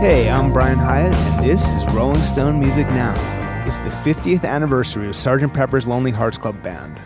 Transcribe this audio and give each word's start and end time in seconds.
Hey, 0.00 0.30
I'm 0.30 0.50
Brian 0.50 0.78
Hiatt, 0.78 1.12
and 1.12 1.44
this 1.44 1.74
is 1.74 1.84
Rolling 1.92 2.22
Stone 2.22 2.58
Music 2.58 2.86
Now. 2.86 3.12
It's 3.66 3.80
the 3.80 3.90
50th 3.90 4.46
anniversary 4.46 5.08
of 5.08 5.14
Sgt. 5.14 5.52
Pepper's 5.52 5.86
Lonely 5.86 6.10
Hearts 6.10 6.38
Club 6.38 6.62
Band, 6.62 6.98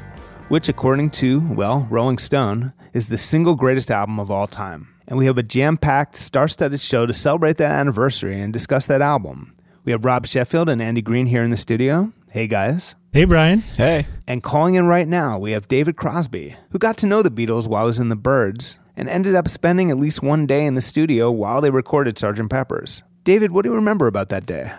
which, 0.46 0.68
according 0.68 1.10
to, 1.10 1.40
well, 1.40 1.88
Rolling 1.90 2.18
Stone, 2.18 2.72
is 2.92 3.08
the 3.08 3.18
single 3.18 3.56
greatest 3.56 3.90
album 3.90 4.20
of 4.20 4.30
all 4.30 4.46
time. 4.46 4.94
And 5.08 5.18
we 5.18 5.26
have 5.26 5.38
a 5.38 5.42
jam 5.42 5.76
packed, 5.76 6.14
star 6.14 6.46
studded 6.46 6.80
show 6.80 7.04
to 7.04 7.12
celebrate 7.12 7.56
that 7.56 7.72
anniversary 7.72 8.40
and 8.40 8.52
discuss 8.52 8.86
that 8.86 9.02
album. 9.02 9.56
We 9.82 9.90
have 9.90 10.04
Rob 10.04 10.24
Sheffield 10.24 10.68
and 10.68 10.80
Andy 10.80 11.02
Greene 11.02 11.26
here 11.26 11.42
in 11.42 11.50
the 11.50 11.56
studio. 11.56 12.12
Hey, 12.30 12.46
guys. 12.46 12.94
Hey, 13.12 13.24
Brian. 13.24 13.62
Hey. 13.76 14.06
And 14.28 14.40
calling 14.40 14.76
in 14.76 14.86
right 14.86 15.08
now, 15.08 15.36
we 15.36 15.50
have 15.50 15.66
David 15.66 15.96
Crosby, 15.96 16.54
who 16.70 16.78
got 16.78 16.96
to 16.98 17.06
know 17.06 17.22
the 17.22 17.30
Beatles 17.30 17.66
while 17.66 17.82
he 17.82 17.86
was 17.86 17.98
in 17.98 18.08
the 18.08 18.14
Byrds 18.14 18.78
and 18.96 19.08
ended 19.08 19.34
up 19.34 19.48
spending 19.48 19.90
at 19.90 19.98
least 19.98 20.22
one 20.22 20.46
day 20.46 20.64
in 20.64 20.74
the 20.74 20.82
studio 20.82 21.30
while 21.30 21.60
they 21.60 21.70
recorded 21.70 22.16
Sgt. 22.16 22.48
Pepper's. 22.48 23.02
David, 23.24 23.52
what 23.52 23.62
do 23.62 23.70
you 23.70 23.74
remember 23.74 24.06
about 24.06 24.28
that 24.28 24.46
day? 24.46 24.72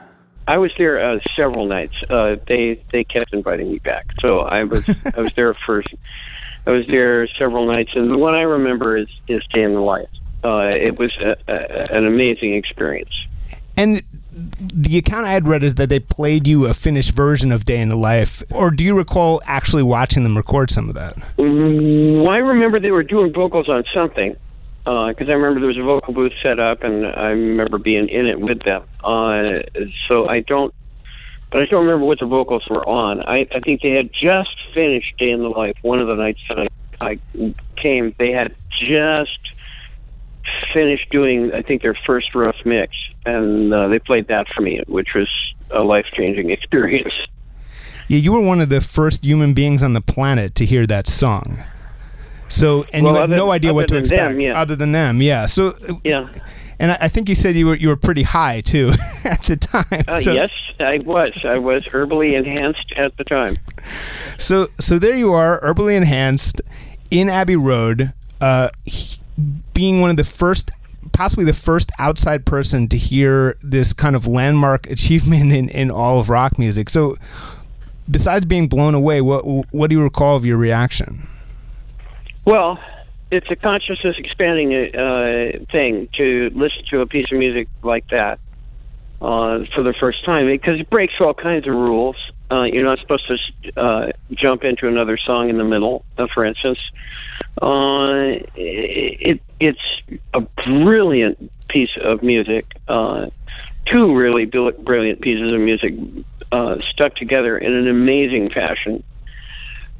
I 0.48 0.58
was 0.58 0.72
there 0.78 1.04
uh, 1.04 1.20
several 1.36 1.66
nights. 1.66 1.96
Uh, 2.08 2.36
they 2.48 2.84
they 2.92 3.04
kept 3.04 3.34
inviting 3.34 3.72
me 3.72 3.80
back, 3.80 4.06
so 4.22 4.42
I 4.42 4.64
was 4.64 4.88
I 5.18 5.22
was 5.22 5.34
there 5.34 5.56
first. 5.66 5.88
I 6.68 6.72
was 6.72 6.86
there 6.88 7.28
several 7.40 7.66
nights, 7.66 7.92
and 7.96 8.12
the 8.12 8.18
one 8.18 8.36
I 8.36 8.44
remember 8.44 8.96
is 8.98 9.08
is 9.28 9.42
Day 9.54 9.64
in 9.64 9.73
the 9.73 9.80
Life. 9.80 10.09
Uh, 10.44 10.62
it 10.62 11.00
was 11.00 11.12
a, 11.20 11.36
a, 11.52 11.98
an 11.98 12.06
amazing 12.06 12.54
experience. 12.54 13.14
And 13.76 14.04
the 14.35 14.98
account 14.98 15.25
I 15.25 15.31
had 15.31 15.48
read 15.48 15.63
is 15.63 15.75
that 15.75 15.88
they 15.88 15.99
played 15.99 16.45
you 16.45 16.66
a 16.66 16.73
finished 16.73 17.12
version 17.12 17.52
of 17.52 17.63
Day 17.63 17.80
in 17.80 17.89
the 17.89 17.95
Life, 17.95 18.44
or 18.52 18.70
do 18.70 18.84
you 18.84 18.95
recall 18.95 19.41
actually 19.45 19.84
watching 19.84 20.23
them 20.23 20.35
record 20.35 20.70
some 20.70 20.89
of 20.89 20.95
that? 20.95 21.16
Mm, 21.38 22.27
I 22.27 22.39
remember 22.39 22.80
they 22.80 22.91
were 22.91 23.03
doing 23.03 23.31
vocals 23.31 23.70
on 23.70 23.85
something 23.94 24.35
because 24.84 25.27
uh, 25.27 25.31
I 25.31 25.34
remember 25.34 25.59
there 25.61 25.70
was 25.70 25.77
a 25.77 25.84
vocal 25.84 26.14
booth 26.14 26.33
set 26.44 26.59
up, 26.59 26.83
and 26.83 27.05
I 27.05 27.30
remember 27.30 27.77
being 27.77 28.09
in 28.09 28.27
it 28.27 28.39
with 28.39 28.61
them. 28.64 28.83
Uh, 29.03 29.61
so 30.08 30.27
I 30.27 30.42
don't, 30.42 30.73
but 31.49 31.61
I 31.61 31.66
don't 31.66 31.86
remember 31.86 32.05
what 32.05 32.20
the 32.20 32.25
vocals 32.25 32.67
were 32.70 32.88
on. 32.88 33.22
I, 33.23 33.47
I 33.55 33.61
think 33.61 33.81
they 33.81 33.92
had 33.92 34.11
just 34.14 34.55
finished 34.73 35.17
Day 35.17 35.31
in 35.31 35.42
the 35.42 35.49
Life. 35.49 35.77
One 35.81 35.99
of 35.99 36.08
the 36.08 36.16
nights 36.16 36.42
that 36.49 36.59
I, 36.59 36.67
I 37.02 37.20
came, 37.77 38.14
they 38.20 38.31
had 38.31 38.53
just 38.70 39.39
finished 40.73 41.09
doing, 41.09 41.53
I 41.53 41.61
think, 41.61 41.81
their 41.81 41.97
first 42.05 42.36
rough 42.36 42.58
mix, 42.66 42.95
and 43.26 43.73
uh, 43.73 43.88
they 43.88 44.00
played 44.00 44.28
that 44.28 44.48
for 44.54 44.62
me, 44.62 44.81
which 44.88 45.09
was 45.16 45.30
a 45.72 45.81
life 45.81 46.06
changing 46.14 46.52
experience. 46.52 47.14
Yeah, 48.08 48.20
you 48.20 48.32
were 48.32 48.42
one 48.42 48.62
of 48.62 48.70
the 48.70 48.82
first 48.82 49.26
human 49.26 49.54
beings 49.54 49.84
on 49.84 49.94
the 49.94 50.02
planet 50.02 50.54
to 50.56 50.66
hear 50.66 50.86
that 50.86 51.08
song. 51.08 51.64
So, 52.48 52.86
and 52.94 53.04
well, 53.04 53.16
you 53.16 53.22
had 53.22 53.30
no 53.32 53.52
idea 53.52 53.73
what 53.73 53.88
to 53.88 53.98
expect 53.98 54.34
them, 54.34 54.40
yeah. 54.40 54.59
other 54.59 54.76
than 54.76 54.92
them. 54.92 55.22
Yeah. 55.22 55.48
So, 55.48 55.76
yeah. 56.04 56.32
And 56.78 56.92
I 56.92 57.08
think 57.08 57.30
you 57.30 57.36
said 57.36 57.56
you 57.56 57.67
were 57.67 57.76
you 57.76 57.88
were 57.88 57.95
pretty 57.95 58.23
high 58.23 58.62
too 58.62 58.92
at 59.23 59.42
the 59.44 59.56
time. 59.56 60.04
Uh, 60.08 60.22
so, 60.22 60.34
yes, 60.34 60.52
I 60.80 61.00
was. 61.00 61.34
I 61.44 61.58
was 61.58 61.84
herbally 61.86 62.34
enhanced 62.34 62.94
at 62.98 63.16
the 63.17 63.23
time. 63.23 63.56
So, 64.38 64.67
so 64.80 65.00
there 65.00 65.16
you 65.16 65.34
are, 65.34 65.60
herbally 65.62 65.95
enhanced 65.95 66.62
in 67.10 67.30
Abbey 67.30 67.56
Road, 67.56 68.14
uh, 68.42 68.70
being 69.73 70.02
one 70.02 70.10
of 70.10 70.17
the 70.17 70.23
first 70.23 70.70
possibly 71.16 71.45
the 71.45 71.53
first 71.53 71.91
outside 71.97 72.45
person 72.45 72.88
to 72.89 72.97
hear 72.97 73.58
this 73.61 73.94
kind 73.94 74.16
of 74.16 74.27
landmark 74.27 74.88
achievement 74.89 75.52
in, 75.52 75.69
in 75.69 75.89
all 75.89 76.19
of 76.19 76.30
rock 76.30 76.59
music. 76.59 76.89
So, 76.89 77.16
besides 78.09 78.45
being 78.45 78.67
blown 78.67 78.94
away, 78.94 79.21
what 79.21 79.43
what 79.73 79.89
do 79.89 79.95
you 79.95 80.03
recall 80.03 80.36
of 80.36 80.45
your 80.45 80.58
reaction? 80.58 81.27
Well, 82.45 82.77
it's 83.31 83.49
a 83.49 83.55
consciousness 83.55 84.17
expanding 84.19 84.95
uh, 84.95 85.66
thing 85.71 86.09
to 86.17 86.52
listen 86.53 86.83
to 86.91 87.02
a 87.02 87.08
piece 87.08 87.31
of 87.31 87.39
music 87.39 87.67
like 87.81 88.08
that 88.09 88.39
uh, 89.21 89.66
for 89.73 89.83
the 89.83 89.93
first 89.99 90.23
time 90.25 90.45
because 90.45 90.80
it 90.80 90.89
breaks 90.89 91.14
all 91.20 91.33
kinds 91.33 91.67
of 91.67 91.73
rules. 91.73 92.15
Uh, 92.52 92.64
you're 92.64 92.83
not 92.83 92.99
supposed 92.99 93.27
to 93.27 93.81
uh, 93.81 94.11
jump 94.31 94.64
into 94.64 94.87
another 94.87 95.17
song 95.17 95.49
in 95.49 95.58
the 95.58 95.64
middle, 95.64 96.05
uh, 96.17 96.27
for 96.31 96.45
instance. 96.45 96.77
Uh, 97.59 98.37
it, 98.55 99.42
it's 99.60 99.80
a 100.33 100.42
brilliant 100.42 101.52
piece 101.70 101.98
of 102.02 102.23
music. 102.23 102.66
Uh, 102.88 103.27
two 103.92 104.16
really 104.16 104.45
brilliant 104.45 105.21
pieces 105.21 105.54
of 105.54 105.60
music 105.60 105.93
uh, 106.52 106.76
stuck 106.92 107.16
together 107.16 107.58
in 107.58 107.73
an 107.73 107.88
amazing 107.88 108.49
fashion. 108.49 109.04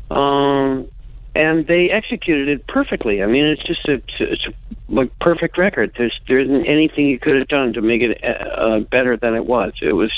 Um, 0.10 0.88
and 1.36 1.68
they 1.68 1.90
executed 1.90 2.48
it 2.48 2.68
perfectly. 2.68 3.22
I 3.22 3.26
mean, 3.26 3.46
it's 3.46 3.64
just 3.64 3.86
a, 3.88 4.02
it's 4.20 4.48
a 4.48 4.54
like 4.88 5.18
perfect 5.20 5.58
record. 5.58 5.94
There's 5.98 6.18
there 6.28 6.40
isn't 6.40 6.66
anything 6.66 7.08
you 7.08 7.20
could 7.20 7.36
have 7.36 7.48
done 7.50 7.74
to 7.74 7.82
make 7.82 8.02
it 8.02 8.24
uh, 8.24 8.80
better 8.80 9.18
than 9.18 9.36
it 9.36 9.46
was. 9.46 9.74
It 9.82 9.94
was 9.94 10.12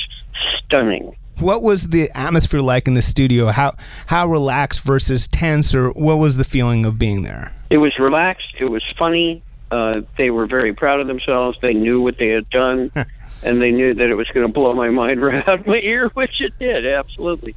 stunning. 0.66 1.16
What 1.40 1.62
was 1.62 1.90
the 1.90 2.10
atmosphere 2.16 2.62
like 2.62 2.88
in 2.88 2.94
the 2.94 3.02
studio? 3.02 3.48
How 3.48 3.76
how 4.08 4.28
relaxed 4.28 4.82
versus 4.82 5.28
tense, 5.28 5.76
or 5.76 5.92
what 5.92 6.18
was 6.18 6.38
the 6.38 6.44
feeling 6.44 6.86
of 6.86 6.98
being 6.98 7.22
there? 7.24 7.54
It 7.70 7.78
was 7.78 7.98
relaxed. 8.00 8.56
It 8.60 8.66
was 8.66 8.84
funny. 8.98 9.44
Uh, 9.70 10.02
they 10.18 10.30
were 10.30 10.48
very 10.48 10.74
proud 10.74 11.00
of 11.00 11.08
themselves. 11.08 11.58
They 11.62 11.74
knew 11.74 12.02
what 12.02 12.18
they 12.18 12.30
had 12.30 12.50
done, 12.50 12.92
and 13.44 13.62
they 13.62 13.72
knew 13.72 13.94
that 13.94 14.10
it 14.10 14.16
was 14.16 14.28
going 14.30 14.48
to 14.48 14.52
blow 14.52 14.74
my 14.74 14.90
mind 14.90 15.22
right 15.26 15.48
out 15.48 15.60
of 15.60 15.68
my 15.68 15.80
ear, 15.80 16.10
which 16.10 16.42
it 16.42 16.58
did 16.60 16.86
absolutely. 16.86 17.56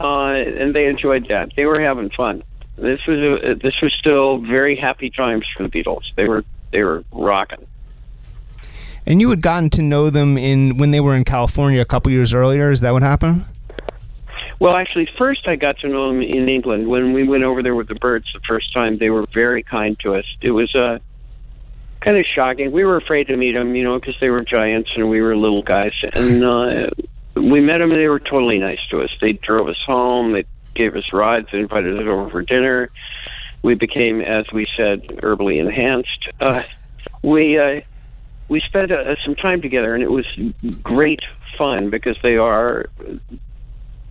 Uh, 0.00 0.32
and 0.32 0.74
they 0.74 0.86
enjoyed 0.86 1.28
that. 1.28 1.52
They 1.54 1.64
were 1.64 1.80
having 1.80 2.10
fun 2.10 2.42
this 2.76 3.00
was 3.06 3.18
a, 3.18 3.54
this 3.54 3.74
was 3.82 3.92
still 3.98 4.38
very 4.38 4.76
happy 4.76 5.10
times 5.10 5.46
for 5.56 5.62
the 5.62 5.68
Beatles. 5.68 6.04
They 6.16 6.26
were 6.26 6.44
they 6.70 6.82
were 6.82 7.04
rocking. 7.12 7.66
And 9.06 9.20
you 9.20 9.30
had 9.30 9.42
gotten 9.42 9.70
to 9.70 9.82
know 9.82 10.10
them 10.10 10.38
in 10.38 10.78
when 10.78 10.90
they 10.90 11.00
were 11.00 11.14
in 11.16 11.24
California 11.24 11.80
a 11.80 11.84
couple 11.84 12.12
years 12.12 12.32
earlier. 12.32 12.70
Is 12.70 12.80
that 12.80 12.92
what 12.92 13.02
happened? 13.02 13.44
Well, 14.58 14.76
actually, 14.76 15.08
first 15.18 15.48
I 15.48 15.56
got 15.56 15.78
to 15.80 15.88
know 15.88 16.08
them 16.08 16.22
in 16.22 16.48
England 16.48 16.86
when 16.86 17.12
we 17.12 17.26
went 17.26 17.42
over 17.42 17.62
there 17.62 17.74
with 17.74 17.88
the 17.88 17.96
Byrds 17.96 18.26
the 18.32 18.40
first 18.46 18.72
time. 18.72 18.98
They 18.98 19.10
were 19.10 19.26
very 19.34 19.64
kind 19.64 19.98
to 20.00 20.14
us. 20.14 20.24
It 20.40 20.52
was 20.52 20.72
uh, 20.74 21.00
kind 22.00 22.16
of 22.16 22.24
shocking. 22.24 22.70
We 22.70 22.84
were 22.84 22.96
afraid 22.96 23.26
to 23.28 23.36
meet 23.36 23.52
them, 23.52 23.74
you 23.74 23.82
know, 23.82 23.98
because 23.98 24.14
they 24.20 24.30
were 24.30 24.44
giants 24.44 24.94
and 24.94 25.10
we 25.10 25.20
were 25.20 25.36
little 25.36 25.62
guys. 25.62 25.92
And 26.12 26.44
uh, 26.44 26.90
we 27.34 27.60
met 27.60 27.78
them, 27.78 27.90
and 27.90 28.00
they 28.00 28.08
were 28.08 28.20
totally 28.20 28.58
nice 28.58 28.80
to 28.90 29.02
us. 29.02 29.10
They 29.20 29.32
drove 29.32 29.68
us 29.68 29.82
home. 29.84 30.32
They 30.32 30.44
gave 30.74 30.96
us 30.96 31.12
rides, 31.12 31.48
they 31.52 31.58
invited 31.58 31.98
us 31.98 32.06
over 32.06 32.30
for 32.30 32.42
dinner. 32.42 32.90
We 33.62 33.74
became, 33.74 34.20
as 34.20 34.46
we 34.52 34.66
said, 34.76 35.06
herbally 35.22 35.60
enhanced. 35.60 36.28
Uh, 36.40 36.62
we 37.22 37.58
uh, 37.58 37.80
we 38.52 38.60
spent 38.60 38.92
uh, 38.92 39.16
some 39.24 39.34
time 39.34 39.60
together, 39.60 39.94
and 39.94 40.02
it 40.02 40.10
was 40.10 40.26
great 40.82 41.20
fun 41.58 41.90
because 41.90 42.16
they 42.22 42.36
are 42.36 42.86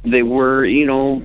they 0.03 0.23
were, 0.23 0.65
you 0.65 0.85
know, 0.85 1.21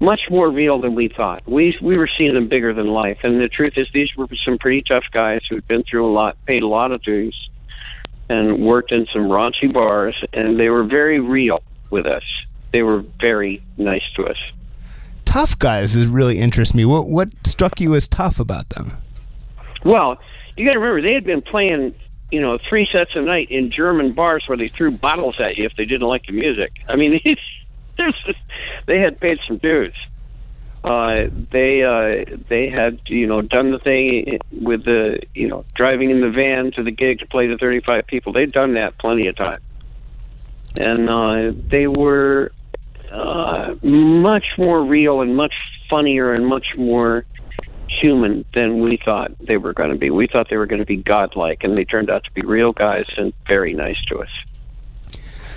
much 0.00 0.20
more 0.30 0.48
real 0.48 0.80
than 0.80 0.94
we 0.94 1.08
thought. 1.08 1.42
We 1.46 1.76
we 1.82 1.98
were 1.98 2.08
seeing 2.16 2.34
them 2.34 2.48
bigger 2.48 2.72
than 2.72 2.86
life, 2.86 3.18
and 3.22 3.40
the 3.40 3.48
truth 3.48 3.74
is, 3.76 3.88
these 3.92 4.08
were 4.16 4.26
some 4.44 4.56
pretty 4.58 4.82
tough 4.82 5.04
guys 5.12 5.42
who'd 5.50 5.66
been 5.68 5.82
through 5.82 6.10
a 6.10 6.12
lot, 6.12 6.36
paid 6.46 6.62
a 6.62 6.68
lot 6.68 6.92
of 6.92 7.02
dues, 7.02 7.36
and 8.30 8.64
worked 8.64 8.92
in 8.92 9.06
some 9.12 9.28
raunchy 9.28 9.70
bars, 9.70 10.16
and 10.32 10.58
they 10.58 10.70
were 10.70 10.84
very 10.84 11.20
real 11.20 11.62
with 11.90 12.06
us 12.06 12.24
they 12.76 12.82
were 12.82 13.02
very 13.20 13.62
nice 13.78 14.02
to 14.14 14.26
us. 14.26 14.36
Tough 15.24 15.58
guys 15.58 15.96
is 15.96 16.06
really 16.06 16.38
interests 16.38 16.74
me. 16.74 16.84
What 16.84 17.08
what 17.08 17.30
struck 17.46 17.80
you 17.80 17.94
as 17.94 18.06
tough 18.06 18.38
about 18.38 18.68
them? 18.70 18.92
Well, 19.84 20.18
you 20.56 20.66
got 20.66 20.72
to 20.72 20.78
remember 20.78 21.06
they 21.06 21.14
had 21.14 21.24
been 21.24 21.42
playing, 21.42 21.94
you 22.30 22.40
know, 22.40 22.58
three 22.68 22.88
sets 22.90 23.10
a 23.14 23.20
night 23.20 23.50
in 23.50 23.70
German 23.70 24.12
bars 24.12 24.44
where 24.46 24.56
they 24.56 24.68
threw 24.68 24.90
bottles 24.90 25.36
at 25.40 25.56
you 25.56 25.64
if 25.64 25.76
they 25.76 25.84
didn't 25.84 26.06
like 26.06 26.26
the 26.26 26.32
music. 26.32 26.72
I 26.88 26.96
mean, 26.96 27.20
they 28.86 28.98
had 28.98 29.20
paid 29.20 29.38
some 29.46 29.58
dues. 29.58 29.94
Uh, 30.84 31.28
they 31.50 31.82
uh, 31.82 32.36
they 32.48 32.68
had 32.68 33.00
you 33.06 33.26
know 33.26 33.42
done 33.42 33.72
the 33.72 33.78
thing 33.80 34.38
with 34.52 34.84
the 34.84 35.18
you 35.34 35.48
know 35.48 35.64
driving 35.74 36.10
in 36.10 36.20
the 36.20 36.30
van 36.30 36.70
to 36.70 36.84
the 36.84 36.92
gig 36.92 37.18
to 37.18 37.26
play 37.26 37.48
the 37.48 37.56
35 37.58 38.06
people. 38.06 38.32
They'd 38.32 38.52
done 38.52 38.74
that 38.74 38.96
plenty 38.96 39.26
of 39.26 39.34
times, 39.34 39.64
and 40.78 41.10
uh, 41.10 41.60
they 41.68 41.88
were 41.88 42.52
uh, 43.10 43.74
much 43.82 44.44
more 44.58 44.84
real 44.84 45.22
and 45.22 45.34
much 45.34 45.54
funnier 45.90 46.32
and 46.32 46.46
much 46.46 46.66
more 46.76 47.24
human 48.00 48.44
than 48.54 48.80
we 48.80 48.98
thought 49.04 49.32
they 49.40 49.56
were 49.56 49.72
going 49.72 49.90
to 49.90 49.96
be. 49.96 50.10
We 50.10 50.26
thought 50.26 50.48
they 50.50 50.56
were 50.56 50.66
going 50.66 50.80
to 50.80 50.86
be 50.86 50.96
godlike, 50.96 51.64
and 51.64 51.76
they 51.76 51.84
turned 51.84 52.10
out 52.10 52.24
to 52.24 52.32
be 52.32 52.42
real 52.42 52.72
guys 52.72 53.06
and 53.16 53.32
very 53.46 53.72
nice 53.72 54.00
to 54.08 54.18
us. 54.18 54.28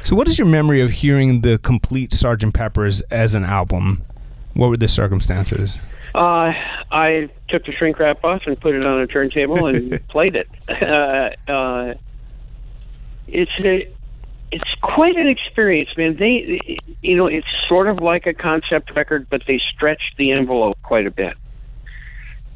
So, 0.03 0.15
what 0.15 0.27
is 0.27 0.39
your 0.39 0.47
memory 0.47 0.81
of 0.81 0.89
hearing 0.89 1.41
the 1.41 1.57
complete 1.57 2.13
Sergeant 2.13 2.53
Pepper's 2.53 3.01
as 3.11 3.35
an 3.35 3.43
album? 3.43 4.01
What 4.53 4.69
were 4.69 4.77
the 4.77 4.87
circumstances? 4.87 5.79
Uh, 6.15 6.53
I 6.91 7.29
took 7.49 7.65
the 7.65 7.71
shrink 7.73 7.99
wrap 7.99 8.23
off 8.23 8.43
and 8.45 8.59
put 8.59 8.75
it 8.75 8.85
on 8.85 9.01
a 9.01 9.07
turntable 9.07 9.67
and 9.67 10.07
played 10.07 10.35
it. 10.35 10.47
Uh, 10.69 11.51
uh, 11.51 11.93
it's 13.27 13.51
a, 13.59 13.87
it's 14.51 14.75
quite 14.81 15.15
an 15.15 15.27
experience, 15.27 15.89
man. 15.97 16.15
They, 16.17 16.61
you 17.01 17.15
know, 17.15 17.27
it's 17.27 17.47
sort 17.67 17.87
of 17.87 17.99
like 17.99 18.25
a 18.25 18.33
concept 18.33 18.95
record, 18.95 19.27
but 19.29 19.43
they 19.47 19.59
stretched 19.71 20.15
the 20.17 20.31
envelope 20.31 20.77
quite 20.81 21.05
a 21.05 21.11
bit. 21.11 21.35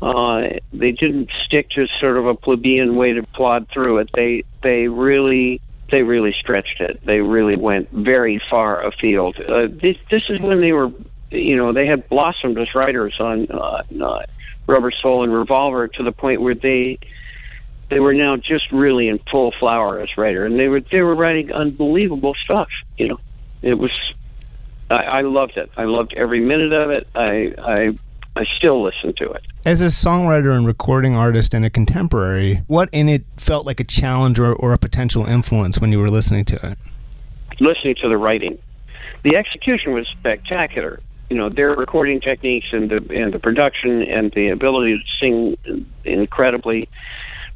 Uh, 0.04 0.60
they 0.74 0.92
didn't 0.92 1.30
stick 1.46 1.70
to 1.70 1.88
sort 2.02 2.18
of 2.18 2.26
a 2.26 2.36
plebeian 2.36 2.96
way 2.96 3.14
to 3.14 3.24
plod 3.24 3.68
through 3.74 4.00
it. 4.00 4.10
They 4.14 4.44
they 4.62 4.90
really 4.90 5.62
they 5.92 6.02
really 6.02 6.36
stretched 6.38 6.82
it. 6.82 7.00
They 7.06 7.22
really 7.22 7.56
went 7.56 7.90
very 7.92 8.42
far 8.50 8.86
afield. 8.86 9.38
Uh, 9.38 9.68
this, 9.70 9.96
this 10.12 10.24
is 10.28 10.42
when 10.42 10.60
they 10.60 10.74
were, 10.74 10.92
you 11.30 11.56
know, 11.56 11.72
they 11.72 11.86
had 11.86 12.10
blossomed 12.10 12.58
as 12.58 12.68
writers 12.76 13.16
on 13.20 13.48
uh, 13.50 13.84
uh, 14.04 14.26
Rubber 14.68 14.92
Soul 14.92 15.24
and 15.24 15.32
Revolver 15.32 15.88
to 15.88 16.04
the 16.04 16.12
point 16.12 16.42
where 16.42 16.56
they 16.56 17.00
they 17.90 18.00
were 18.00 18.14
now 18.14 18.36
just 18.36 18.72
really 18.72 19.08
in 19.08 19.20
full 19.32 19.54
flower 19.58 20.00
as 20.02 20.10
writer, 20.18 20.46
and 20.46 20.60
they 20.60 20.68
were 20.68 20.82
they 20.82 21.02
were 21.02 21.16
writing 21.16 21.54
unbelievable 21.54 22.34
stuff. 22.44 22.70
You 22.98 23.08
know, 23.10 23.20
it 23.62 23.76
was 23.76 23.92
I, 24.90 25.04
I 25.04 25.22
loved 25.22 25.56
it. 25.56 25.72
I 25.78 25.86
loved 25.86 26.14
every 26.18 26.42
minute 26.42 26.74
of 26.74 26.90
it. 26.90 27.08
I 27.16 27.54
I 27.58 27.98
I 28.36 28.46
still 28.58 28.84
listen 28.84 29.14
to 29.18 29.32
it. 29.32 29.44
As 29.66 29.82
a 29.82 29.86
songwriter 29.86 30.56
and 30.58 30.66
recording 30.66 31.16
artist 31.16 31.54
and 31.54 31.64
a 31.64 31.70
contemporary, 31.70 32.64
what 32.68 32.90
in 32.92 33.08
it 33.08 33.26
felt 33.38 33.66
like 33.66 33.80
a 33.80 33.84
challenge 33.84 34.40
or, 34.40 34.54
or 34.54 34.74
a 34.74 34.78
potential 34.78 35.26
influence 35.26 35.80
when 35.80 35.92
you 35.92 36.00
were 36.00 36.10
listening 36.10 36.46
to 36.46 36.72
it? 36.72 36.78
Listening 37.60 37.96
to 38.02 38.10
the 38.10 38.18
writing. 38.18 38.58
The 39.22 39.38
execution 39.38 39.94
was 39.94 40.08
spectacular. 40.08 41.00
You 41.30 41.38
know, 41.38 41.50
their 41.50 41.76
recording 41.76 42.22
techniques 42.22 42.68
and 42.72 42.90
the 42.90 42.98
and 43.16 43.34
the 43.34 43.40
production 43.40 44.02
and 44.04 44.32
the 44.34 44.50
ability 44.50 44.98
to 44.98 45.04
sing 45.20 45.86
incredibly, 46.04 46.90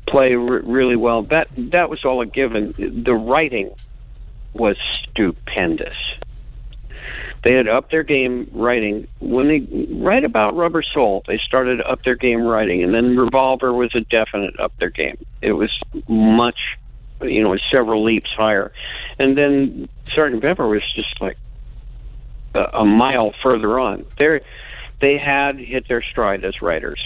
play 0.07 0.33
r- 0.33 0.39
really 0.39 0.95
well. 0.95 1.23
That 1.23 1.49
that 1.57 1.89
was 1.89 2.05
all 2.05 2.21
a 2.21 2.25
given. 2.25 2.73
The 2.77 3.13
writing 3.13 3.71
was 4.53 4.77
stupendous 5.03 5.97
they 7.43 7.53
had 7.53 7.67
upped 7.67 7.91
their 7.91 8.03
game 8.03 8.49
writing 8.53 9.07
when 9.19 9.47
they 9.47 9.67
write 9.95 10.23
about 10.23 10.55
Rubber 10.55 10.81
Soul. 10.81 11.23
They 11.27 11.37
started 11.37 11.81
up 11.81 12.03
their 12.03 12.15
game 12.15 12.41
writing, 12.41 12.83
and 12.83 12.93
then 12.93 13.15
Revolver 13.15 13.73
was 13.73 13.93
a 13.95 14.01
definite 14.01 14.59
up 14.59 14.73
their 14.79 14.89
game. 14.89 15.17
It 15.41 15.53
was 15.53 15.69
much, 16.07 16.57
you 17.21 17.43
know, 17.43 17.55
several 17.71 18.03
leaps 18.03 18.29
higher, 18.35 18.71
and 19.19 19.37
then 19.37 19.87
Sergeant 20.13 20.41
Pepper 20.41 20.67
was 20.67 20.83
just 20.95 21.21
like 21.21 21.37
a, 22.55 22.79
a 22.79 22.85
mile 22.85 23.33
further 23.43 23.79
on. 23.79 24.05
They 24.17 24.41
they 24.99 25.17
had 25.17 25.59
hit 25.59 25.87
their 25.87 26.01
stride 26.01 26.43
as 26.43 26.61
writers, 26.61 26.99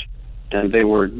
and 0.51 0.71
they 0.71 0.85
were 0.85 1.11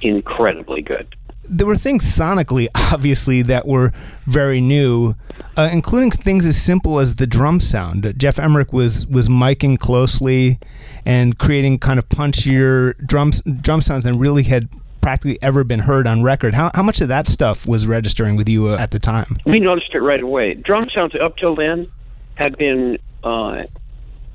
incredibly 0.00 0.82
good 0.82 1.14
there 1.48 1.66
were 1.66 1.76
things 1.76 2.04
sonically, 2.04 2.68
obviously, 2.74 3.42
that 3.42 3.66
were 3.66 3.92
very 4.26 4.60
new, 4.60 5.14
uh, 5.56 5.68
including 5.72 6.10
things 6.10 6.46
as 6.46 6.60
simple 6.60 6.98
as 6.98 7.14
the 7.16 7.26
drum 7.26 7.60
sound. 7.60 8.14
Geoff 8.16 8.38
Emerick 8.38 8.72
was 8.72 9.06
was 9.06 9.28
miking 9.28 9.78
closely 9.78 10.58
and 11.04 11.38
creating 11.38 11.78
kind 11.78 11.98
of 11.98 12.08
punchier 12.08 12.96
drums 13.06 13.40
drum 13.60 13.80
sounds 13.80 14.04
than 14.04 14.18
really 14.18 14.44
had 14.44 14.68
practically 15.00 15.38
ever 15.40 15.62
been 15.62 15.80
heard 15.80 16.06
on 16.06 16.22
record. 16.22 16.54
How 16.54 16.70
how 16.74 16.82
much 16.82 17.00
of 17.00 17.08
that 17.08 17.28
stuff 17.28 17.66
was 17.66 17.86
registering 17.86 18.36
with 18.36 18.48
you 18.48 18.68
uh, 18.68 18.76
at 18.76 18.90
the 18.90 18.98
time? 18.98 19.38
We 19.46 19.60
noticed 19.60 19.94
it 19.94 20.00
right 20.00 20.20
away. 20.20 20.54
Drum 20.54 20.88
sounds 20.94 21.14
up 21.14 21.36
till 21.36 21.54
then 21.54 21.90
had 22.34 22.56
been. 22.58 22.98
Uh, 23.22 23.64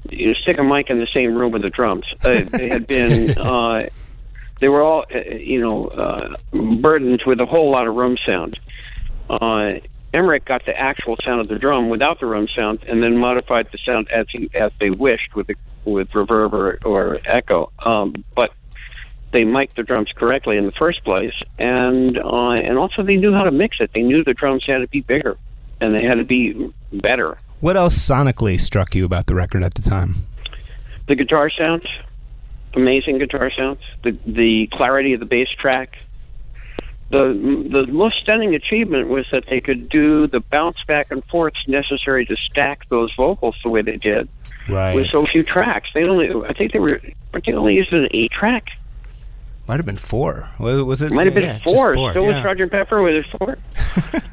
you 0.09 0.33
stick 0.33 0.57
a 0.57 0.63
mic 0.63 0.89
in 0.89 0.99
the 0.99 1.07
same 1.13 1.35
room 1.35 1.51
with 1.51 1.61
the 1.61 1.69
drums. 1.69 2.05
Uh, 2.23 2.41
they 2.41 2.69
had 2.69 2.87
been 2.87 3.37
uh, 3.37 3.87
they 4.61 4.69
were 4.69 4.81
all, 4.81 5.05
uh, 5.13 5.19
you 5.35 5.59
know, 5.59 5.85
uh, 5.87 6.35
burdened 6.79 7.23
with 7.25 7.41
a 7.41 7.45
whole 7.45 7.71
lot 7.71 7.87
of 7.87 7.95
room 7.95 8.15
sound. 8.25 8.57
Uh, 9.29 9.79
Emerick 10.13 10.45
got 10.45 10.65
the 10.65 10.77
actual 10.77 11.17
sound 11.25 11.41
of 11.41 11.47
the 11.47 11.57
drum 11.57 11.89
without 11.89 12.19
the 12.19 12.27
room 12.27 12.47
sound, 12.55 12.83
and 12.87 13.01
then 13.01 13.17
modified 13.17 13.67
the 13.71 13.79
sound 13.83 14.09
as 14.11 14.27
he, 14.29 14.49
as 14.53 14.71
they 14.79 14.91
wished 14.91 15.35
with 15.35 15.47
the, 15.47 15.55
with 15.83 16.09
reverb 16.11 16.53
or, 16.53 16.77
or 16.85 17.19
echo. 17.25 17.71
Um, 17.83 18.13
but 18.35 18.51
they 19.31 19.43
mic'd 19.45 19.75
the 19.77 19.83
drums 19.83 20.11
correctly 20.15 20.57
in 20.57 20.65
the 20.65 20.73
first 20.73 21.03
place, 21.03 21.33
and 21.57 22.17
uh, 22.19 22.51
and 22.51 22.77
also 22.77 23.03
they 23.03 23.15
knew 23.15 23.33
how 23.33 23.43
to 23.43 23.51
mix 23.51 23.77
it. 23.79 23.91
They 23.93 24.03
knew 24.03 24.23
the 24.23 24.33
drums 24.33 24.63
had 24.67 24.79
to 24.79 24.87
be 24.87 25.01
bigger, 25.01 25.37
and 25.79 25.95
they 25.95 26.03
had 26.03 26.15
to 26.15 26.25
be 26.25 26.71
better. 26.93 27.37
What 27.61 27.77
else 27.77 27.97
sonically 27.97 28.59
struck 28.59 28.93
you 28.93 29.05
about 29.05 29.27
the 29.27 29.35
record 29.35 29.63
at 29.63 29.73
the 29.73 29.81
time? 29.81 30.15
The 31.07 31.15
guitar 31.15 31.49
sounds 31.49 31.85
amazing 32.75 33.17
guitar 33.17 33.51
sounds, 33.55 33.79
the 34.03 34.17
the 34.25 34.67
clarity 34.71 35.13
of 35.13 35.19
the 35.19 35.25
bass 35.25 35.49
track. 35.49 35.97
The 37.09 37.33
the 37.69 37.87
most 37.91 38.21
stunning 38.21 38.55
achievement 38.55 39.09
was 39.09 39.25
that 39.31 39.45
they 39.49 39.59
could 39.59 39.89
do 39.89 40.27
the 40.27 40.39
bounce 40.39 40.83
back 40.85 41.11
and 41.11 41.23
forths 41.25 41.67
necessary 41.67 42.25
to 42.25 42.35
stack 42.37 42.87
those 42.89 43.13
vocals 43.15 43.55
the 43.63 43.69
way 43.69 43.81
they 43.81 43.97
did. 43.97 44.29
Right. 44.69 44.95
With 44.95 45.07
so 45.07 45.25
few 45.25 45.43
tracks, 45.43 45.89
they 45.93 46.03
only 46.03 46.29
I 46.47 46.53
think 46.53 46.71
they 46.71 46.79
were 46.79 47.01
they 47.33 47.53
only 47.53 47.75
used 47.75 47.91
an 47.91 48.07
eight 48.11 48.31
track. 48.31 48.67
Might 49.67 49.77
have 49.77 49.85
been 49.85 49.97
four. 49.97 50.49
Was 50.59 51.01
it? 51.01 51.11
Might 51.13 51.27
have 51.27 51.35
been 51.35 51.43
yeah, 51.43 51.59
four. 51.59 51.93
four. 51.93 52.11
Still 52.11 52.23
yeah. 52.23 52.35
with 52.35 52.43
Sergeant 52.43 52.71
Pepper 52.71 53.01
with 53.01 53.13
it 53.13 53.25
four. 53.37 53.57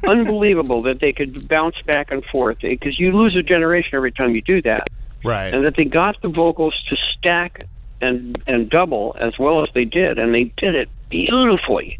Unbelievable 0.09 0.81
that 0.83 0.99
they 0.99 1.13
could 1.13 1.47
bounce 1.47 1.75
back 1.85 2.11
and 2.11 2.25
forth 2.25 2.57
eh, 2.63 2.69
because 2.69 2.99
you 2.99 3.11
lose 3.11 3.35
a 3.35 3.43
generation 3.43 3.91
every 3.93 4.11
time 4.11 4.35
you 4.35 4.41
do 4.41 4.61
that. 4.63 4.87
Right. 5.23 5.53
And 5.53 5.63
that 5.65 5.75
they 5.75 5.85
got 5.85 6.21
the 6.21 6.29
vocals 6.29 6.73
to 6.89 6.97
stack 7.17 7.65
and 8.01 8.41
and 8.47 8.69
double 8.69 9.15
as 9.19 9.37
well 9.37 9.63
as 9.63 9.69
they 9.73 9.85
did, 9.85 10.17
and 10.19 10.33
they 10.33 10.51
did 10.57 10.75
it 10.75 10.89
beautifully. 11.09 11.99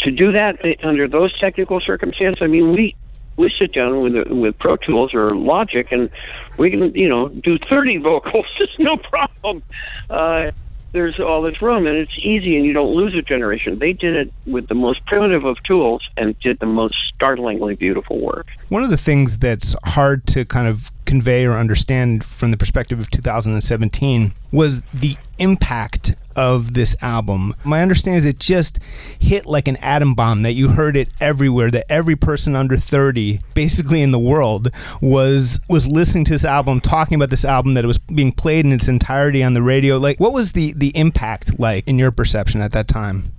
To 0.00 0.10
do 0.10 0.32
that 0.32 0.58
under 0.84 1.08
those 1.08 1.36
technical 1.40 1.80
circumstances, 1.80 2.40
I 2.40 2.46
mean, 2.46 2.72
we 2.72 2.94
we 3.36 3.52
sit 3.58 3.72
down 3.72 4.00
with 4.00 4.26
with 4.28 4.58
Pro 4.58 4.76
Tools 4.76 5.14
or 5.14 5.34
Logic, 5.34 5.90
and 5.90 6.10
we 6.58 6.70
can 6.70 6.94
you 6.94 7.08
know 7.08 7.28
do 7.28 7.58
thirty 7.58 7.96
vocals. 7.98 8.46
It's 8.60 8.78
no 8.78 8.96
problem. 8.96 9.62
Uh, 10.08 10.50
there's 10.92 11.18
all 11.18 11.42
this 11.42 11.60
room, 11.62 11.86
and 11.86 11.96
it's 11.96 12.16
easy, 12.18 12.56
and 12.56 12.64
you 12.64 12.72
don't 12.72 12.94
lose 12.94 13.14
a 13.14 13.22
generation. 13.22 13.78
They 13.78 13.92
did 13.92 14.14
it 14.14 14.32
with 14.46 14.68
the 14.68 14.74
most 14.74 15.04
primitive 15.06 15.44
of 15.44 15.62
tools 15.62 16.06
and 16.16 16.38
did 16.40 16.58
the 16.58 16.66
most 16.66 16.94
startlingly 17.14 17.74
beautiful 17.74 18.20
work. 18.20 18.48
One 18.68 18.84
of 18.84 18.90
the 18.90 18.96
things 18.96 19.38
that's 19.38 19.74
hard 19.84 20.26
to 20.28 20.44
kind 20.44 20.68
of 20.68 20.90
convey 21.04 21.44
or 21.46 21.52
understand 21.52 22.24
from 22.24 22.50
the 22.50 22.56
perspective 22.56 23.00
of 23.00 23.10
2017 23.10 24.32
was 24.52 24.82
the 24.92 25.16
impact 25.38 26.14
of 26.36 26.74
this 26.74 26.96
album. 27.00 27.54
My 27.64 27.82
understanding 27.82 28.18
is 28.18 28.26
it 28.26 28.38
just 28.38 28.78
hit 29.18 29.46
like 29.46 29.68
an 29.68 29.76
atom 29.76 30.14
bomb 30.14 30.42
that 30.42 30.52
you 30.52 30.68
heard 30.68 30.96
it 30.96 31.08
everywhere 31.20 31.70
that 31.70 31.86
every 31.90 32.16
person 32.16 32.56
under 32.56 32.76
30 32.76 33.40
basically 33.54 34.02
in 34.02 34.10
the 34.10 34.18
world 34.18 34.70
was 35.00 35.60
was 35.68 35.86
listening 35.88 36.24
to 36.26 36.32
this 36.32 36.44
album 36.44 36.80
talking 36.80 37.14
about 37.16 37.30
this 37.30 37.44
album 37.44 37.74
that 37.74 37.84
it 37.84 37.88
was 37.88 37.98
being 37.98 38.32
played 38.32 38.64
in 38.64 38.72
its 38.72 38.88
entirety 38.88 39.42
on 39.42 39.54
the 39.54 39.62
radio. 39.62 39.98
Like 39.98 40.18
what 40.18 40.32
was 40.32 40.52
the 40.52 40.72
the 40.74 40.96
impact 40.96 41.58
like 41.58 41.86
in 41.86 41.98
your 41.98 42.10
perception 42.10 42.60
at 42.60 42.72
that 42.72 42.88
time? 42.88 43.32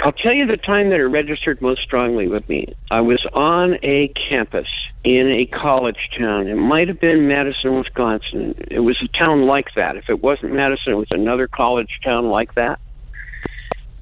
I'll 0.00 0.12
tell 0.12 0.34
you 0.34 0.46
the 0.46 0.58
time 0.58 0.90
that 0.90 1.00
it 1.00 1.06
registered 1.06 1.62
most 1.62 1.82
strongly 1.82 2.28
with 2.28 2.46
me. 2.48 2.74
I 2.90 3.00
was 3.00 3.24
on 3.32 3.78
a 3.82 4.12
campus 4.28 4.68
in 5.06 5.30
a 5.30 5.46
college 5.46 6.10
town. 6.18 6.48
It 6.48 6.56
might 6.56 6.88
have 6.88 6.98
been 6.98 7.28
Madison, 7.28 7.78
Wisconsin. 7.78 8.56
It 8.72 8.80
was 8.80 9.00
a 9.00 9.16
town 9.16 9.46
like 9.46 9.68
that. 9.76 9.96
If 9.96 10.08
it 10.08 10.20
wasn't 10.20 10.52
Madison, 10.52 10.94
it 10.94 10.96
was 10.96 11.06
another 11.12 11.46
college 11.46 12.00
town 12.02 12.28
like 12.28 12.56
that. 12.56 12.80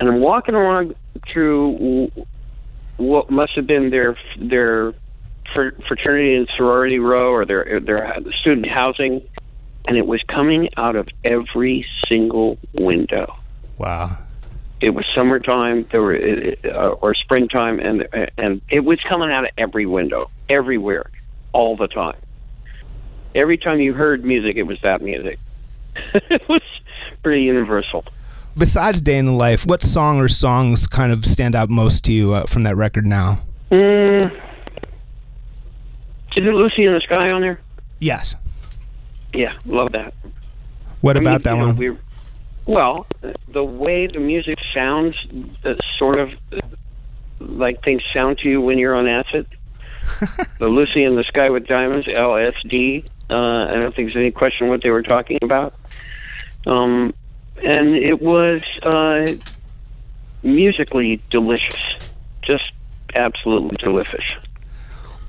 And 0.00 0.08
I'm 0.08 0.20
walking 0.20 0.54
along 0.54 0.94
through 1.30 2.10
what 2.96 3.30
must 3.30 3.52
have 3.56 3.66
been 3.66 3.90
their 3.90 4.16
their 4.38 4.94
fraternity 5.52 6.36
and 6.36 6.48
sorority 6.56 6.98
row 6.98 7.32
or 7.32 7.44
their 7.44 7.80
their 7.80 8.16
student 8.40 8.66
housing, 8.66 9.20
and 9.86 9.98
it 9.98 10.06
was 10.06 10.22
coming 10.26 10.70
out 10.78 10.96
of 10.96 11.06
every 11.22 11.86
single 12.08 12.58
window. 12.72 13.36
Wow 13.76 14.23
it 14.84 14.90
was 14.90 15.06
summertime 15.14 15.86
there 15.90 16.02
were 16.02 16.18
uh, 16.64 16.88
or 16.88 17.14
springtime 17.14 17.80
and 17.80 18.06
and 18.36 18.60
it 18.68 18.80
was 18.80 19.00
coming 19.08 19.30
out 19.30 19.44
of 19.44 19.50
every 19.56 19.86
window 19.86 20.30
everywhere 20.50 21.10
all 21.52 21.74
the 21.74 21.88
time. 21.88 22.18
Every 23.34 23.56
time 23.56 23.80
you 23.80 23.94
heard 23.94 24.24
music 24.24 24.56
it 24.56 24.64
was 24.64 24.78
that 24.82 25.00
music. 25.00 25.38
It 26.14 26.46
was 26.48 26.62
pretty 27.22 27.44
universal. 27.44 28.04
Besides 28.58 29.00
day 29.00 29.16
in 29.16 29.24
the 29.24 29.32
life 29.32 29.64
what 29.64 29.82
song 29.82 30.20
or 30.20 30.28
songs 30.28 30.86
kind 30.86 31.12
of 31.12 31.24
stand 31.24 31.54
out 31.54 31.70
most 31.70 32.04
to 32.04 32.12
you 32.12 32.34
uh, 32.34 32.44
from 32.44 32.64
that 32.64 32.76
record 32.76 33.06
now? 33.06 33.40
Mm, 33.70 34.30
is 36.36 36.44
it 36.44 36.54
lucy 36.54 36.84
in 36.84 36.92
the 36.92 37.00
sky 37.00 37.30
on 37.30 37.40
there? 37.40 37.58
Yes. 38.00 38.34
Yeah 39.32 39.54
love 39.64 39.92
that. 39.92 40.12
What 41.00 41.16
I 41.16 41.20
about 41.20 41.44
mean, 41.44 41.56
that 41.56 41.56
one? 41.56 41.76
know, 41.76 41.98
well, 42.66 43.06
the 43.48 43.64
way 43.64 44.06
the 44.06 44.20
music 44.20 44.58
sounds, 44.74 45.16
uh, 45.64 45.74
sort 45.98 46.18
of 46.18 46.30
like 47.40 47.82
things 47.82 48.02
sound 48.12 48.38
to 48.38 48.48
you 48.48 48.60
when 48.60 48.78
you're 48.78 48.94
on 48.94 49.06
acid. 49.06 49.46
the 50.58 50.68
Lucy 50.68 51.02
in 51.04 51.16
the 51.16 51.24
Sky 51.24 51.50
with 51.50 51.66
Diamonds, 51.66 52.06
LSD. 52.06 53.06
Uh, 53.30 53.34
I 53.34 53.74
don't 53.74 53.94
think 53.94 54.08
there's 54.08 54.16
any 54.16 54.30
question 54.30 54.68
what 54.68 54.82
they 54.82 54.90
were 54.90 55.02
talking 55.02 55.38
about. 55.42 55.74
Um, 56.66 57.14
and 57.62 57.94
it 57.94 58.20
was 58.20 58.62
uh, 58.82 59.26
musically 60.42 61.22
delicious, 61.30 62.12
just 62.42 62.72
absolutely 63.14 63.76
delicious. 63.78 64.24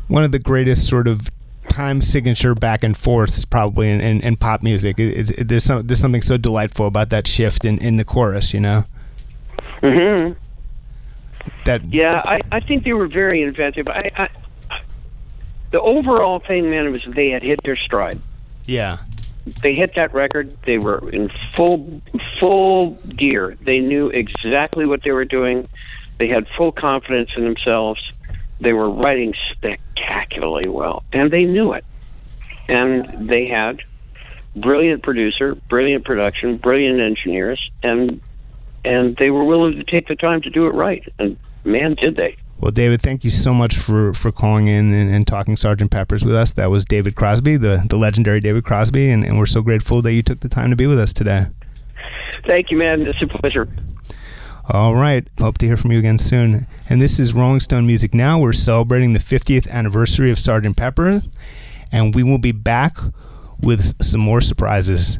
One 0.07 0.23
of 0.23 0.31
the 0.31 0.39
greatest 0.39 0.87
sort 0.87 1.07
of 1.07 1.29
time 1.75 1.99
signature 1.99 2.55
back 2.55 2.83
and 2.85 2.95
forth 2.95 3.49
probably 3.49 3.89
in, 3.91 3.99
in, 3.99 4.21
in 4.21 4.37
pop 4.37 4.63
music. 4.63 4.97
It, 4.97 5.29
it, 5.31 5.47
there's 5.49 5.65
some 5.65 5.85
there's 5.85 5.99
something 5.99 6.21
so 6.21 6.37
delightful 6.37 6.87
about 6.87 7.09
that 7.09 7.27
shift 7.27 7.65
in, 7.65 7.79
in 7.79 7.97
the 7.97 8.05
chorus, 8.05 8.53
you 8.53 8.61
know. 8.61 8.85
hmm 9.81 10.31
That 11.65 11.83
Yeah, 11.91 12.21
I, 12.23 12.39
I 12.51 12.59
think 12.61 12.85
they 12.85 12.93
were 12.93 13.07
very 13.07 13.41
inventive. 13.43 13.89
I, 13.89 14.09
I, 14.15 14.29
the 15.71 15.81
overall 15.81 16.39
thing, 16.39 16.69
man, 16.69 16.91
was 16.93 17.03
they 17.07 17.29
had 17.29 17.43
hit 17.43 17.59
their 17.63 17.75
stride. 17.75 18.21
yeah. 18.65 18.99
They 19.61 19.75
hit 19.75 19.93
that 19.95 20.11
record. 20.11 20.57
They 20.65 20.79
were 20.79 21.07
in 21.11 21.29
full 21.55 22.01
full 22.39 22.91
gear. 23.15 23.55
They 23.61 23.77
knew 23.79 24.07
exactly 24.07 24.87
what 24.87 25.03
they 25.03 25.11
were 25.11 25.25
doing. 25.25 25.67
They 26.17 26.29
had 26.29 26.47
full 26.57 26.71
confidence 26.71 27.29
in 27.37 27.43
themselves. 27.43 28.01
They 28.59 28.73
were 28.73 28.89
writing 28.89 29.35
spectacularly 29.95 30.67
well, 30.67 31.03
and 31.13 31.31
they 31.31 31.45
knew 31.45 31.73
it. 31.73 31.85
And 32.67 33.29
they 33.29 33.47
had 33.47 33.81
brilliant 34.55 35.03
producer, 35.03 35.55
brilliant 35.69 36.05
production, 36.05 36.57
brilliant 36.57 36.99
engineers, 36.99 37.69
and 37.83 38.21
and 38.83 39.17
they 39.17 39.31
were 39.31 39.43
willing 39.43 39.77
to 39.77 39.83
take 39.83 40.07
the 40.07 40.15
time 40.15 40.41
to 40.41 40.49
do 40.49 40.67
it 40.67 40.73
right. 40.73 41.03
And 41.17 41.37
man, 41.63 41.95
did 41.95 42.15
they! 42.15 42.37
Well, 42.59 42.71
David, 42.71 43.01
thank 43.01 43.23
you 43.23 43.29
so 43.31 43.53
much 43.53 43.75
for, 43.75 44.13
for 44.13 44.31
calling 44.31 44.67
in 44.67 44.93
and, 44.93 45.13
and 45.13 45.27
talking 45.27 45.57
Sergeant 45.57 45.91
Peppers 45.91 46.23
with 46.23 46.35
us. 46.35 46.51
That 46.53 46.71
was 46.71 46.85
David 46.85 47.15
Crosby, 47.15 47.57
the, 47.57 47.85
the 47.89 47.97
legendary 47.97 48.39
David 48.39 48.63
Crosby, 48.63 49.09
and, 49.09 49.25
and 49.25 49.37
we're 49.37 49.45
so 49.45 49.61
grateful 49.61 50.01
that 50.03 50.13
you 50.13 50.23
took 50.23 50.39
the 50.39 50.47
time 50.47 50.69
to 50.69 50.75
be 50.75 50.87
with 50.87 50.97
us 50.97 51.11
today. 51.11 51.47
Thank 52.47 52.71
you, 52.71 52.77
man. 52.77 53.01
It's 53.01 53.21
a 53.21 53.27
pleasure. 53.27 53.67
All 54.67 54.95
right. 54.95 55.27
Hope 55.37 55.59
to 55.59 55.67
hear 55.67 55.77
from 55.77 55.91
you 55.91 55.99
again 55.99 56.17
soon. 56.17 56.65
And 56.89 56.99
this 56.99 57.19
is 57.19 57.35
Rolling 57.35 57.59
Stone 57.59 57.85
Music 57.85 58.15
Now. 58.15 58.39
We're 58.39 58.51
celebrating 58.51 59.13
the 59.13 59.19
50th 59.19 59.69
anniversary 59.69 60.31
of 60.31 60.39
Sergeant 60.39 60.75
Pepper, 60.75 61.21
and 61.91 62.15
we 62.15 62.23
will 62.23 62.39
be 62.39 62.51
back 62.51 62.97
with 63.59 63.93
some 64.03 64.21
more 64.21 64.41
surprises. 64.41 65.19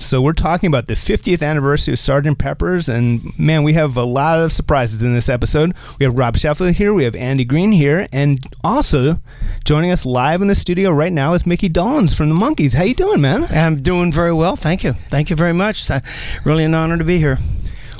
So 0.00 0.22
we're 0.22 0.32
talking 0.32 0.66
about 0.66 0.86
the 0.86 0.94
50th 0.94 1.46
anniversary 1.46 1.92
of 1.92 1.98
Sergeant 1.98 2.38
Pepper's, 2.38 2.88
and 2.88 3.38
man, 3.38 3.62
we 3.62 3.74
have 3.74 3.98
a 3.98 4.02
lot 4.02 4.38
of 4.38 4.50
surprises 4.50 5.02
in 5.02 5.12
this 5.12 5.28
episode. 5.28 5.74
We 5.98 6.04
have 6.04 6.16
Rob 6.16 6.38
Sheffield 6.38 6.72
here, 6.72 6.94
we 6.94 7.04
have 7.04 7.14
Andy 7.14 7.44
Greene 7.44 7.70
here, 7.72 8.08
and 8.10 8.40
also 8.64 9.20
joining 9.64 9.90
us 9.90 10.06
live 10.06 10.40
in 10.40 10.48
the 10.48 10.54
studio 10.54 10.90
right 10.90 11.12
now 11.12 11.34
is 11.34 11.46
Micky 11.46 11.68
Dolenz 11.68 12.14
from 12.14 12.30
the 12.30 12.34
Monkees. 12.34 12.74
How 12.74 12.82
you 12.82 12.94
doing, 12.94 13.20
man? 13.20 13.44
I'm 13.50 13.82
doing 13.82 14.10
very 14.10 14.32
well. 14.32 14.56
Thank 14.56 14.82
you. 14.84 14.94
Thank 15.10 15.28
you 15.28 15.36
very 15.36 15.52
much. 15.52 15.88
It's 15.88 16.02
really 16.44 16.64
an 16.64 16.74
honor 16.74 16.96
to 16.96 17.04
be 17.04 17.18
here. 17.18 17.38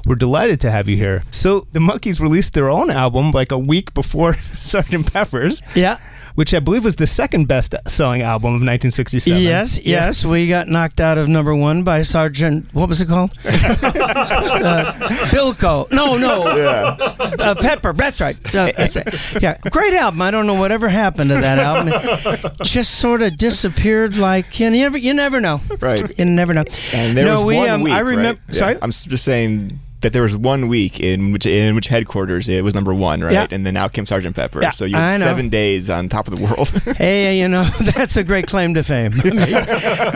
We're 0.06 0.14
delighted 0.14 0.58
to 0.62 0.70
have 0.70 0.88
you 0.88 0.96
here. 0.96 1.22
So 1.30 1.66
the 1.72 1.80
Monkees 1.80 2.18
released 2.18 2.54
their 2.54 2.70
own 2.70 2.90
album 2.90 3.30
like 3.32 3.52
a 3.52 3.58
week 3.58 3.92
before 3.92 4.34
Sergeant 4.54 5.12
Pepper's. 5.12 5.60
Yeah. 5.76 5.98
Which 6.34 6.54
I 6.54 6.60
believe 6.60 6.84
was 6.84 6.96
the 6.96 7.06
second 7.06 7.48
best 7.48 7.74
selling 7.86 8.22
album 8.22 8.48
of 8.48 8.60
1967. 8.60 9.42
Yes, 9.42 9.80
yes. 9.80 10.24
We 10.24 10.48
got 10.48 10.68
knocked 10.68 11.00
out 11.00 11.18
of 11.18 11.28
number 11.28 11.54
one 11.54 11.82
by 11.82 12.02
Sergeant, 12.02 12.72
what 12.72 12.88
was 12.88 13.00
it 13.00 13.08
called? 13.08 13.32
uh, 13.44 14.92
Bilko. 15.30 15.90
No, 15.90 16.16
no. 16.16 16.44
Uh, 16.44 17.54
Pepper. 17.60 17.92
That's 17.92 18.20
right. 18.20 18.38
Uh, 18.54 18.72
that's 18.76 18.96
it. 18.96 19.42
Yeah. 19.42 19.58
Great 19.70 19.94
album. 19.94 20.22
I 20.22 20.30
don't 20.30 20.46
know 20.46 20.54
whatever 20.54 20.88
happened 20.88 21.30
to 21.30 21.36
that 21.36 21.58
album. 21.58 21.92
It 21.92 22.64
just 22.64 22.98
sort 22.98 23.22
of 23.22 23.36
disappeared 23.36 24.16
like, 24.16 24.58
you 24.60 24.70
never, 24.70 24.98
you 24.98 25.14
never 25.14 25.40
know. 25.40 25.60
Right. 25.80 26.18
You 26.18 26.24
never 26.24 26.54
know. 26.54 26.64
And 26.92 27.16
there 27.16 27.26
no, 27.26 27.40
was 27.40 27.46
we, 27.46 27.56
one 27.56 27.68
um, 27.70 27.82
week. 27.82 27.92
I 27.92 28.00
remember. 28.00 28.40
right? 28.48 28.56
Sorry? 28.56 28.76
I'm 28.80 28.90
just 28.90 29.24
saying 29.24 29.80
that 30.00 30.12
there 30.12 30.22
was 30.22 30.36
one 30.36 30.68
week 30.68 31.00
in 31.00 31.32
which 31.32 31.46
in 31.46 31.74
which 31.74 31.88
headquarters 31.88 32.48
it 32.48 32.64
was 32.64 32.74
number 32.74 32.94
one, 32.94 33.20
right? 33.20 33.32
Yeah. 33.32 33.46
And 33.50 33.66
then 33.66 33.76
out 33.76 33.92
came 33.92 34.06
Sergeant 34.06 34.34
Pepper. 34.34 34.60
Yeah, 34.62 34.70
so 34.70 34.84
you 34.84 34.96
had 34.96 35.20
seven 35.20 35.48
days 35.48 35.90
on 35.90 36.08
top 36.08 36.26
of 36.28 36.36
the 36.36 36.42
world. 36.44 36.70
Hey, 37.00 37.40
you 37.40 37.48
know 37.48 37.64
that's 37.94 38.16
a 38.16 38.24
great 38.24 38.46
claim 38.46 38.74
to 38.74 38.82
fame. 38.82 39.12
I 39.24 39.30
mean, 39.30 39.46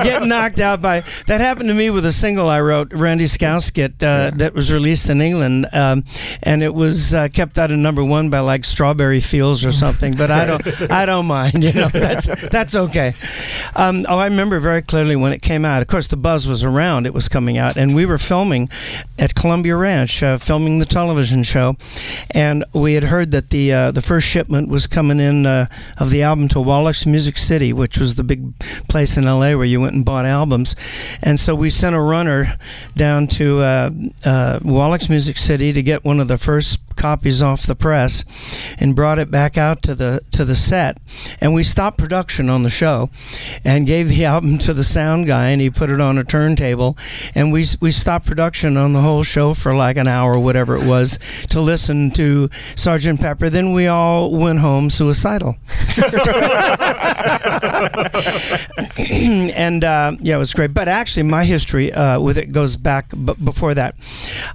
get 0.05 0.23
knocked 0.25 0.59
out 0.59 0.83
by 0.83 1.03
that 1.27 1.41
happened 1.41 1.69
to 1.69 1.75
me 1.75 1.89
with 1.89 2.05
a 2.05 2.13
single 2.13 2.49
I 2.49 2.61
wrote, 2.61 2.93
Randy 2.93 3.27
Scouse 3.27 3.71
Git, 3.71 4.03
uh, 4.03 4.33
that 4.35 4.55
was 4.55 4.73
released 4.73 5.09
in 5.09 5.21
England, 5.21 5.67
um, 5.73 6.05
and 6.43 6.63
it 6.63 6.75
was 6.75 7.15
uh, 7.15 7.29
kept 7.29 7.59
out 7.59 7.71
of 7.71 7.79
number 7.79 8.05
one 8.05 8.29
by 8.29 8.41
like 8.41 8.65
Strawberry 8.65 9.21
Fields 9.21 9.65
or 9.65 9.73
something. 9.73 10.15
But 10.15 10.31
I 10.31 10.47
don't, 10.47 10.91
I 10.91 11.07
don't 11.07 11.27
mind. 11.27 11.65
You 11.65 11.73
know, 11.73 11.89
that's 11.89 12.27
that's 12.49 12.75
okay. 12.75 13.15
Um, 13.77 14.05
oh, 14.09 14.19
I 14.19 14.27
remember 14.27 14.59
very 14.61 14.83
clearly 14.83 15.17
when 15.17 15.33
it 15.33 15.41
came 15.41 15.65
out. 15.65 15.81
Of 15.81 15.89
course, 15.89 16.09
the 16.09 16.17
buzz 16.17 16.47
was 16.47 16.65
around; 16.65 17.07
it 17.07 17.15
was 17.15 17.29
coming 17.29 17.57
out, 17.57 17.77
and 17.77 17.95
we 17.95 18.05
were 18.05 18.19
filming 18.19 18.69
at 19.19 19.35
Columbia 19.35 19.74
Ranch, 19.77 20.23
uh, 20.23 20.39
filming 20.39 20.79
the 20.79 20.87
television 20.87 21.43
show, 21.43 21.77
and 22.31 22.65
we 22.73 22.95
had 22.95 23.05
heard 23.05 23.31
that 23.33 23.51
the 23.51 23.73
uh, 23.73 23.91
the 23.91 24.03
first 24.03 24.27
shipment 24.27 24.69
was 24.69 24.87
coming 24.87 25.21
in 25.21 25.47
uh, 25.47 25.67
of 25.99 26.11
the 26.11 26.23
album 26.23 26.49
to 26.49 26.61
Wallach's 26.61 27.07
Music 27.07 27.37
City, 27.37 27.73
which 27.73 27.99
was 27.99 28.17
the 28.17 28.25
big 28.25 28.59
place 28.89 29.17
in 29.17 29.25
LA 29.25 29.55
where 29.55 29.65
you 29.65 29.81
went 29.81 29.95
and 29.95 30.05
bought 30.05 30.27
albums, 30.27 30.77
and 31.23 31.39
so 31.39 31.55
we 31.55 31.71
sent 31.71 31.95
a 31.95 32.01
runner 32.01 32.57
down 32.97 33.27
to 33.27 33.61
uh, 33.61 33.91
uh, 34.25 34.59
Wallach's 34.63 35.09
Music 35.09 35.39
City 35.39 35.73
to 35.73 35.83
get 35.83 36.05
one 36.05 36.21
of 36.21 36.29
the 36.29 36.39
first 36.39 36.94
copies 37.05 37.43
off 37.43 37.67
the 37.67 37.75
press, 37.77 38.25
and 38.79 38.97
brought 38.97 39.19
it 39.19 39.31
back 39.31 39.59
out 39.59 39.83
to 39.83 39.95
the 39.95 40.23
to 40.31 40.43
the 40.43 40.57
set, 40.57 40.97
and 41.39 41.53
we 41.53 41.63
stopped 41.63 41.99
production 41.99 42.49
on 42.49 42.63
the 42.63 42.71
show, 42.71 43.11
and 43.63 43.87
gave 43.87 44.09
the 44.09 44.25
album 44.35 44.57
to 44.57 44.73
the 44.73 44.83
sound 44.83 45.27
guy, 45.27 45.51
and 45.51 45.61
he 45.61 45.69
put 45.69 45.91
it 45.91 46.01
on 46.01 46.17
a 46.17 46.25
turntable, 46.25 46.97
and 47.35 47.53
we 47.53 47.67
we 47.79 47.91
stopped 47.91 48.25
production 48.25 48.79
on 48.79 48.95
the 48.95 49.03
whole 49.03 49.23
show 49.23 49.53
for 49.53 49.75
like 49.75 49.99
an 49.99 50.09
hour, 50.09 50.39
whatever 50.39 50.77
it 50.77 50.89
was, 50.89 51.19
to 51.51 51.61
listen 51.61 52.11
to 52.13 52.49
Sergeant 52.75 53.21
Pepper. 53.21 53.51
Then 53.51 53.75
we 53.75 53.87
all 53.87 54.35
went 54.35 54.61
home 54.61 54.89
suicidal. 54.89 55.57
and 59.55 59.85
uh, 59.85 60.17
yeah, 60.21 60.37
it 60.37 60.39
was 60.39 60.55
great. 60.55 60.73
But 60.73 60.89
actually, 60.89 61.25
my 61.25 61.45
history 61.45 61.93
uh, 61.93 62.21
with 62.21 62.39
it 62.39 62.53
goes 62.53 62.77
back 62.77 63.11
b- 63.11 63.35
before 63.43 63.75
that. 63.75 63.95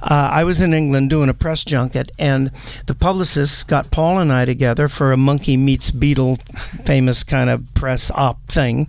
Uh, 0.02 0.30
I 0.32 0.44
was 0.44 0.62
in 0.62 0.74
England 0.74 1.10
doing 1.10 1.30
a 1.30 1.34
press 1.34 1.64
junket, 1.64 2.12
and 2.18 2.39
the 2.86 2.96
publicists 2.96 3.64
got 3.64 3.92
Paul 3.92 4.20
and 4.20 4.32
I 4.32 4.46
together 4.46 4.88
for 4.88 5.12
a 5.12 5.18
Monkee 5.18 5.58
Meets 5.58 5.92
Beatle 5.92 6.42
famous 6.86 7.24
kind 7.24 7.50
of 7.50 7.74
press 7.74 8.12
op 8.12 8.46
thing. 8.48 8.88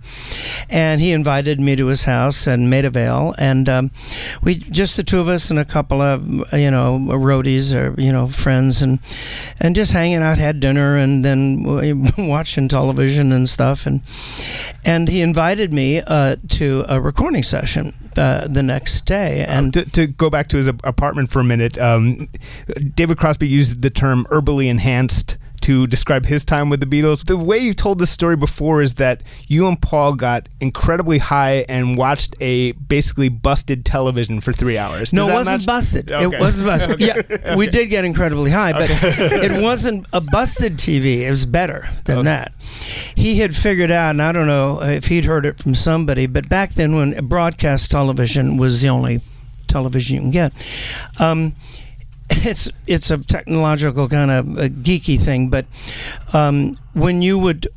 And 0.69 1.01
he 1.01 1.11
invited 1.11 1.59
me 1.59 1.75
to 1.75 1.87
his 1.87 2.05
house 2.05 2.47
in 2.47 2.69
Maida 2.69 2.91
and 3.37 3.69
um, 3.69 3.91
we 4.41 4.55
just 4.55 4.97
the 4.97 5.03
two 5.03 5.19
of 5.19 5.27
us 5.27 5.49
and 5.49 5.59
a 5.59 5.65
couple 5.65 6.01
of 6.01 6.23
you 6.53 6.71
know 6.71 6.97
roadies 7.09 7.73
or 7.73 7.99
you 7.99 8.11
know 8.11 8.27
friends, 8.27 8.81
and 8.81 8.99
and 9.59 9.75
just 9.75 9.93
hanging 9.93 10.21
out, 10.21 10.37
had 10.37 10.59
dinner, 10.59 10.97
and 10.97 11.23
then 11.23 11.63
watching 12.17 12.67
television 12.67 13.31
and 13.31 13.47
stuff, 13.47 13.85
and 13.85 14.01
and 14.83 15.07
he 15.07 15.21
invited 15.21 15.73
me 15.73 16.01
uh, 16.05 16.35
to 16.49 16.85
a 16.87 16.99
recording 16.99 17.43
session 17.43 17.93
uh, 18.17 18.47
the 18.47 18.63
next 18.63 19.05
day, 19.05 19.45
and 19.45 19.73
to, 19.73 19.85
to 19.91 20.07
go 20.07 20.29
back 20.29 20.47
to 20.47 20.57
his 20.57 20.67
apartment 20.67 21.31
for 21.31 21.39
a 21.39 21.43
minute, 21.43 21.77
um, 21.77 22.29
David 22.95 23.17
Crosby 23.17 23.47
used 23.47 23.81
the 23.81 23.89
term 23.89 24.25
herbally 24.31 24.67
enhanced 24.67 25.37
to 25.61 25.87
describe 25.87 26.25
his 26.25 26.43
time 26.45 26.69
with 26.69 26.79
the 26.79 26.85
Beatles. 26.85 27.25
The 27.25 27.37
way 27.37 27.57
you 27.59 27.73
told 27.73 27.99
this 27.99 28.09
story 28.11 28.35
before 28.35 28.81
is 28.81 28.95
that 28.95 29.21
you 29.47 29.67
and 29.67 29.81
Paul 29.81 30.13
got 30.15 30.49
incredibly 30.59 31.17
high 31.19 31.65
and 31.69 31.97
watched 31.97 32.35
a 32.39 32.71
basically 32.73 33.29
busted 33.29 33.85
television 33.85 34.41
for 34.41 34.53
three 34.53 34.77
hours. 34.77 35.13
No, 35.13 35.27
Does 35.27 35.29
it 35.29 35.33
wasn't 35.37 35.57
match? 35.61 35.65
busted. 35.67 36.11
Okay. 36.11 36.35
It 36.35 36.41
wasn't 36.41 36.67
busted. 36.67 36.99
Yeah, 37.01 37.55
we 37.55 37.67
did 37.67 37.87
get 37.89 38.05
incredibly 38.05 38.51
high, 38.51 38.73
but 38.73 38.89
it 38.91 39.61
wasn't 39.61 40.05
a 40.13 40.21
busted 40.21 40.73
TV. 40.77 41.19
It 41.21 41.29
was 41.29 41.45
better 41.45 41.89
than 42.05 42.19
Okay. 42.19 42.23
that. 42.25 42.51
He 43.15 43.39
had 43.39 43.55
figured 43.55 43.91
out, 43.91 44.11
and 44.11 44.21
I 44.21 44.31
don't 44.31 44.47
know 44.47 44.81
if 44.81 45.05
he'd 45.07 45.25
heard 45.25 45.45
it 45.45 45.59
from 45.59 45.75
somebody, 45.75 46.25
but 46.27 46.49
back 46.49 46.73
then 46.73 46.95
when 46.95 47.25
broadcast 47.27 47.89
television 47.91 48.57
was 48.57 48.81
the 48.81 48.89
only 48.89 49.21
television 49.67 50.15
you 50.15 50.21
can 50.21 50.31
get. 50.31 50.53
Um, 51.19 51.55
it's 52.31 52.71
it's 52.87 53.11
a 53.11 53.17
technological 53.17 54.07
kind 54.07 54.31
of 54.31 54.57
a 54.57 54.69
geeky 54.69 55.19
thing, 55.19 55.49
but 55.49 55.65
um, 56.33 56.75
when 56.93 57.21
you 57.21 57.37
would 57.37 57.67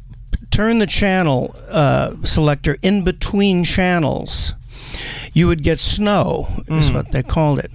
turn 0.50 0.78
the 0.78 0.86
channel 0.86 1.54
uh, 1.68 2.14
selector 2.22 2.76
in 2.82 3.04
between 3.04 3.64
channels, 3.64 4.54
you 5.32 5.46
would 5.48 5.62
get 5.62 5.78
snow, 5.78 6.46
is 6.68 6.92
what 6.92 7.10
they 7.12 7.22
called 7.22 7.58
it. 7.58 7.72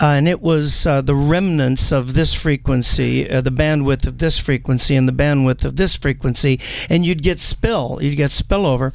Uh, 0.00 0.06
and 0.06 0.28
it 0.28 0.40
was 0.40 0.86
uh, 0.86 1.02
the 1.02 1.14
remnants 1.14 1.92
of 1.92 2.14
this 2.14 2.34
frequency, 2.34 3.28
uh, 3.28 3.40
the 3.40 3.50
bandwidth 3.50 4.06
of 4.06 4.18
this 4.18 4.38
frequency, 4.38 4.96
and 4.96 5.08
the 5.08 5.12
bandwidth 5.12 5.64
of 5.64 5.76
this 5.76 5.96
frequency, 5.96 6.60
and 6.88 7.04
you'd 7.04 7.22
get 7.22 7.38
spill, 7.38 7.98
you'd 8.00 8.16
get 8.16 8.30
spillover. 8.30 8.94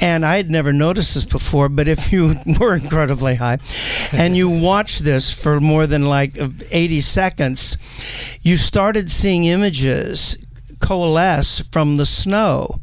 And 0.00 0.24
I 0.24 0.36
had 0.36 0.50
never 0.50 0.72
noticed 0.72 1.14
this 1.14 1.24
before, 1.24 1.68
but 1.68 1.88
if 1.88 2.12
you 2.12 2.36
were 2.60 2.74
incredibly 2.74 3.36
high, 3.36 3.58
and 4.12 4.36
you 4.36 4.48
watched 4.60 5.04
this 5.04 5.30
for 5.30 5.60
more 5.60 5.86
than 5.86 6.06
like 6.06 6.38
80 6.70 7.00
seconds, 7.00 7.76
you 8.42 8.56
started 8.56 9.10
seeing 9.10 9.44
images 9.44 10.38
coalesce 10.80 11.60
from 11.60 11.96
the 11.96 12.06
snow, 12.06 12.80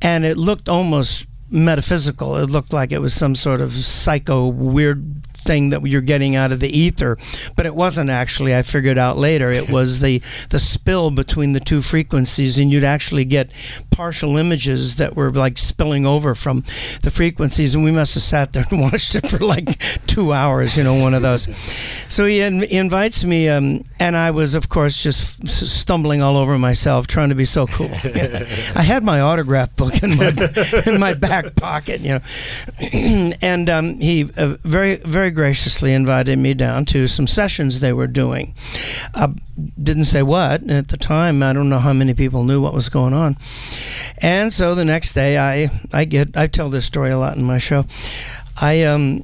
and 0.00 0.24
it 0.24 0.36
looked 0.36 0.68
almost 0.68 1.26
metaphysical. 1.50 2.36
It 2.36 2.50
looked 2.50 2.72
like 2.72 2.92
it 2.92 2.98
was 2.98 3.14
some 3.14 3.34
sort 3.34 3.60
of 3.60 3.72
psycho 3.72 4.46
weird 4.48 5.27
thing 5.48 5.70
that 5.70 5.84
you're 5.86 6.02
getting 6.02 6.36
out 6.36 6.52
of 6.52 6.60
the 6.60 6.68
ether, 6.68 7.16
but 7.56 7.64
it 7.64 7.74
wasn't 7.74 8.10
actually. 8.10 8.54
I 8.54 8.60
figured 8.62 8.98
out 8.98 9.16
later 9.16 9.50
it 9.50 9.70
was 9.70 10.00
the 10.00 10.20
the 10.50 10.58
spill 10.60 11.10
between 11.10 11.54
the 11.54 11.60
two 11.60 11.80
frequencies, 11.80 12.58
and 12.58 12.70
you'd 12.70 12.84
actually 12.84 13.24
get 13.24 13.50
partial 13.90 14.36
images 14.36 14.96
that 14.96 15.16
were 15.16 15.30
like 15.30 15.56
spilling 15.56 16.04
over 16.04 16.34
from 16.34 16.64
the 17.02 17.10
frequencies, 17.10 17.74
and 17.74 17.82
we 17.82 17.90
must 17.90 18.14
have 18.14 18.22
sat 18.22 18.52
there 18.52 18.66
and 18.70 18.80
watched 18.92 19.14
it 19.14 19.26
for 19.26 19.38
like 19.38 19.78
two 20.06 20.32
hours, 20.32 20.76
you 20.76 20.84
know, 20.84 20.94
one 20.94 21.14
of 21.14 21.22
those. 21.22 21.48
So 22.08 22.26
he, 22.26 22.40
in, 22.42 22.60
he 22.62 22.76
invites 22.76 23.24
me, 23.24 23.48
um, 23.48 23.84
and 23.98 24.16
I 24.16 24.30
was, 24.30 24.54
of 24.54 24.68
course, 24.68 25.02
just 25.02 25.42
s- 25.44 25.70
stumbling 25.70 26.20
all 26.20 26.36
over 26.36 26.58
myself, 26.58 27.06
trying 27.06 27.30
to 27.30 27.34
be 27.34 27.46
so 27.46 27.66
cool. 27.66 27.90
I 28.74 28.82
had 28.82 29.02
my 29.02 29.20
autograph 29.20 29.74
book 29.76 30.02
in 30.02 30.16
my 30.16 30.28
in 30.86 31.00
my 31.00 31.14
back 31.14 31.56
pocket, 31.56 32.00
you 32.00 32.10
know, 32.10 32.20
and 33.42 33.70
um, 33.70 33.94
he 33.94 34.28
uh, 34.36 34.56
very 34.62 34.96
very 34.96 35.30
graciously 35.38 35.94
invited 35.94 36.36
me 36.36 36.52
down 36.52 36.84
to 36.84 37.06
some 37.06 37.28
sessions 37.28 37.78
they 37.78 37.92
were 37.92 38.08
doing. 38.08 38.52
Uh, 39.14 39.28
didn't 39.80 40.02
say 40.02 40.20
what 40.20 40.68
at 40.68 40.88
the 40.88 40.96
time. 40.96 41.44
I 41.44 41.52
don't 41.52 41.68
know 41.68 41.78
how 41.78 41.92
many 41.92 42.12
people 42.12 42.42
knew 42.42 42.60
what 42.60 42.74
was 42.74 42.88
going 42.88 43.14
on. 43.14 43.36
And 44.20 44.52
so 44.52 44.74
the 44.74 44.84
next 44.84 45.12
day, 45.14 45.38
I 45.38 45.70
I 45.92 46.06
get 46.06 46.36
I 46.36 46.48
tell 46.48 46.70
this 46.70 46.86
story 46.86 47.12
a 47.12 47.18
lot 47.18 47.36
in 47.36 47.44
my 47.44 47.58
show. 47.58 47.84
I 48.60 48.82
um. 48.82 49.22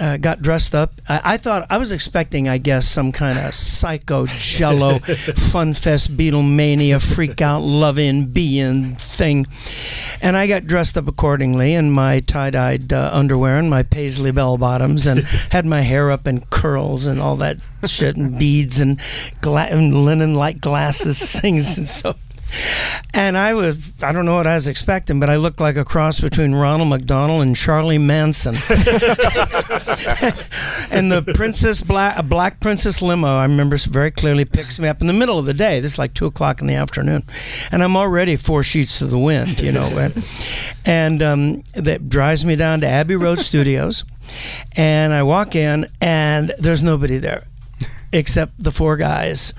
Uh, 0.00 0.16
got 0.16 0.42
dressed 0.42 0.74
up. 0.74 1.00
I, 1.08 1.20
I 1.24 1.36
thought 1.36 1.68
I 1.70 1.78
was 1.78 1.92
expecting, 1.92 2.48
I 2.48 2.58
guess, 2.58 2.88
some 2.88 3.12
kind 3.12 3.38
of 3.38 3.54
psycho 3.54 4.26
jello, 4.26 4.98
fun 5.52 5.72
fest, 5.72 6.16
Beatlemania, 6.16 7.00
freak 7.00 7.40
out, 7.40 7.60
loving, 7.60 8.26
being 8.26 8.96
thing, 8.96 9.46
and 10.20 10.36
I 10.36 10.48
got 10.48 10.66
dressed 10.66 10.98
up 10.98 11.06
accordingly 11.06 11.74
in 11.74 11.92
my 11.92 12.18
tie-dyed 12.18 12.92
uh, 12.92 13.10
underwear 13.12 13.56
and 13.56 13.70
my 13.70 13.84
paisley 13.84 14.32
bell 14.32 14.58
bottoms, 14.58 15.06
and 15.06 15.20
had 15.50 15.64
my 15.64 15.82
hair 15.82 16.10
up 16.10 16.26
in 16.26 16.40
curls 16.46 17.06
and 17.06 17.20
all 17.20 17.36
that 17.36 17.58
shit, 17.86 18.16
and 18.16 18.36
beads 18.36 18.80
and, 18.80 19.00
gla- 19.42 19.68
and 19.70 20.04
linen-like 20.04 20.60
glasses, 20.60 21.30
things, 21.40 21.78
and 21.78 21.88
so. 21.88 22.16
And 23.12 23.38
I 23.38 23.54
was, 23.54 23.92
I 24.02 24.12
don't 24.12 24.24
know 24.24 24.34
what 24.34 24.46
I 24.46 24.54
was 24.54 24.66
expecting, 24.66 25.20
but 25.20 25.30
I 25.30 25.36
looked 25.36 25.60
like 25.60 25.76
a 25.76 25.84
cross 25.84 26.20
between 26.20 26.54
Ronald 26.54 26.88
McDonald 26.88 27.42
and 27.42 27.54
Charlie 27.54 27.98
Manson. 27.98 28.54
and 30.90 31.12
the 31.12 31.22
princess, 31.34 31.82
black, 31.82 32.24
black 32.26 32.60
princess 32.60 33.00
limo, 33.00 33.36
I 33.36 33.44
remember 33.44 33.76
very 33.76 34.10
clearly, 34.10 34.44
picks 34.44 34.78
me 34.78 34.88
up 34.88 35.00
in 35.00 35.06
the 35.06 35.12
middle 35.12 35.38
of 35.38 35.46
the 35.46 35.54
day. 35.54 35.80
This 35.80 35.92
is 35.92 35.98
like 35.98 36.14
two 36.14 36.26
o'clock 36.26 36.60
in 36.60 36.66
the 36.66 36.74
afternoon. 36.74 37.22
And 37.70 37.82
I'm 37.82 37.96
already 37.96 38.36
four 38.36 38.62
sheets 38.62 38.98
to 38.98 39.06
the 39.06 39.18
wind, 39.18 39.60
you 39.60 39.72
know. 39.72 39.88
right? 39.90 40.12
and 40.84 41.22
um, 41.22 41.62
that 41.74 42.08
drives 42.08 42.44
me 42.44 42.56
down 42.56 42.80
to 42.80 42.86
Abbey 42.86 43.16
Road 43.16 43.38
Studios. 43.38 44.04
And 44.76 45.12
I 45.12 45.22
walk 45.22 45.54
in, 45.54 45.86
and 46.00 46.52
there's 46.58 46.82
nobody 46.82 47.18
there 47.18 47.44
except 48.12 48.52
the 48.62 48.70
four 48.70 48.96
guys. 48.96 49.52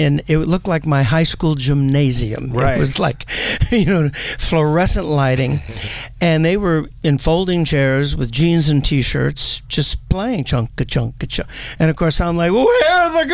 And 0.00 0.22
it 0.28 0.38
looked 0.38 0.66
like 0.66 0.86
my 0.86 1.02
high 1.02 1.24
school 1.24 1.54
gymnasium. 1.54 2.52
Right. 2.52 2.76
It 2.76 2.80
was 2.80 2.98
like, 2.98 3.26
you 3.70 3.84
know, 3.84 4.08
fluorescent 4.08 5.06
lighting. 5.06 5.60
and 6.20 6.44
they 6.44 6.56
were 6.56 6.88
in 7.02 7.18
folding 7.18 7.64
chairs 7.64 8.16
with 8.16 8.30
jeans 8.32 8.68
and 8.68 8.84
t 8.84 9.02
shirts, 9.02 9.60
just 9.68 10.08
playing 10.08 10.44
chunka 10.44 10.86
chunka 10.86 11.28
chunk. 11.28 11.48
And 11.78 11.90
of 11.90 11.96
course, 11.96 12.20
I'm 12.20 12.36
like, 12.36 12.52
where 12.52 12.92
are 12.92 13.22
the 13.22 13.28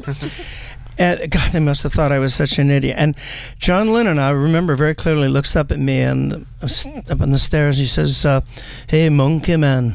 girls? 0.00 0.40
And 0.96 1.28
God, 1.28 1.50
they 1.52 1.58
must 1.58 1.82
have 1.82 1.92
thought 1.92 2.12
I 2.12 2.20
was 2.20 2.34
such 2.34 2.56
an 2.58 2.70
idiot. 2.70 2.94
And 2.96 3.16
John 3.58 3.88
Lennon, 3.88 4.20
I 4.20 4.30
remember 4.30 4.76
very 4.76 4.94
clearly, 4.94 5.26
looks 5.26 5.56
up 5.56 5.72
at 5.72 5.78
me 5.80 6.00
and 6.00 6.46
up 6.62 7.20
on 7.20 7.32
the 7.32 7.38
stairs. 7.38 7.78
He 7.78 7.86
says, 7.86 8.24
uh, 8.24 8.42
"Hey, 8.86 9.08
Monkey 9.08 9.56
Man." 9.56 9.94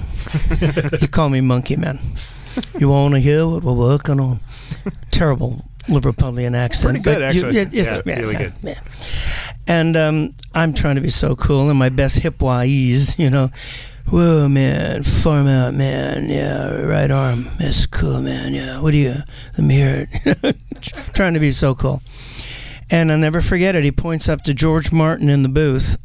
he 0.99 1.07
called 1.07 1.31
me 1.31 1.39
Monkey 1.39 1.77
Man. 1.77 1.99
You 2.77 2.89
want 2.89 3.13
to 3.13 3.19
hear 3.19 3.45
what 3.47 3.63
we're 3.63 3.73
working 3.73 4.19
on? 4.19 4.39
Terrible 5.11 5.65
Liverpudlian 5.87 6.55
accent. 6.55 7.03
Pretty 7.03 7.19
good, 7.19 7.19
but 7.19 7.35
you- 7.35 7.47
it- 7.59 7.73
it's- 7.73 8.01
Yeah, 8.05 8.15
really 8.19 8.35
good. 8.35 8.53
yeah. 8.63 8.79
And 9.67 9.95
um, 9.97 10.33
I'm 10.55 10.73
trying 10.73 10.95
to 10.95 11.01
be 11.01 11.09
so 11.09 11.35
cool 11.35 11.69
in 11.69 11.77
my 11.77 11.89
best 11.89 12.19
hip 12.19 12.37
hipwise, 12.39 13.17
you 13.19 13.29
know. 13.29 13.49
Whoa, 14.07 14.47
man, 14.49 15.03
farm 15.03 15.45
out, 15.47 15.75
man. 15.75 16.29
Yeah, 16.29 16.71
right 16.71 17.11
arm. 17.11 17.47
That's 17.59 17.85
cool, 17.85 18.21
man. 18.23 18.55
Yeah, 18.55 18.81
what 18.81 18.91
do 18.91 18.97
you? 18.97 19.15
Let 19.57 19.59
me 19.59 19.75
hear 19.75 20.07
it. 20.11 20.55
trying 21.13 21.35
to 21.35 21.39
be 21.39 21.51
so 21.51 21.75
cool. 21.75 22.01
And 22.89 23.11
I'll 23.11 23.19
never 23.19 23.39
forget 23.41 23.75
it. 23.75 23.83
He 23.83 23.91
points 23.91 24.27
up 24.27 24.41
to 24.45 24.53
George 24.55 24.91
Martin 24.91 25.29
in 25.29 25.43
the 25.43 25.49
booth. 25.49 25.95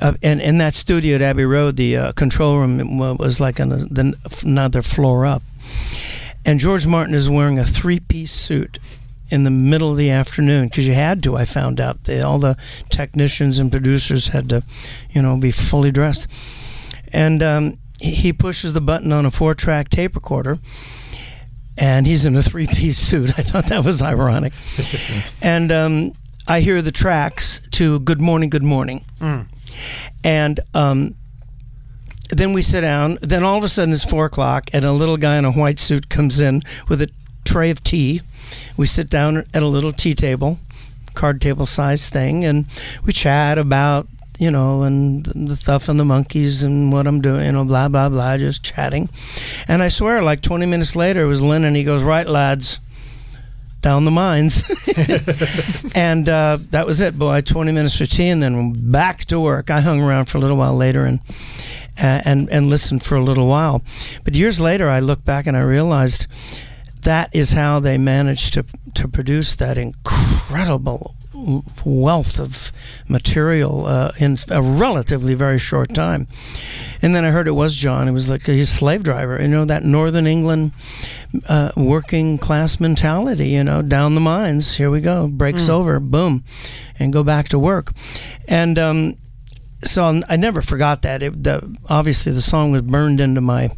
Uh, 0.00 0.14
and 0.22 0.40
in 0.40 0.58
that 0.58 0.74
studio 0.74 1.14
at 1.16 1.22
Abbey 1.22 1.44
Road, 1.44 1.76
the 1.76 1.96
uh, 1.96 2.12
control 2.12 2.58
room 2.58 2.98
was 3.18 3.38
like 3.40 3.60
on 3.60 3.72
a, 3.72 3.76
the, 3.76 4.14
another 4.44 4.82
floor 4.82 5.24
up. 5.24 5.42
And 6.44 6.58
George 6.60 6.86
Martin 6.86 7.14
is 7.14 7.30
wearing 7.30 7.58
a 7.58 7.64
three 7.64 8.00
piece 8.00 8.32
suit 8.32 8.78
in 9.30 9.44
the 9.44 9.50
middle 9.50 9.90
of 9.92 9.96
the 9.96 10.10
afternoon 10.10 10.68
because 10.68 10.86
you 10.86 10.94
had 10.94 11.22
to. 11.22 11.36
I 11.36 11.44
found 11.44 11.80
out 11.80 12.04
they, 12.04 12.20
all 12.20 12.38
the 12.38 12.56
technicians 12.90 13.58
and 13.58 13.70
producers 13.70 14.28
had 14.28 14.48
to, 14.50 14.62
you 15.10 15.22
know, 15.22 15.36
be 15.36 15.50
fully 15.50 15.90
dressed. 15.90 16.28
And 17.12 17.42
um, 17.42 17.78
he- 18.00 18.10
he 18.14 18.32
pushes 18.32 18.74
the 18.74 18.80
button 18.82 19.12
on 19.12 19.24
a 19.24 19.30
four 19.30 19.54
track 19.54 19.88
tape 19.88 20.14
recorder, 20.16 20.58
and 21.78 22.06
he's 22.06 22.26
in 22.26 22.36
a 22.36 22.42
three 22.42 22.66
piece 22.66 22.98
suit. 22.98 23.30
I 23.38 23.42
thought 23.42 23.66
that 23.66 23.84
was 23.84 24.02
ironic. 24.02 24.52
and 25.42 25.72
um, 25.72 26.12
I 26.46 26.60
hear 26.60 26.82
the 26.82 26.92
tracks 26.92 27.60
to 27.72 28.00
"Good 28.00 28.20
Morning, 28.20 28.50
Good 28.50 28.62
Morning," 28.62 29.04
and 30.22 30.60
um, 30.74 31.14
then 32.30 32.52
we 32.52 32.62
sit 32.62 32.80
down. 32.80 33.18
Then 33.20 33.42
all 33.42 33.58
of 33.58 33.64
a 33.64 33.68
sudden 33.68 33.92
it's 33.92 34.04
four 34.04 34.26
o'clock, 34.26 34.70
and 34.72 34.84
a 34.84 34.92
little 34.92 35.16
guy 35.16 35.36
in 35.36 35.44
a 35.44 35.52
white 35.52 35.78
suit 35.78 36.08
comes 36.08 36.40
in 36.40 36.62
with 36.88 37.02
a 37.02 37.10
tray 37.44 37.70
of 37.70 37.82
tea. 37.84 38.22
We 38.76 38.86
sit 38.86 39.10
down 39.10 39.44
at 39.52 39.62
a 39.62 39.66
little 39.66 39.92
tea 39.92 40.14
table, 40.14 40.58
card 41.14 41.40
table 41.40 41.66
size 41.66 42.08
thing, 42.08 42.44
and 42.44 42.66
we 43.04 43.12
chat 43.12 43.58
about 43.58 44.08
you 44.38 44.50
know 44.50 44.82
and 44.82 45.24
the 45.26 45.56
stuff 45.56 45.88
and 45.88 45.98
the 45.98 46.04
Monkees 46.04 46.64
and 46.64 46.92
what 46.92 47.06
I'm 47.06 47.20
doing, 47.20 47.46
you 47.46 47.52
know, 47.52 47.64
blah 47.64 47.88
blah 47.88 48.08
blah, 48.08 48.36
just 48.36 48.64
chatting. 48.64 49.08
And 49.68 49.82
I 49.82 49.88
swear, 49.88 50.22
like 50.22 50.40
20 50.40 50.66
minutes 50.66 50.96
later, 50.96 51.22
it 51.22 51.28
was 51.28 51.42
Lennon. 51.42 51.74
He 51.74 51.84
goes, 51.84 52.02
"Right, 52.02 52.26
lads." 52.26 52.80
Down 53.84 54.06
the 54.06 54.10
mines, 54.10 54.64
and 55.94 56.26
uh, 56.26 56.56
that 56.70 56.86
was 56.86 57.00
it, 57.00 57.18
boy. 57.18 57.42
Twenty 57.42 57.70
minutes 57.70 57.98
for 57.98 58.06
tea, 58.06 58.30
and 58.30 58.42
then 58.42 58.90
back 58.90 59.26
to 59.26 59.38
work. 59.38 59.70
I 59.70 59.80
hung 59.80 60.00
around 60.00 60.24
for 60.24 60.38
a 60.38 60.40
little 60.40 60.56
while 60.56 60.74
later, 60.74 61.04
and 61.04 61.20
and 61.98 62.48
and 62.48 62.70
listened 62.70 63.02
for 63.02 63.16
a 63.16 63.22
little 63.22 63.46
while. 63.46 63.82
But 64.24 64.36
years 64.36 64.58
later, 64.58 64.88
I 64.88 65.00
look 65.00 65.22
back 65.26 65.46
and 65.46 65.54
I 65.54 65.60
realized 65.60 66.26
that 67.02 67.28
is 67.34 67.52
how 67.52 67.78
they 67.78 67.98
managed 67.98 68.54
to 68.54 68.64
to 68.94 69.06
produce 69.06 69.54
that 69.56 69.76
incredible 69.76 71.14
wealth 71.84 72.38
of 72.38 72.72
material 73.08 73.86
uh, 73.86 74.12
in 74.18 74.38
a 74.50 74.62
relatively 74.62 75.34
very 75.34 75.58
short 75.58 75.94
time. 75.94 76.26
And 77.02 77.14
then 77.14 77.24
I 77.24 77.30
heard 77.30 77.48
it 77.48 77.52
was 77.52 77.76
John. 77.76 78.08
It 78.08 78.12
was 78.12 78.28
like 78.28 78.42
his 78.42 78.68
slave 78.70 79.02
driver. 79.02 79.40
You 79.40 79.48
know 79.48 79.64
that 79.64 79.84
Northern 79.84 80.26
England 80.26 80.72
uh, 81.48 81.72
working 81.76 82.38
class 82.38 82.80
mentality. 82.80 83.48
You 83.48 83.64
know, 83.64 83.82
down 83.82 84.14
the 84.14 84.20
mines. 84.20 84.76
Here 84.76 84.90
we 84.90 85.00
go. 85.00 85.28
Breaks 85.28 85.68
over. 85.68 86.00
Boom, 86.00 86.44
and 86.98 87.12
go 87.12 87.22
back 87.22 87.48
to 87.50 87.58
work. 87.58 87.92
And 88.48 88.78
um, 88.78 89.16
so 89.82 90.22
I 90.28 90.36
never 90.36 90.62
forgot 90.62 91.02
that. 91.02 91.22
It, 91.22 91.42
the, 91.42 91.76
obviously, 91.88 92.32
the 92.32 92.40
song 92.40 92.72
was 92.72 92.82
burned 92.82 93.20
into 93.20 93.40
my 93.40 93.70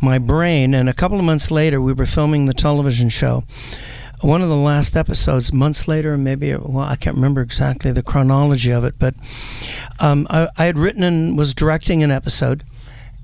my 0.00 0.18
brain. 0.18 0.74
And 0.74 0.88
a 0.88 0.94
couple 0.94 1.18
of 1.18 1.24
months 1.24 1.50
later, 1.50 1.80
we 1.80 1.92
were 1.92 2.06
filming 2.06 2.46
the 2.46 2.54
television 2.54 3.08
show. 3.08 3.44
One 4.20 4.42
of 4.42 4.48
the 4.48 4.56
last 4.56 4.96
episodes, 4.96 5.52
months 5.52 5.86
later, 5.86 6.18
maybe 6.18 6.54
well, 6.56 6.78
I 6.78 6.96
can't 6.96 7.14
remember 7.14 7.40
exactly 7.40 7.92
the 7.92 8.02
chronology 8.02 8.72
of 8.72 8.84
it, 8.84 8.98
but 8.98 9.14
um, 10.00 10.26
I, 10.28 10.48
I 10.56 10.64
had 10.64 10.76
written 10.76 11.04
and 11.04 11.38
was 11.38 11.54
directing 11.54 12.02
an 12.02 12.10
episode, 12.10 12.64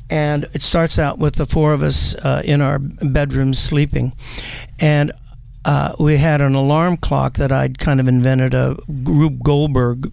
and 0.09 0.45
it 0.53 0.63
starts 0.63 0.97
out 0.97 1.19
with 1.19 1.35
the 1.35 1.47
four 1.47 1.73
of 1.73 1.83
us 1.83 2.15
uh, 2.17 2.43
in 2.45 2.61
our 2.61 2.79
bedrooms 2.79 3.59
sleeping, 3.59 4.15
and 4.79 5.11
uh, 5.65 5.97
we 5.99 6.19
had 6.19 6.41
an 6.41 6.55
alarm 6.55 6.97
clock 6.97 7.39
that 7.39 7.51
I'd 7.51 7.79
kind 7.79 7.99
of 7.99 8.07
invented 8.07 8.55
a 8.55 8.77
Rube 8.87 9.43
Goldberg 9.43 10.13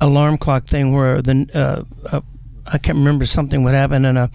alarm 0.00 0.38
clock 0.38 0.64
thing 0.64 0.94
where 0.94 1.20
the 1.20 1.46
uh, 1.54 2.16
a, 2.16 2.22
I 2.66 2.78
can't 2.78 2.96
remember 2.96 3.26
something 3.26 3.62
would 3.64 3.74
happen, 3.74 4.06
and 4.06 4.16
a 4.16 4.30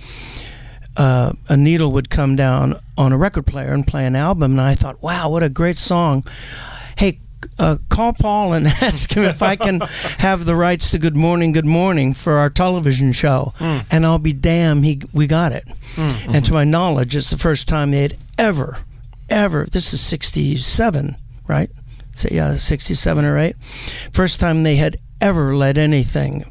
uh, 0.97 1.33
a 1.49 1.57
needle 1.57 1.91
would 1.91 2.09
come 2.09 2.35
down 2.35 2.79
on 2.97 3.11
a 3.13 3.17
record 3.17 3.45
player 3.45 3.73
and 3.73 3.85
play 3.85 4.05
an 4.05 4.15
album, 4.15 4.51
and 4.53 4.61
I 4.61 4.75
thought, 4.75 5.01
wow, 5.01 5.29
what 5.29 5.43
a 5.43 5.49
great 5.49 5.77
song. 5.77 6.23
Hey, 6.97 7.19
uh, 7.59 7.77
call 7.89 8.13
Paul 8.13 8.53
and 8.53 8.67
ask 8.81 9.11
him 9.15 9.23
if 9.23 9.41
I 9.41 9.55
can 9.55 9.79
have 10.19 10.45
the 10.45 10.55
rights 10.55 10.91
to 10.91 10.99
Good 10.99 11.15
Morning, 11.15 11.51
Good 11.51 11.65
Morning 11.65 12.13
for 12.13 12.33
our 12.37 12.49
television 12.49 13.11
show, 13.11 13.53
Mm. 13.59 13.85
and 13.91 14.05
I'll 14.05 14.19
be 14.19 14.33
damn, 14.33 14.83
he 14.83 15.01
we 15.13 15.27
got 15.27 15.51
it. 15.51 15.67
And 15.97 16.45
to 16.45 16.53
my 16.53 16.63
knowledge, 16.63 17.15
it's 17.15 17.29
the 17.29 17.37
first 17.37 17.67
time 17.67 17.91
they 17.91 18.01
had 18.03 18.17
ever, 18.37 18.77
ever. 19.29 19.65
This 19.65 19.93
is 19.93 20.01
'67, 20.01 21.15
right? 21.47 21.69
So 22.15 22.29
yeah, 22.31 22.55
'67 22.55 23.25
or 23.25 23.37
eight. 23.37 23.55
First 24.11 24.39
time 24.39 24.63
they 24.63 24.75
had 24.77 24.97
ever 25.19 25.55
let 25.55 25.77
anything. 25.77 26.45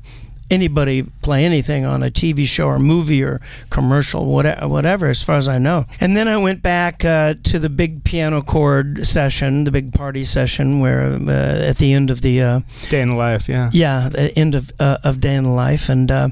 Anybody 0.52 1.02
play 1.22 1.44
anything 1.46 1.84
on 1.86 2.02
a 2.02 2.10
TV 2.10 2.44
show 2.46 2.66
or 2.66 2.78
movie 2.78 3.22
or 3.22 3.40
commercial, 3.70 4.26
whatever, 4.26 4.68
whatever, 4.68 5.06
as 5.06 5.22
far 5.22 5.36
as 5.36 5.48
I 5.48 5.56
know. 5.58 5.86
And 5.98 6.14
then 6.16 6.28
I 6.28 6.36
went 6.36 6.62
back 6.62 7.04
uh, 7.04 7.34
to 7.44 7.58
the 7.58 7.70
big 7.70 8.04
piano 8.04 8.42
chord 8.42 9.06
session, 9.06 9.64
the 9.64 9.70
big 9.72 9.94
party 9.94 10.24
session, 10.24 10.78
where 10.80 11.02
uh, 11.14 11.30
at 11.70 11.78
the 11.78 11.92
end 11.94 12.10
of 12.10 12.20
the 12.20 12.42
uh, 12.42 12.60
Day 12.90 13.00
in 13.00 13.08
the 13.10 13.16
life, 13.16 13.48
yeah. 13.48 13.70
yeah, 13.72 14.08
the 14.10 14.38
end 14.38 14.54
of 14.54 14.70
uh, 14.78 14.98
of 15.02 15.20
Day 15.20 15.34
in 15.36 15.44
the 15.44 15.50
Life, 15.50 15.88
and 15.88 16.10
uh, 16.10 16.28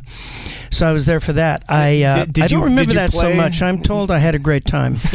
so 0.70 0.86
I 0.86 0.92
was 0.92 1.06
there 1.06 1.20
for 1.20 1.32
that. 1.32 1.64
I 1.68 2.02
uh, 2.02 2.24
Did- 2.26 2.32
did 2.34 2.44
I 2.44 2.48
don't 2.48 2.58
you- 2.60 2.64
remember 2.66 2.90
did 2.90 2.98
that 2.98 3.12
so 3.12 3.32
much. 3.34 3.62
I'm 3.62 3.80
told 3.82 4.10
I 4.10 4.18
had 4.18 4.34
a 4.34 4.38
great 4.38 4.66
time. 4.66 4.96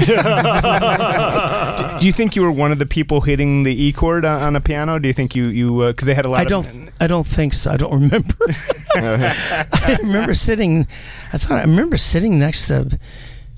Do 1.99 2.05
you 2.05 2.11
think 2.11 2.35
you 2.35 2.41
were 2.41 2.51
one 2.51 2.71
of 2.71 2.79
the 2.79 2.85
people 2.85 3.21
hitting 3.21 3.63
the 3.63 3.71
E 3.83 3.91
chord 3.93 4.25
on, 4.25 4.41
on 4.41 4.55
a 4.55 4.61
piano? 4.61 4.99
Do 4.99 5.07
you 5.07 5.13
think 5.13 5.35
you 5.35 5.45
you 5.49 5.79
because 5.87 6.05
they 6.05 6.13
had 6.13 6.25
a 6.25 6.29
lot 6.29 6.39
I 6.39 6.43
of 6.43 6.47
don't. 6.49 6.89
I 6.99 7.07
don't 7.07 7.25
think 7.27 7.53
so. 7.53 7.71
I 7.71 7.77
don't 7.77 7.93
remember. 7.93 8.33
I 8.95 9.97
remember 10.01 10.33
sitting. 10.33 10.87
I 11.33 11.37
thought 11.37 11.59
I 11.59 11.61
remember 11.61 11.97
sitting 11.97 12.39
next 12.39 12.67
to 12.67 12.97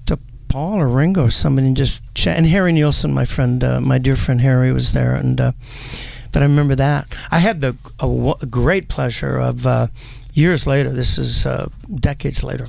to 0.07 0.19
Paul 0.47 0.79
or 0.79 0.87
Ringo 0.87 1.25
or 1.25 1.31
somebody 1.31 1.67
and 1.67 1.77
just 1.77 2.01
chat. 2.15 2.37
And 2.37 2.47
Harry 2.47 2.73
Nilsson, 2.73 3.13
my 3.13 3.25
friend, 3.25 3.63
uh, 3.63 3.81
my 3.81 3.97
dear 3.97 4.15
friend 4.15 4.41
Harry, 4.41 4.71
was 4.71 4.93
there. 4.93 5.13
And 5.13 5.39
uh, 5.39 5.51
but 6.31 6.41
I 6.41 6.45
remember 6.45 6.75
that. 6.75 7.07
I 7.31 7.39
had 7.39 7.61
the 7.61 7.75
a, 7.99 8.33
a 8.41 8.45
great 8.45 8.89
pleasure 8.89 9.37
of 9.37 9.65
uh, 9.65 9.87
years 10.33 10.67
later. 10.67 10.91
This 10.91 11.17
is 11.17 11.45
uh, 11.45 11.69
decades 11.93 12.43
later. 12.43 12.67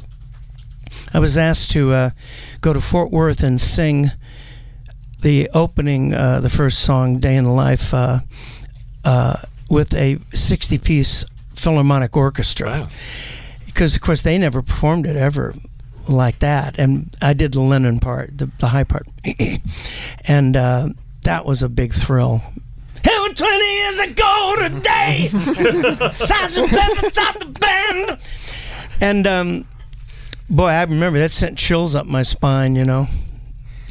I 1.13 1.19
was 1.21 1.39
asked 1.39 1.71
to 1.73 1.93
uh, 1.93 2.11
go 2.61 2.73
to 2.73 2.81
Fort 2.81 3.11
Worth 3.11 3.43
and 3.43 3.61
sing 3.61 4.11
the 5.21 5.49
opening, 5.53 6.15
uh, 6.15 6.41
the 6.41 6.51
first 6.51 6.81
song, 6.81 7.19
"Day 7.19 7.37
in 7.37 7.45
the 7.45 7.53
Life," 7.53 7.93
with 9.71 9.93
a 9.95 10.17
60-piece 10.17 11.25
philharmonic 11.59 12.17
orchestra. 12.17 12.89
Because 13.67 13.95
of 13.95 14.03
course 14.03 14.23
they 14.23 14.39
never 14.39 14.63
performed 14.63 15.07
it 15.07 15.17
ever 15.17 15.55
like 16.09 16.39
that, 16.39 16.79
and 16.79 17.15
I 17.21 17.35
did 17.35 17.53
the 17.53 17.61
Lennon 17.61 18.01
part, 18.01 18.37
the, 18.39 18.51
the 18.59 18.69
high 18.69 18.85
part, 18.85 19.07
and 20.27 20.57
uh, 20.57 20.89
that 21.25 21.45
was 21.45 21.63
a 21.63 21.69
big 21.69 21.93
thrill. 21.93 22.43
It 23.05 23.29
was 23.29 23.39
20 23.39 23.75
years 23.75 24.01
ago 24.11 24.57
today. 24.59 25.29
Sergeant 26.11 26.71
Pepper's 26.71 27.19
out 27.19 27.39
the 27.39 27.47
band. 27.47 28.21
And 29.01 29.27
um, 29.27 29.65
boy, 30.51 30.69
I 30.69 30.83
remember 30.85 31.19
that 31.19 31.31
sent 31.31 31.59
chills 31.59 31.95
up 31.95 32.07
my 32.07 32.23
spine. 32.23 32.75
You 32.75 32.85
know, 32.85 33.07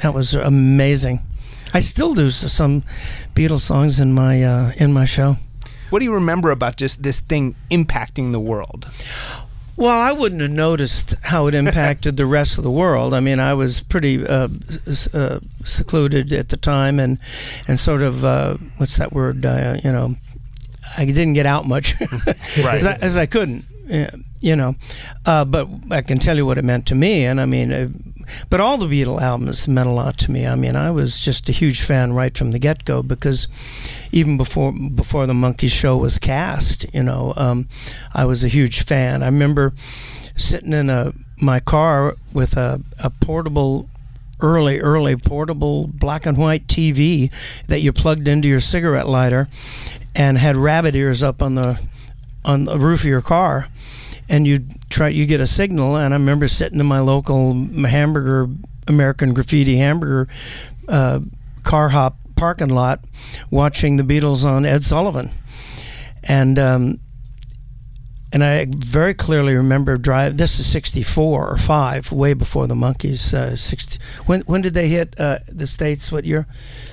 that 0.01 0.13
was 0.13 0.34
amazing. 0.36 1.21
I 1.73 1.80
still 1.80 2.13
do 2.13 2.30
some 2.30 2.84
Beatles 3.34 3.62
songs 3.62 3.99
in 3.99 4.13
my 4.13 4.43
uh, 4.43 4.71
in 4.77 4.93
my 4.93 5.06
show. 5.06 5.38
What 5.89 6.00
do 6.00 6.06
you 6.06 6.13
remember 6.13 6.52
about 6.52 6.76
just 6.78 7.04
this 7.04 7.19
thing 7.21 7.56
impacting 7.71 8.32
the 8.32 8.39
world? 8.39 8.88
Well, 9.76 10.00
I 10.00 10.12
wouldn't 10.12 10.41
have 10.41 10.50
noticed 10.52 11.13
how 11.23 11.45
it 11.47 11.54
impacted 11.54 12.17
the 12.17 12.26
rest 12.26 12.58
of 12.58 12.63
the 12.63 12.71
world. 12.71 13.13
I 13.13 13.19
mean, 13.19 13.39
I 13.39 13.54
was 13.54 13.80
pretty 13.80 14.26
uh, 14.26 14.47
uh, 15.13 15.39
secluded 15.63 16.34
at 16.34 16.50
the 16.50 16.58
time, 16.58 17.00
and 17.00 17.19
and 17.67 17.80
sort 17.80 18.02
of 18.02 18.26
uh, 18.26 18.58
what's 18.78 18.97
that 18.97 19.13
word? 19.13 19.45
Uh, 19.45 19.78
you 19.84 19.91
know, 19.91 20.15
I 20.97 21.06
didn't 21.06 21.34
get 21.34 21.45
out 21.45 21.67
much 21.67 21.93
Right. 22.02 22.78
as, 22.80 22.86
I, 22.88 22.93
as 22.95 23.17
I 23.17 23.28
couldn't. 23.28 23.65
You 24.39 24.56
know, 24.56 24.76
uh, 25.26 25.45
but 25.45 25.67
I 25.89 26.02
can 26.02 26.19
tell 26.19 26.38
you 26.38 26.45
what 26.45 26.58
it 26.58 26.63
meant 26.63 26.86
to 26.88 26.95
me, 26.95 27.26
and 27.26 27.41
I 27.41 27.45
mean, 27.45 27.71
uh, 27.71 27.89
but 28.50 28.60
all 28.60 28.78
the 28.78 28.86
Beatle 28.86 29.21
albums 29.21 29.67
meant 29.67 29.89
a 29.89 29.91
lot 29.93 30.17
to 30.19 30.32
me. 30.32 30.45
I 30.45 30.56
mean, 30.56 30.76
I 30.76 30.91
was 30.91 31.19
just 31.19 31.50
a 31.50 31.52
huge 31.52 31.82
fan 31.82 32.13
right 32.13 32.38
from 32.38 32.52
the 32.52 32.60
get 32.60 32.86
go 32.86 33.02
because 33.02 33.47
even 34.12 34.38
before 34.38 34.71
before 34.71 35.26
the 35.26 35.34
Monkee 35.34 35.69
Show 35.69 35.97
was 35.97 36.19
cast, 36.19 36.86
you 36.93 37.04
know, 37.04 37.34
um, 37.38 37.67
I 38.13 38.26
was 38.26 38.43
a 38.43 38.47
huge 38.47 38.84
fan. 38.84 39.23
I 39.23 39.28
remember 39.28 39.73
sitting 40.36 40.73
in 40.73 40.89
a 40.89 41.13
my 41.41 41.60
car 41.60 42.15
with 42.34 42.58
a, 42.58 42.82
a 43.00 43.10
portable 43.10 43.89
early 44.39 44.80
early 44.80 45.15
portable 45.15 45.88
black 45.88 46.26
and 46.26 46.38
white 46.38 46.67
TV 46.67 47.32
that 47.67 47.80
you 47.80 47.91
plugged 47.91 48.28
into 48.28 48.47
your 48.47 48.60
cigarette 48.60 49.08
lighter 49.08 49.47
and 50.15 50.38
had 50.38 50.56
rabbit 50.56 50.95
ears 50.95 51.23
up 51.23 51.41
on 51.41 51.56
the 51.56 51.80
on 52.48 52.64
the 52.64 52.80
roof 52.80 53.02
of 53.02 53.06
your 53.06 53.22
car 53.22 53.68
and 54.28 54.48
you 54.48 54.66
try 54.90 55.10
you 55.10 55.28
get 55.28 55.40
a 55.40 55.48
signal 55.48 55.96
and 55.96 56.14
I 56.14 56.18
remember 56.18 56.48
sitting 56.48 56.80
in 56.80 56.86
my 56.88 57.00
local 57.00 57.54
hamburger 57.54 58.50
American 58.88 59.34
graffiti 59.34 59.78
hamburger 59.78 60.28
uh, 60.88 61.20
car 61.64 61.90
hop 61.90 62.18
parking 62.38 62.70
lot 62.70 63.02
watching 63.52 63.98
the 63.98 64.04
Beatles 64.04 64.46
on 64.46 64.66
Ed 64.66 64.84
Sullivan. 64.84 65.32
And 66.24 66.58
um, 66.58 67.00
and 68.34 68.44
I 68.44 68.68
very 68.70 69.13
clearly 69.13 69.56
remember 69.56 69.96
drive. 69.98 70.38
This 70.38 70.60
is 70.60 70.66
'64 70.66 71.50
or 71.50 71.58
five, 71.58 72.12
way 72.12 72.34
before 72.34 72.68
the 72.68 72.76
Monkees. 72.76 73.34
Uh, 73.34 73.56
60. 73.56 74.00
When 74.26 74.42
when 74.42 74.62
did 74.62 74.74
they 74.74 74.90
hit 74.90 75.16
uh, 75.20 75.40
the 75.48 75.68
states? 75.68 76.12
What 76.12 76.26
year? 76.26 76.46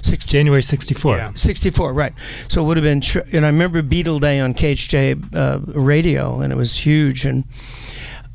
60, 0.02 0.30
January 0.30 0.62
64. 0.62 1.16
Yeah. 1.16 1.32
64, 1.34 1.92
right. 1.92 2.12
So 2.48 2.62
it 2.62 2.66
would 2.66 2.76
have 2.76 2.84
been, 2.84 3.00
tr- 3.00 3.20
and 3.32 3.44
I 3.44 3.48
remember 3.48 3.82
Beatle 3.82 4.20
Day 4.20 4.38
on 4.40 4.54
KHJ 4.54 5.34
uh, 5.34 5.60
radio, 5.72 6.40
and 6.40 6.52
it 6.52 6.56
was 6.56 6.78
huge. 6.86 7.26
And 7.26 7.44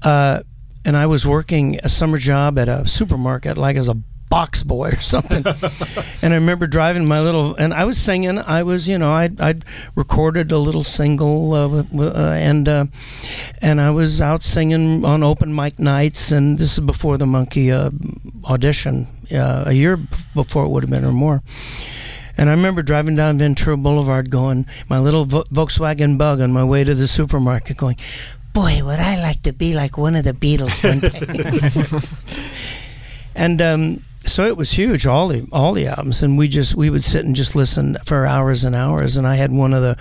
uh, 0.04 0.42
and 0.86 0.98
I 0.98 1.06
was 1.06 1.26
working 1.26 1.80
a 1.84 1.90
summer 1.90 2.18
job 2.18 2.58
at 2.58 2.68
a 2.68 2.88
supermarket, 2.88 3.58
like 3.58 3.78
as 3.78 3.90
a 3.90 3.96
box 4.30 4.64
boy 4.64 4.90
or 4.90 5.02
something. 5.02 5.44
and 6.22 6.34
I 6.34 6.38
remember 6.38 6.68
driving 6.68 7.06
my 7.06 7.20
little, 7.20 7.56
and 7.56 7.74
I 7.74 7.84
was 7.86 7.98
singing. 7.98 8.38
I 8.38 8.64
was, 8.64 8.88
you 8.88 8.98
know, 8.98 9.12
I'd, 9.12 9.42
I'd 9.42 9.66
recorded 9.96 10.52
a 10.52 10.58
little 10.58 10.84
single, 10.84 11.54
uh, 11.54 11.84
uh, 11.98 12.34
and 12.34 12.70
uh, 12.70 12.86
and 13.62 13.82
I 13.82 13.92
was 13.92 14.22
out 14.22 14.44
singing 14.44 15.04
on 15.04 15.24
open 15.24 15.54
mic 15.54 15.80
nights. 15.80 16.32
And 16.32 16.58
this 16.58 16.74
is 16.74 16.80
before 16.80 17.18
the 17.18 17.26
Monkee 17.26 17.72
uh, 17.72 17.90
audition, 18.46 19.08
uh, 19.32 19.64
a 19.68 19.74
year 19.74 19.98
before 20.36 20.66
it 20.66 20.70
would 20.70 20.84
have 20.84 20.92
been 20.92 21.06
or 21.06 21.12
more. 21.12 21.42
And 22.38 22.48
I 22.50 22.54
remember 22.54 22.82
driving 22.82 23.18
down 23.18 23.38
Ventura 23.38 23.76
Boulevard, 23.76 24.30
going 24.30 24.66
my 24.88 24.98
little 24.98 25.26
Vo- 25.26 25.44
Volkswagen 25.52 26.18
Bug 26.18 26.40
on 26.40 26.54
my 26.54 26.64
way 26.64 26.86
to 26.86 26.96
the 26.96 27.08
supermarket, 27.08 27.76
going, 27.76 27.98
"Boy, 28.54 28.80
would 28.82 29.00
I 29.00 29.22
like 29.22 29.42
to 29.42 29.52
be 29.52 29.74
like 29.74 29.98
one 29.98 30.16
of 30.16 30.24
the 30.24 30.34
Beatles 30.34 30.82
one 30.82 31.02
day." 31.02 32.00
and 33.36 33.62
um, 33.62 34.04
so 34.26 34.46
it 34.46 34.58
was 34.58 34.72
huge, 34.72 35.08
all 35.08 35.30
the 35.30 35.48
all 35.52 35.74
the 35.74 35.88
albums, 35.88 36.22
and 36.22 36.38
we 36.38 36.48
just 36.48 36.76
we 36.76 36.90
would 36.90 37.04
sit 37.04 37.26
and 37.26 37.36
just 37.36 37.56
listen 37.56 37.98
for 38.04 38.26
hours 38.26 38.64
and 38.64 38.76
hours. 38.76 39.18
And 39.18 39.26
I 39.26 39.36
had 39.36 39.52
one 39.52 39.74
of 39.74 39.82
the 39.82 39.98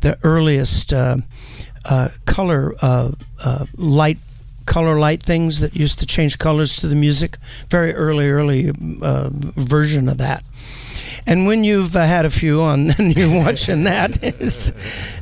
the 0.00 0.18
earliest 0.22 0.92
uh, 0.92 1.18
uh, 1.84 2.10
color 2.26 2.74
uh, 2.82 3.12
uh, 3.42 3.66
light 3.76 4.18
color 4.72 4.98
light 4.98 5.22
things 5.22 5.60
that 5.60 5.76
used 5.76 5.98
to 5.98 6.06
change 6.06 6.38
colors 6.38 6.74
to 6.74 6.86
the 6.86 6.96
music. 6.96 7.36
Very 7.68 7.92
early, 7.94 8.30
early 8.30 8.70
uh, 9.02 9.28
version 9.30 10.08
of 10.08 10.16
that. 10.16 10.42
And 11.26 11.46
when 11.46 11.62
you've 11.62 11.94
uh, 11.94 12.06
had 12.06 12.24
a 12.24 12.30
few 12.30 12.62
on, 12.62 12.90
and 12.98 13.14
you're 13.14 13.44
watching 13.44 13.82
that, 13.84 14.18
it's, 14.22 14.72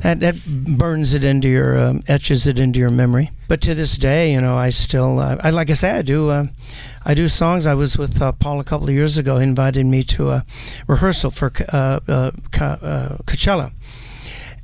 that, 0.03 0.21
that 0.21 0.35
burns 0.45 1.13
it 1.13 1.25
into 1.25 1.49
your, 1.49 1.77
um, 1.77 2.01
etches 2.07 2.47
it 2.47 2.61
into 2.61 2.79
your 2.79 2.91
memory. 2.91 3.31
But 3.49 3.59
to 3.63 3.75
this 3.75 3.97
day, 3.97 4.31
you 4.31 4.39
know, 4.39 4.55
I 4.55 4.69
still, 4.69 5.19
uh, 5.19 5.35
I 5.41 5.49
like 5.49 5.69
I 5.69 5.73
say, 5.73 5.91
I 5.91 6.01
do, 6.01 6.29
uh, 6.29 6.45
I 7.03 7.13
do 7.13 7.27
songs. 7.27 7.65
I 7.65 7.73
was 7.73 7.97
with 7.97 8.21
uh, 8.21 8.31
Paul 8.31 8.61
a 8.61 8.63
couple 8.63 8.87
of 8.87 8.93
years 8.93 9.17
ago. 9.17 9.37
He 9.37 9.43
invited 9.43 9.85
me 9.85 10.03
to 10.03 10.29
a 10.29 10.45
rehearsal 10.87 11.29
for 11.29 11.47
uh, 11.73 11.99
Coachella. 12.53 13.73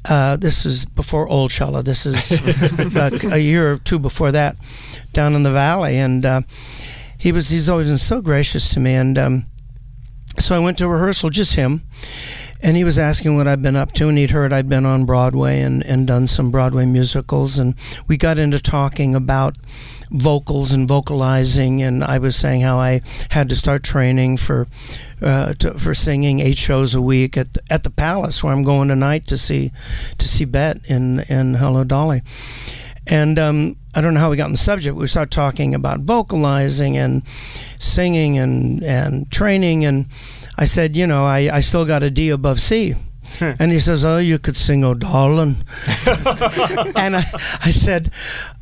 Uh, 0.07 0.37
this 0.37 0.65
is 0.65 0.85
before 0.85 1.27
Oldchella. 1.27 1.83
This 1.83 2.05
is 2.05 2.31
uh, 2.95 3.33
a 3.33 3.39
year 3.39 3.73
or 3.73 3.77
two 3.77 3.99
before 3.99 4.31
that, 4.31 4.55
down 5.11 5.35
in 5.35 5.43
the 5.43 5.51
valley, 5.51 5.97
and 5.97 6.25
uh, 6.25 6.41
he 7.17 7.31
was 7.31 7.49
he's 7.49 7.67
always 7.67 7.87
been 7.87 7.97
so 7.97 8.21
gracious 8.21 8.69
to 8.69 8.79
me, 8.79 8.93
and 8.93 9.17
um, 9.17 9.45
so 10.39 10.55
I 10.55 10.59
went 10.59 10.77
to 10.77 10.87
rehearsal, 10.87 11.29
just 11.29 11.55
him, 11.55 11.81
and 12.61 12.77
he 12.77 12.83
was 12.83 12.97
asking 12.97 13.35
what 13.35 13.47
I'd 13.47 13.61
been 13.61 13.75
up 13.75 13.91
to, 13.93 14.07
and 14.07 14.17
he'd 14.17 14.31
heard 14.31 14.53
I'd 14.53 14.69
been 14.69 14.85
on 14.85 15.05
Broadway 15.05 15.59
and, 15.61 15.83
and 15.83 16.07
done 16.07 16.27
some 16.27 16.51
Broadway 16.51 16.85
musicals, 16.85 17.59
and 17.59 17.75
we 18.07 18.17
got 18.17 18.39
into 18.39 18.59
talking 18.59 19.13
about 19.13 19.57
vocals 20.09 20.71
and 20.71 20.87
vocalizing, 20.87 21.81
and 21.81 22.03
I 22.03 22.17
was 22.17 22.35
saying 22.35 22.61
how 22.61 22.79
I 22.79 23.01
had 23.29 23.49
to 23.49 23.55
start 23.55 23.83
training 23.83 24.37
for 24.37 24.67
uh, 25.21 25.53
to, 25.55 25.77
for 25.77 25.93
singing 25.93 26.39
eight 26.39 26.57
shows 26.57 26.95
a 26.95 27.01
week 27.01 27.37
at 27.37 27.53
the, 27.53 27.61
at 27.69 27.83
the 27.83 27.89
Palace, 27.89 28.43
where 28.43 28.53
I'm 28.53 28.63
going 28.63 28.87
tonight 28.87 29.27
to 29.27 29.37
see 29.37 29.71
to 30.17 30.27
see 30.27 30.45
Bette 30.45 30.81
in 30.87 31.21
in 31.21 31.55
Hello 31.55 31.83
Dolly. 31.83 32.21
And 33.09 33.39
um, 33.39 33.77
I 33.95 34.01
don't 34.01 34.13
know 34.13 34.19
how 34.19 34.29
we 34.29 34.37
got 34.37 34.45
on 34.45 34.51
the 34.51 34.57
subject. 34.57 34.95
We 34.95 35.07
started 35.07 35.31
talking 35.31 35.73
about 35.73 36.01
vocalizing 36.01 36.97
and 36.97 37.25
singing 37.79 38.37
and, 38.37 38.83
and 38.83 39.31
training. 39.31 39.85
And 39.85 40.07
I 40.57 40.65
said, 40.65 40.95
you 40.95 41.07
know, 41.07 41.25
I, 41.25 41.49
I 41.51 41.59
still 41.61 41.85
got 41.85 42.03
a 42.03 42.09
D 42.09 42.29
above 42.29 42.59
C. 42.59 42.95
and 43.59 43.71
he 43.71 43.79
says, 43.79 44.03
"Oh, 44.05 44.17
you 44.17 44.39
could 44.39 44.57
sing, 44.57 44.83
oh 44.83 44.93
darling." 44.93 45.57
and 46.95 47.15
I, 47.15 47.25
I 47.63 47.69
said, 47.71 48.11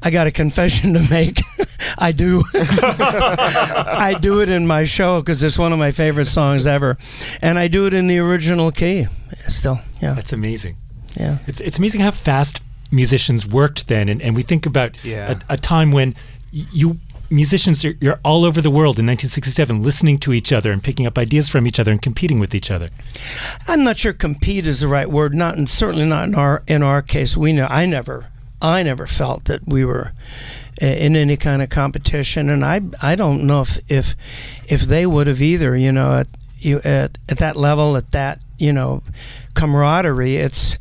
"I 0.02 0.10
got 0.12 0.28
a 0.28 0.32
confession 0.32 0.94
to 0.94 1.08
make. 1.10 1.42
I 1.98 2.12
do. 2.12 2.44
I 2.54 4.18
do 4.20 4.42
it 4.42 4.50
in 4.50 4.68
my 4.68 4.84
show 4.84 5.22
because 5.22 5.44
it's 5.44 5.58
one 5.58 5.74
of 5.74 5.80
my 5.80 5.92
favorite 5.92 6.26
songs 6.26 6.68
ever, 6.68 6.98
and 7.42 7.58
I 7.60 7.68
do 7.68 7.86
it 7.88 7.94
in 7.94 8.08
the 8.08 8.20
original 8.20 8.72
key. 8.72 9.08
Still, 9.48 9.80
yeah, 10.02 10.14
That's 10.14 10.34
amazing. 10.34 10.78
yeah." 11.20 11.40
It's 11.48 11.60
it's 11.62 11.78
amazing 11.78 12.02
how 12.02 12.12
fast 12.12 12.62
musicians 12.92 13.48
worked 13.48 13.88
then, 13.88 14.10
and, 14.10 14.22
and 14.22 14.36
we 14.36 14.44
think 14.44 14.66
about 14.66 15.04
Yeah. 15.04 15.40
a, 15.50 15.54
a 15.54 15.58
time 15.58 15.92
when 15.92 16.16
you 16.52 16.98
musicians 17.30 17.84
are 17.84 17.96
you're 18.00 18.20
all 18.24 18.46
over 18.46 18.62
the 18.62 18.70
world 18.70 19.00
in 19.00 19.06
1967, 19.06 19.82
listening 19.82 20.18
to 20.20 20.34
each 20.34 20.52
other 20.52 20.72
and 20.72 20.84
picking 20.84 21.06
up 21.06 21.18
ideas 21.18 21.50
from 21.50 21.68
each 21.68 21.80
other 21.80 21.92
and 21.92 22.02
competing 22.02 22.40
with 22.40 22.54
each 22.54 22.72
other. 22.72 22.88
I'm 23.68 23.84
not 23.84 23.98
sure 23.98 24.14
compete 24.14 24.68
is 24.68 24.82
the 24.82 24.88
right 24.88 25.10
word. 25.10 25.34
Not 25.34 25.58
and 25.58 25.68
certainly 25.68 26.06
not 26.06 26.28
in 26.28 26.36
our 26.36 26.64
in 26.68 26.84
our 26.84 27.02
case. 27.02 27.36
We 27.36 27.54
know 27.54 27.68
I 27.70 27.86
never 27.86 28.28
I 28.62 28.84
never 28.84 29.06
felt 29.06 29.46
that 29.46 29.68
we 29.68 29.86
were 29.86 30.14
uh, 30.82 30.86
in 30.86 31.16
any 31.16 31.38
kind 31.38 31.62
of 31.62 31.70
competition, 31.70 32.50
and 32.50 32.64
I 32.64 32.82
I 33.02 33.16
don't 33.16 33.46
know 33.46 33.62
if 33.62 33.80
if 33.90 34.16
if 34.68 34.82
they 34.82 35.06
would 35.06 35.28
have 35.28 35.42
either. 35.42 35.76
You 35.76 35.92
know, 35.92 36.20
at 36.20 36.28
you 36.58 36.82
at 36.84 37.18
at 37.30 37.38
that 37.38 37.56
level, 37.56 37.96
at 37.96 38.12
that 38.12 38.42
you 38.58 38.74
know 38.74 39.04
camaraderie, 39.54 40.38
it's. 40.38 40.78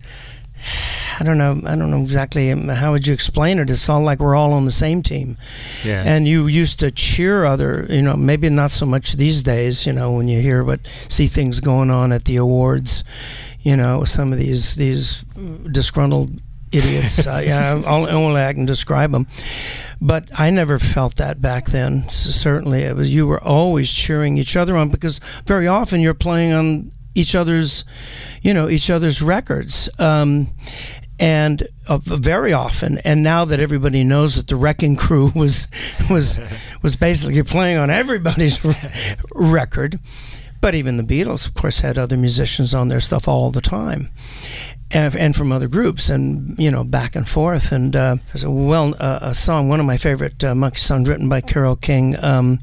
I 1.21 1.25
don't 1.25 1.39
know. 1.39 1.61
I 1.65 1.77
don't 1.77 1.91
know 1.91 2.03
exactly 2.03 2.49
how 2.51 2.93
would 2.93 3.07
you 3.07 3.15
explain 3.15 3.59
it. 3.59 3.71
It's 3.71 3.89
all 3.89 4.03
like 4.03 4.19
we're 4.19 4.35
all 4.35 4.53
on 4.53 4.65
the 4.65 4.71
same 4.73 5.03
team, 5.03 5.37
Yeah. 5.85 6.03
and 6.05 6.27
you 6.27 6.47
used 6.47 6.79
to 6.81 6.91
cheer 6.91 7.45
other. 7.45 7.87
You 7.89 8.03
know, 8.03 8.17
maybe 8.17 8.49
not 8.51 8.71
so 8.71 8.87
much 8.87 9.13
these 9.15 9.43
days. 9.43 9.87
You 9.87 9.93
know, 9.93 10.13
when 10.13 10.29
you 10.29 10.41
hear 10.41 10.65
but 10.65 10.81
see 11.09 11.27
things 11.27 11.61
going 11.61 11.91
on 11.91 12.13
at 12.13 12.25
the 12.25 12.37
awards. 12.37 13.05
You 13.63 13.77
know, 13.77 14.05
some 14.05 14.33
of 14.33 14.39
these 14.39 14.75
these 14.77 15.25
disgruntled 15.71 16.41
idiots. 16.73 17.27
uh, 17.27 17.43
yeah, 17.45 17.81
all, 17.87 18.09
only 18.09 18.41
I 18.43 18.53
can 18.53 18.67
describe 18.67 19.13
them. 19.13 19.27
But 20.01 20.29
I 20.35 20.51
never 20.51 20.79
felt 20.79 21.17
that 21.17 21.41
back 21.41 21.67
then. 21.67 22.05
S 22.07 22.15
certainly, 22.17 22.83
it 22.83 22.97
was 22.97 23.09
you 23.15 23.27
were 23.27 23.43
always 23.43 23.93
cheering 23.93 24.37
each 24.37 24.57
other 24.57 24.77
on 24.77 24.89
because 24.91 25.21
very 25.47 25.67
often 25.67 26.01
you're 26.01 26.13
playing 26.15 26.53
on 26.53 26.91
each 27.15 27.35
other's, 27.35 27.85
you 28.43 28.55
know, 28.55 28.69
each 28.69 28.91
other's 28.91 29.23
records. 29.23 29.89
Um, 29.99 30.49
and 31.21 31.69
uh, 31.89 31.99
very 31.99 32.53
often, 32.53 32.99
and 32.99 33.23
now 33.23 33.45
that 33.45 33.61
everybody 33.61 34.03
knows 34.03 34.37
that 34.37 34.49
the 34.49 34.57
Wrecking 34.57 34.97
Crew 34.97 35.31
was 35.35 35.69
was 36.11 36.41
was 36.83 36.97
basically 36.97 37.43
playing 37.43 37.79
on 37.79 37.91
everybody's 37.91 38.61
record, 39.33 40.01
but 40.61 40.75
even 40.75 40.97
the 40.97 41.03
Beatles, 41.03 41.47
of 41.47 41.55
course, 41.55 41.81
had 41.81 41.99
other 41.99 42.17
musicians 42.17 42.75
on 42.75 42.89
their 42.89 43.01
stuff 43.01 43.29
all 43.29 43.51
the 43.51 43.61
time, 43.61 44.11
and, 44.91 45.15
and 45.15 45.37
from 45.37 45.53
other 45.53 45.69
groups, 45.69 46.11
and 46.11 46.59
you 46.59 46.71
know, 46.71 46.83
back 46.83 47.15
and 47.15 47.29
forth. 47.29 47.71
And 47.71 47.95
uh, 47.95 48.17
there's 48.29 48.45
a 48.45 48.51
well 48.51 48.95
uh, 48.99 49.21
a 49.23 49.35
song, 49.35 49.69
one 49.69 49.79
of 49.79 49.87
my 49.87 49.99
favorite 49.99 50.43
uh, 50.43 50.55
Monkee 50.55 50.79
songs, 50.79 51.09
written 51.09 51.29
by 51.29 51.41
Carole 51.41 51.77
King. 51.77 52.17
Um, 52.25 52.59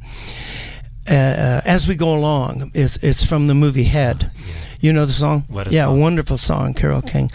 uh, 1.15 1.61
as 1.65 1.87
we 1.87 1.95
go 1.95 2.15
along, 2.15 2.71
it's 2.73 2.97
it's 2.97 3.25
from 3.25 3.47
the 3.47 3.53
movie 3.53 3.83
Head. 3.83 4.31
You 4.79 4.93
know 4.93 5.05
the 5.05 5.13
song? 5.13 5.45
Yeah, 5.69 5.85
song. 5.85 5.99
wonderful 5.99 6.37
song, 6.37 6.73
Carole 6.73 7.01
King. 7.01 7.29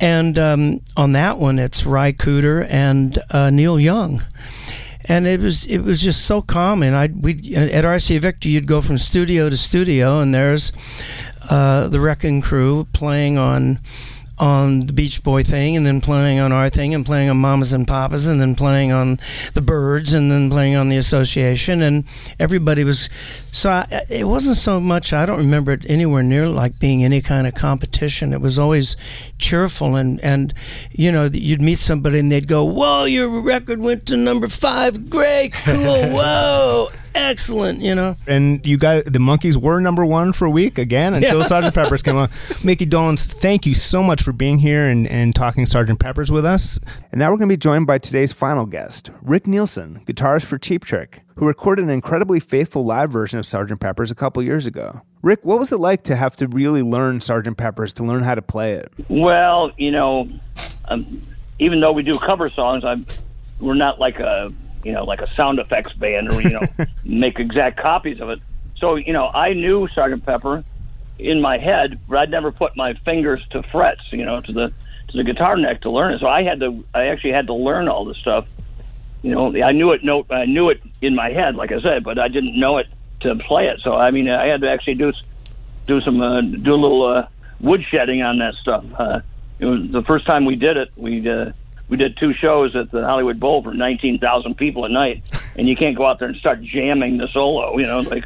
And 0.00 0.38
um, 0.38 0.80
on 0.96 1.12
that 1.12 1.38
one, 1.38 1.58
it's 1.60 1.86
Ry 1.86 2.12
Cooder 2.12 2.66
and 2.68 3.18
uh, 3.30 3.50
Neil 3.50 3.78
Young 3.78 4.22
and 5.06 5.26
it 5.26 5.40
was 5.40 5.64
it 5.66 5.80
was 5.80 6.00
just 6.00 6.24
so 6.24 6.40
common. 6.42 6.94
I 6.94 7.06
we 7.08 7.32
at 7.56 7.84
RCA 7.84 8.20
Victor, 8.20 8.48
you'd 8.48 8.66
go 8.66 8.80
from 8.80 8.98
studio 8.98 9.50
to 9.50 9.56
studio, 9.56 10.20
and 10.20 10.34
there's 10.34 10.72
uh, 11.50 11.88
the 11.88 12.00
Wrecking 12.00 12.40
Crew 12.40 12.86
playing 12.92 13.38
on 13.38 13.80
on 14.42 14.80
the 14.86 14.92
Beach 14.92 15.22
Boy 15.22 15.44
thing, 15.44 15.76
and 15.76 15.86
then 15.86 16.00
playing 16.00 16.40
on 16.40 16.50
our 16.50 16.68
thing, 16.68 16.92
and 16.94 17.06
playing 17.06 17.30
on 17.30 17.36
Mamas 17.36 17.72
and 17.72 17.86
Papas, 17.86 18.26
and 18.26 18.40
then 18.40 18.56
playing 18.56 18.90
on 18.90 19.20
the 19.54 19.62
Byrds, 19.62 20.12
and 20.12 20.32
then 20.32 20.50
playing 20.50 20.74
on 20.74 20.88
the 20.88 20.96
Association, 20.96 21.80
and 21.80 22.04
everybody 22.40 22.82
was. 22.82 23.08
So 23.52 23.70
I, 23.70 23.86
it 24.10 24.26
wasn't 24.26 24.56
so 24.56 24.80
much. 24.80 25.12
I 25.12 25.26
don't 25.26 25.38
remember 25.38 25.70
it 25.70 25.88
anywhere 25.88 26.24
near 26.24 26.48
like 26.48 26.80
being 26.80 27.04
any 27.04 27.20
kind 27.20 27.46
of 27.46 27.54
competition. 27.54 28.32
It 28.32 28.40
was 28.40 28.58
always 28.58 28.96
cheerful, 29.38 29.94
and 29.94 30.18
and 30.24 30.52
you 30.90 31.12
know 31.12 31.26
you'd 31.32 31.62
meet 31.62 31.78
somebody, 31.78 32.18
and 32.18 32.32
they'd 32.32 32.48
go, 32.48 32.64
"Whoa, 32.64 33.04
your 33.04 33.28
record 33.28 33.78
went 33.78 34.06
to 34.06 34.16
number 34.16 34.48
five. 34.48 35.08
Great, 35.08 35.52
cool. 35.52 35.76
Whoa." 36.10 36.88
Excellent, 37.14 37.80
you 37.80 37.94
know. 37.94 38.16
and 38.26 38.64
you 38.66 38.76
guys, 38.78 39.04
the 39.04 39.18
Monkees 39.18 39.56
were 39.56 39.80
number 39.80 40.04
one 40.04 40.32
for 40.32 40.46
a 40.46 40.50
week 40.50 40.78
again 40.78 41.14
until 41.14 41.40
Yeah. 41.40 41.44
Sergeant 41.46 41.74
Pepper's 41.74 42.02
came 42.02 42.16
along. 42.16 42.30
Micky 42.64 42.86
Dolenz, 42.86 43.32
thank 43.32 43.66
you 43.66 43.74
so 43.74 44.02
much 44.02 44.22
for 44.22 44.32
being 44.32 44.58
here 44.58 44.88
and, 44.88 45.06
and 45.08 45.34
talking 45.34 45.66
Sergeant 45.66 45.98
Pepper's 46.00 46.30
with 46.32 46.44
us. 46.44 46.78
And 47.10 47.18
now 47.18 47.30
we're 47.30 47.36
going 47.36 47.48
to 47.48 47.52
be 47.52 47.58
joined 47.58 47.86
by 47.86 47.98
today's 47.98 48.32
final 48.32 48.66
guest, 48.66 49.10
Rick 49.20 49.46
Nielsen, 49.46 50.02
guitarist 50.06 50.44
for 50.44 50.58
Cheap 50.58 50.84
Trick, 50.84 51.22
who 51.36 51.46
recorded 51.46 51.84
an 51.84 51.90
incredibly 51.90 52.40
faithful 52.40 52.84
live 52.84 53.10
version 53.10 53.38
of 53.38 53.46
Sergeant 53.46 53.80
Pepper's 53.80 54.10
a 54.10 54.14
couple 54.14 54.42
years 54.42 54.66
ago. 54.66 55.02
Rick, 55.22 55.44
what 55.44 55.58
was 55.58 55.70
it 55.70 55.78
like 55.78 56.02
to 56.04 56.16
have 56.16 56.36
to 56.36 56.48
really 56.48 56.82
learn 56.82 57.20
Sergeant 57.20 57.56
Pepper's 57.56 57.92
to 57.94 58.04
learn 58.04 58.22
how 58.22 58.34
to 58.34 58.42
play 58.42 58.72
it? 58.72 58.92
Well, 59.08 59.70
you 59.76 59.90
know, 59.92 60.28
um, 60.86 61.22
even 61.58 61.80
though 61.80 61.92
we 61.92 62.02
do 62.02 62.14
cover 62.14 62.48
songs, 62.50 62.84
I'm 62.84 63.06
we're 63.60 63.74
not 63.74 64.00
like 64.00 64.18
a 64.18 64.52
you 64.84 64.92
know 64.92 65.04
like 65.04 65.20
a 65.20 65.32
sound 65.34 65.58
effects 65.58 65.92
band 65.94 66.30
or 66.30 66.40
you 66.40 66.50
know 66.50 66.66
make 67.04 67.38
exact 67.38 67.80
copies 67.80 68.20
of 68.20 68.30
it. 68.30 68.40
So 68.78 68.96
you 68.96 69.12
know, 69.12 69.28
I 69.28 69.52
knew 69.52 69.88
Sergeant 69.94 70.24
Pepper 70.24 70.64
in 71.18 71.40
my 71.40 71.58
head, 71.58 72.00
but 72.08 72.18
I'd 72.18 72.30
never 72.30 72.52
put 72.52 72.76
my 72.76 72.94
fingers 73.04 73.40
to 73.50 73.62
frets, 73.64 74.02
you 74.10 74.24
know, 74.24 74.40
to 74.40 74.52
the 74.52 74.72
to 75.08 75.16
the 75.16 75.24
guitar 75.24 75.56
neck 75.56 75.82
to 75.82 75.90
learn 75.90 76.14
it. 76.14 76.20
So 76.20 76.26
I 76.26 76.42
had 76.42 76.60
to, 76.60 76.84
I 76.94 77.06
actually 77.06 77.32
had 77.32 77.46
to 77.46 77.54
learn 77.54 77.88
all 77.88 78.04
this 78.04 78.16
stuff. 78.18 78.46
You 79.22 79.30
know, 79.30 79.54
I 79.62 79.70
knew 79.72 79.92
it 79.92 80.02
note, 80.02 80.26
I 80.30 80.46
knew 80.46 80.68
it 80.70 80.82
in 81.00 81.14
my 81.14 81.30
head, 81.30 81.54
like 81.54 81.70
I 81.70 81.80
said, 81.80 82.02
but 82.02 82.18
I 82.18 82.28
didn't 82.28 82.58
know 82.58 82.78
it 82.78 82.88
to 83.20 83.36
play 83.36 83.68
it. 83.68 83.80
So 83.82 83.94
I 83.94 84.10
mean, 84.10 84.28
I 84.28 84.46
had 84.46 84.60
to 84.62 84.70
actually 84.70 84.94
do 84.94 85.12
do 85.86 86.00
some 86.00 86.20
uh, 86.20 86.40
do 86.40 86.74
a 86.74 86.76
little 86.76 87.04
uh, 87.06 87.28
wood 87.60 87.84
shedding 87.88 88.22
on 88.22 88.38
that 88.38 88.54
stuff. 88.54 88.84
Uh, 88.98 89.20
it 89.58 89.66
was 89.66 89.90
the 89.92 90.02
first 90.02 90.26
time 90.26 90.44
we 90.44 90.56
did 90.56 90.76
it. 90.76 90.90
We 90.96 91.28
uh, 91.28 91.52
we 91.92 91.98
did 91.98 92.16
two 92.16 92.32
shows 92.32 92.74
at 92.74 92.90
the 92.90 93.04
Hollywood 93.04 93.38
Bowl 93.38 93.62
for 93.62 93.74
nineteen 93.74 94.18
thousand 94.18 94.56
people 94.56 94.86
a 94.86 94.88
night, 94.88 95.22
and 95.58 95.68
you 95.68 95.76
can't 95.76 95.94
go 95.94 96.06
out 96.06 96.18
there 96.18 96.28
and 96.28 96.36
start 96.38 96.62
jamming 96.62 97.18
the 97.18 97.28
solo. 97.28 97.76
You 97.76 97.86
know, 97.86 98.00
like 98.00 98.24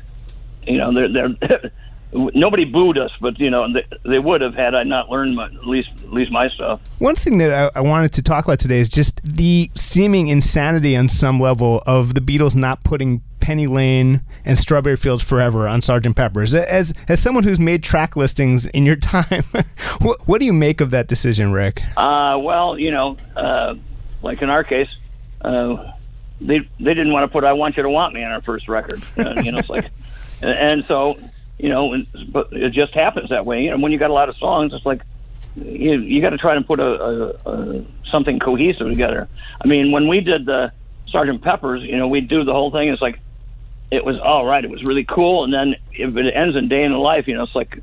you 0.63 0.79
know, 0.79 0.95
they're 0.95 1.09
they're. 1.09 1.73
Nobody 2.13 2.65
booed 2.65 2.97
us, 2.97 3.11
but 3.21 3.39
you 3.41 3.51
know 3.51 3.67
they, 3.71 3.85
they 4.09 4.21
would 4.21 4.41
have 4.41 4.55
had 4.55 4.77
I 4.77 4.85
not 4.85 5.11
learned 5.11 5.35
my, 5.35 5.47
at 5.47 5.67
least 5.67 5.89
at 6.05 6.13
least 6.13 6.31
my 6.31 6.49
stuff. 6.49 6.81
One 7.01 7.17
thing 7.17 7.39
that 7.39 7.73
I, 7.75 7.81
I 7.81 7.83
wanted 7.83 8.13
to 8.13 8.23
talk 8.23 8.45
about 8.45 8.61
today 8.61 8.79
is 8.79 8.89
just 8.89 9.21
the 9.25 9.69
seeming 9.75 10.29
insanity 10.29 10.97
on 10.97 11.09
some 11.09 11.41
level 11.41 11.83
of 11.87 12.15
the 12.15 12.21
Beatles 12.21 12.55
not 12.55 12.85
putting 12.85 13.21
Penny 13.47 13.69
Lane 13.69 14.23
and 14.45 14.59
Strawberry 14.59 14.97
Fields 14.97 15.23
Forever 15.23 15.69
on 15.69 15.81
Sgt. 15.81 16.17
Pepper's. 16.17 16.53
As 16.53 16.93
as 17.07 17.23
someone 17.23 17.45
who's 17.45 17.61
made 17.61 17.81
track 17.85 18.17
listings 18.17 18.67
in 18.67 18.85
your 18.85 18.97
time, 19.15 19.45
what, 20.01 20.27
what 20.27 20.41
do 20.41 20.47
you 20.47 20.53
make 20.53 20.81
of 20.81 20.91
that 20.91 21.07
decision, 21.07 21.53
Rick? 21.53 21.81
Uh, 21.97 22.41
well, 22.43 22.77
you 22.77 22.91
know, 22.91 23.17
uh, 23.37 23.77
like 24.21 24.43
in 24.43 24.51
our 24.51 24.65
case, 24.65 24.89
uh, 25.43 25.93
they 26.41 26.59
they 26.81 26.93
didn't 26.93 27.13
want 27.13 27.23
to 27.23 27.29
put 27.29 27.45
"I 27.45 27.53
Want 27.53 27.77
You 27.77 27.85
to 27.85 27.89
Want 27.89 28.15
Me" 28.15 28.25
on 28.25 28.33
our 28.33 28.43
first 28.43 28.67
record. 28.67 29.01
Uh, 29.17 29.41
you 29.41 29.53
know, 29.53 29.59
it's 29.59 29.71
like, 29.71 29.91
and, 30.43 30.51
and 30.51 30.85
so 30.89 31.17
you 31.57 31.69
know, 31.69 31.97
but 32.27 32.53
it 32.53 32.73
just 32.73 32.95
happens 32.95 33.31
that 33.31 33.47
way. 33.47 33.63
You 33.63 33.71
know, 33.71 33.79
when 33.79 33.93
you 33.93 33.99
got 33.99 34.11
a 34.11 34.13
lot 34.13 34.29
of 34.29 34.37
songs, 34.39 34.73
it's 34.75 34.85
like 34.85 35.03
you 35.55 36.01
you 36.01 36.21
got 36.21 36.31
to 36.31 36.39
try 36.39 36.57
and 36.57 36.67
put 36.67 36.81
a, 36.81 36.85
a, 36.85 37.29
a 37.53 37.85
something 38.11 38.41
cohesive 38.41 38.89
together. 38.89 39.29
I 39.63 39.69
mean, 39.69 39.93
when 39.93 40.09
we 40.09 40.21
did 40.21 40.47
the 40.47 40.73
Sergeant 41.11 41.43
Pepper's, 41.43 41.85
you 41.85 41.97
know, 41.97 42.09
we 42.09 42.21
do 42.21 42.43
the 42.43 42.53
whole 42.53 42.73
thing. 42.73 42.89
It's 42.89 43.01
like 43.01 43.21
it 43.91 44.05
was 44.05 44.19
all 44.19 44.45
right. 44.45 44.65
It 44.65 44.71
was 44.71 44.83
really 44.85 45.05
cool, 45.05 45.45
and 45.45 45.53
then 45.53 45.77
if 45.93 46.17
it 46.17 46.35
ends 46.35 46.57
in 46.57 46.69
Day 46.69 46.83
in 46.85 46.93
the 46.93 46.99
Life, 46.99 47.29
you 47.29 47.37
know, 47.37 47.45
it's 47.45 47.55
like 47.55 47.81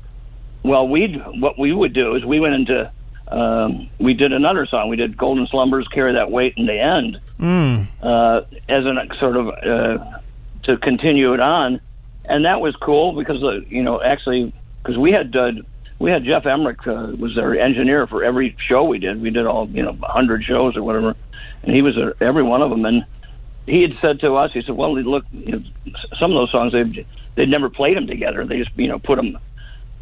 well, 0.64 0.88
we'd 0.88 1.22
what 1.40 1.58
we 1.58 1.72
would 1.72 1.92
do 1.92 2.16
is 2.16 2.24
we 2.24 2.40
went 2.40 2.54
into 2.54 2.90
um, 3.28 3.88
we 3.98 4.14
did 4.14 4.32
another 4.32 4.66
song. 4.66 4.88
We 4.88 4.96
did 4.96 5.16
Golden 5.16 5.46
Slumbers, 5.46 5.86
Carry 5.88 6.14
That 6.14 6.30
Weight 6.30 6.54
in 6.56 6.66
the 6.66 6.78
End 6.78 7.20
uh, 8.02 8.42
as 8.68 8.84
a 8.84 9.06
sort 9.18 9.36
of 9.36 9.48
uh, 9.48 10.18
to 10.64 10.76
continue 10.78 11.34
it 11.34 11.40
on, 11.40 11.80
and 12.24 12.44
that 12.46 12.60
was 12.60 12.74
cool 12.76 13.12
because 13.12 13.42
uh, 13.42 13.60
you 13.68 13.82
know 13.82 14.00
actually 14.02 14.52
because 14.82 14.98
we 14.98 15.12
had 15.12 15.36
uh, 15.36 15.52
we 15.98 16.10
had 16.10 16.24
Geoff 16.24 16.46
Emerick 16.46 16.86
uh, 16.86 17.12
was 17.18 17.36
our 17.38 17.54
engineer 17.54 18.06
for 18.06 18.24
every 18.24 18.56
show 18.58 18.84
we 18.84 18.98
did. 18.98 19.20
We 19.20 19.30
did 19.30 19.46
all 19.46 19.68
you 19.68 19.82
know 19.82 19.96
hundred 20.02 20.44
shows 20.44 20.76
or 20.76 20.82
whatever, 20.82 21.14
and 21.62 21.74
he 21.74 21.82
was 21.82 21.96
uh, 21.98 22.12
every 22.20 22.42
one 22.42 22.62
of 22.62 22.70
them. 22.70 22.84
And 22.86 23.04
he 23.66 23.82
had 23.82 23.92
said 24.00 24.20
to 24.20 24.34
us, 24.34 24.52
he 24.52 24.62
said, 24.62 24.76
"Well, 24.76 24.94
look, 24.98 25.24
you 25.32 25.52
know, 25.52 25.62
some 26.18 26.30
of 26.30 26.36
those 26.36 26.50
songs 26.50 26.72
they 26.72 27.06
they'd 27.34 27.48
never 27.48 27.70
played 27.70 27.96
them 27.96 28.06
together. 28.06 28.44
They 28.44 28.58
just 28.58 28.70
you 28.76 28.88
know 28.88 28.98
put 28.98 29.16
them, 29.16 29.38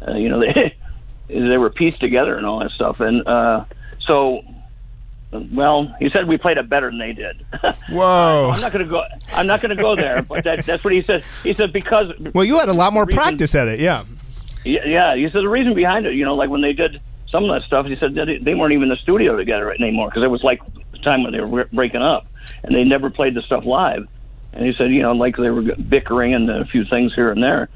uh, 0.07 0.13
you 0.15 0.29
know 0.29 0.39
they." 0.53 0.75
they 1.29 1.57
were 1.57 1.69
pieced 1.69 1.99
together 1.99 2.35
and 2.35 2.45
all 2.45 2.59
that 2.59 2.71
stuff. 2.71 2.99
And 2.99 3.25
uh, 3.27 3.65
so 4.07 4.43
well, 5.51 5.91
he 5.99 6.09
said 6.09 6.27
we 6.27 6.37
played 6.37 6.57
it 6.57 6.69
better 6.69 6.89
than 6.89 6.99
they 6.99 7.13
did. 7.13 7.45
Whoa. 7.89 8.51
I'm 8.53 8.61
not 8.61 8.71
going 8.71 8.85
to 8.85 8.89
go. 8.89 9.03
I'm 9.31 9.47
not 9.47 9.61
going 9.61 9.75
to 9.75 9.81
go 9.81 9.95
there. 9.95 10.21
But 10.21 10.43
that, 10.43 10.65
that's 10.65 10.83
what 10.83 10.93
he 10.93 11.03
said. 11.03 11.23
He 11.43 11.53
said 11.53 11.73
because. 11.73 12.13
Well, 12.33 12.45
you 12.45 12.59
had 12.59 12.69
a 12.69 12.73
lot 12.73 12.93
more 12.93 13.05
reason- 13.05 13.21
practice 13.21 13.55
at 13.55 13.67
it, 13.67 13.79
yeah. 13.79 14.05
Yeah, 14.63 14.85
yeah. 14.85 15.15
He 15.15 15.25
said 15.25 15.41
the 15.43 15.49
reason 15.49 15.73
behind 15.73 16.05
it, 16.05 16.13
you 16.13 16.23
know, 16.23 16.35
like 16.35 16.49
when 16.49 16.61
they 16.61 16.73
did 16.73 17.01
some 17.29 17.49
of 17.49 17.49
that 17.49 17.65
stuff, 17.67 17.85
he 17.85 17.95
said 17.95 18.15
that 18.15 18.27
they 18.41 18.53
weren't 18.53 18.73
even 18.73 18.83
in 18.83 18.89
the 18.89 18.95
studio 18.97 19.35
together 19.35 19.71
anymore 19.71 20.09
because 20.09 20.23
it 20.23 20.29
was 20.29 20.43
like 20.43 20.61
the 20.91 20.99
time 20.99 21.23
when 21.23 21.33
they 21.33 21.41
were 21.41 21.65
breaking 21.73 22.01
up, 22.01 22.27
and 22.63 22.75
they 22.75 22.83
never 22.83 23.09
played 23.09 23.33
the 23.33 23.41
stuff 23.41 23.65
live. 23.65 24.07
And 24.53 24.65
he 24.65 24.73
said, 24.73 24.91
you 24.91 25.01
know, 25.01 25.13
like 25.13 25.35
they 25.35 25.49
were 25.49 25.75
bickering 25.75 26.33
and 26.33 26.49
a 26.49 26.65
few 26.65 26.85
things 26.85 27.13
here 27.13 27.31
and 27.31 27.41
there, 27.41 27.69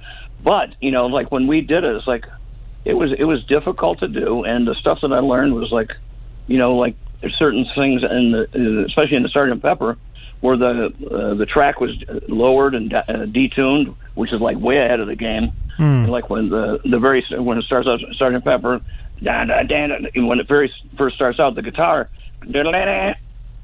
but 0.44 0.76
you 0.82 0.92
know, 0.92 1.08
like 1.08 1.32
when 1.32 1.48
we 1.48 1.62
did 1.62 1.84
it, 1.84 1.96
it's 1.96 2.08
like 2.08 2.26
it 2.86 2.94
was 2.94 3.12
it 3.18 3.26
was 3.26 3.44
difficult 3.46 4.00
to 4.00 4.08
do, 4.08 4.44
and 4.44 4.68
the 4.68 4.76
stuff 4.76 5.02
that 5.02 5.12
I 5.12 5.20
learned 5.20 5.54
was 5.54 5.72
like, 5.72 5.92
you 6.48 6.58
know, 6.58 6.76
like 6.76 6.96
there's 7.22 7.36
certain 7.38 7.66
things, 7.76 8.04
in 8.04 8.32
the, 8.32 8.86
especially 8.88 9.18
in 9.18 9.24
the 9.24 9.30
Sergeant 9.30 9.62
Pepper, 9.62 9.98
where 10.42 10.56
the 10.56 10.94
uh, 11.12 11.34
the 11.34 11.46
track 11.46 11.82
was 11.82 11.92
lowered 12.28 12.76
and 12.76 12.94
uh, 12.94 13.04
detuned, 13.08 13.96
which 14.14 14.32
is 14.32 14.40
like 14.40 14.58
way 14.58 14.78
ahead 14.78 15.00
of 15.00 15.08
the 15.08 15.16
game. 15.16 15.52
Like 16.06 16.30
when 16.30 16.50
the 16.50 16.80
the 16.86 17.00
very 17.00 17.26
when 17.32 17.58
it 17.58 17.64
starts 17.64 17.88
out, 17.88 18.00
Sergeant 18.16 18.46
Pepper, 18.46 18.82
da, 19.22 19.46
da, 19.46 19.64
da, 19.64 19.88
when 20.16 20.40
it 20.40 20.48
very 20.48 20.72
first 20.98 21.16
starts 21.16 21.40
out, 21.40 21.56
the 21.56 21.62
guitar, 21.62 22.10
da, 22.50 22.64
da, 22.64 22.72
da, 22.72 22.86
da. 22.86 23.14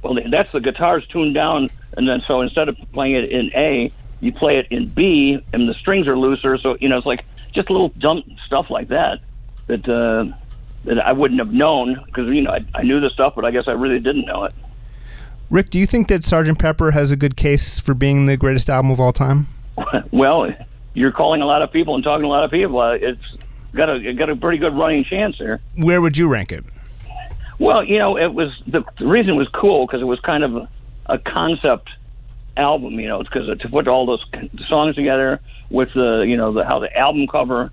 Well, 0.04 0.18
that's 0.30 0.52
the 0.52 0.60
guitar's 0.60 1.06
tuned 1.08 1.34
down, 1.34 1.70
and 1.98 2.08
then 2.08 2.22
so 2.28 2.42
instead 2.42 2.70
of 2.70 2.78
playing 2.92 3.16
it 3.16 3.32
in 3.32 3.52
A, 3.56 3.92
you 4.20 4.34
play 4.34 4.58
it 4.58 4.68
in 4.70 4.90
B, 4.90 5.40
and 5.54 5.68
the 5.68 5.74
strings 5.74 6.08
are 6.08 6.18
looser. 6.18 6.58
So 6.58 6.78
you 6.80 6.90
know, 6.90 6.98
it's 6.98 7.06
like 7.06 7.26
just 7.54 7.70
little 7.70 7.90
dumb 7.90 8.24
stuff 8.46 8.70
like 8.70 8.90
that 8.90 9.20
that 9.68 9.88
uh, 9.88 10.26
that 10.86 11.00
I 11.00 11.14
wouldn't 11.14 11.40
have 11.40 11.54
known 11.54 12.02
because 12.06 12.28
you 12.34 12.42
know 12.42 12.52
I, 12.52 12.66
I 12.76 12.84
knew 12.84 13.00
the 13.00 13.10
stuff, 13.10 13.34
but 13.36 13.46
I 13.46 13.52
guess 13.52 13.68
I 13.68 13.72
really 13.72 14.00
didn't 14.00 14.26
know 14.26 14.44
it. 14.44 14.54
Rick, 15.50 15.70
do 15.70 15.80
you 15.80 15.86
think 15.86 16.08
that 16.08 16.24
Sergeant 16.24 16.58
Pepper 16.58 16.92
has 16.92 17.12
a 17.12 17.16
good 17.16 17.38
case 17.38 17.80
for 17.80 17.94
being 17.94 18.26
the 18.26 18.38
greatest 18.38 18.70
album 18.70 18.92
of 18.92 19.00
all 19.00 19.14
time? 19.14 19.48
well, 20.12 20.52
you're 20.94 21.12
calling 21.12 21.42
a 21.42 21.46
lot 21.46 21.62
of 21.62 21.72
people 21.72 21.96
and 21.96 22.04
talking 22.04 22.24
to 22.24 22.28
a 22.28 22.30
lot 22.30 22.44
of 22.44 22.52
people. 22.52 22.80
Uh, 22.80 22.94
it's 22.94 23.22
got 23.74 23.90
a 23.90 24.14
got 24.14 24.30
a 24.30 24.36
pretty 24.36 24.58
good 24.58 24.76
running 24.76 25.04
chance 25.04 25.38
there. 25.38 25.62
Where 25.76 26.02
would 26.02 26.18
you 26.18 26.28
rank 26.28 26.52
it? 26.52 26.66
Well, 27.60 27.84
you 27.84 28.00
know, 28.00 28.18
it 28.18 28.34
was 28.34 28.50
the, 28.68 28.84
the 29.00 29.08
reason 29.08 29.36
was 29.36 29.48
cool 29.50 29.86
because 29.86 30.02
it 30.02 30.06
was 30.06 30.20
kind 30.20 30.44
of 30.44 30.56
a, 30.56 30.70
a 31.06 31.18
concept 31.20 31.90
album. 32.58 33.00
You 33.00 33.08
know, 33.08 33.24
because 33.24 33.58
to 33.60 33.70
put 33.70 33.88
all 33.88 34.06
those 34.06 34.24
songs 34.68 34.96
together 34.96 35.40
with 35.70 35.94
the 35.94 36.26
you 36.28 36.38
know 36.38 36.54
the 36.54 36.66
how 36.66 36.80
the 36.80 36.96
album 36.96 37.28
cover 37.28 37.72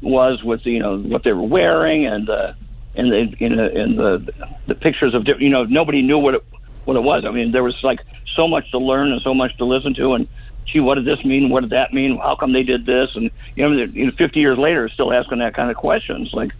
was 0.00 0.42
with 0.42 0.64
you 0.64 0.78
know 0.78 0.98
what 0.98 1.24
they 1.24 1.32
were 1.32 1.42
wearing 1.42 2.06
and 2.06 2.28
uh, 2.30 2.52
and 2.94 3.12
the 3.12 3.44
in 3.44 3.56
the, 3.56 3.78
in 3.78 3.96
the 3.96 4.32
the 4.66 4.74
pictures 4.74 5.14
of 5.14 5.26
you 5.40 5.50
know 5.50 5.64
nobody 5.64 6.02
knew 6.02 6.18
what 6.18 6.34
it 6.34 6.44
what 6.84 6.96
it 6.96 7.02
was. 7.02 7.24
I 7.24 7.30
mean, 7.30 7.52
there 7.52 7.62
was 7.62 7.78
like 7.82 8.00
so 8.34 8.48
much 8.48 8.70
to 8.70 8.78
learn 8.78 9.12
and 9.12 9.20
so 9.22 9.34
much 9.34 9.56
to 9.58 9.64
listen 9.64 9.94
to 9.94 10.14
and. 10.14 10.28
Gee, 10.70 10.80
what 10.80 10.96
did 10.96 11.06
this 11.06 11.24
mean? 11.24 11.48
What 11.48 11.62
did 11.62 11.70
that 11.70 11.94
mean? 11.94 12.18
How 12.18 12.36
come 12.36 12.52
they 12.52 12.62
did 12.62 12.84
this? 12.84 13.08
And 13.14 13.30
you 13.56 13.66
know, 13.66 13.84
you 13.84 14.04
know, 14.04 14.12
50 14.18 14.38
years 14.38 14.58
later, 14.58 14.86
still 14.90 15.14
asking 15.14 15.38
that 15.38 15.54
kind 15.54 15.70
of 15.70 15.78
questions. 15.78 16.28
Like, 16.34 16.52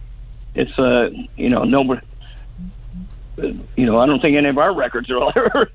it's 0.55 0.71
uh, 0.79 1.11
you 1.35 1.49
know, 1.49 1.63
nobody, 1.63 2.01
you 3.75 3.85
know, 3.85 3.99
I 3.99 4.05
don't 4.05 4.21
think 4.21 4.35
any 4.37 4.49
of 4.49 4.57
our 4.57 4.73
records 4.73 5.09
are 5.09 5.17
all 5.17 5.31
ever. 5.35 5.71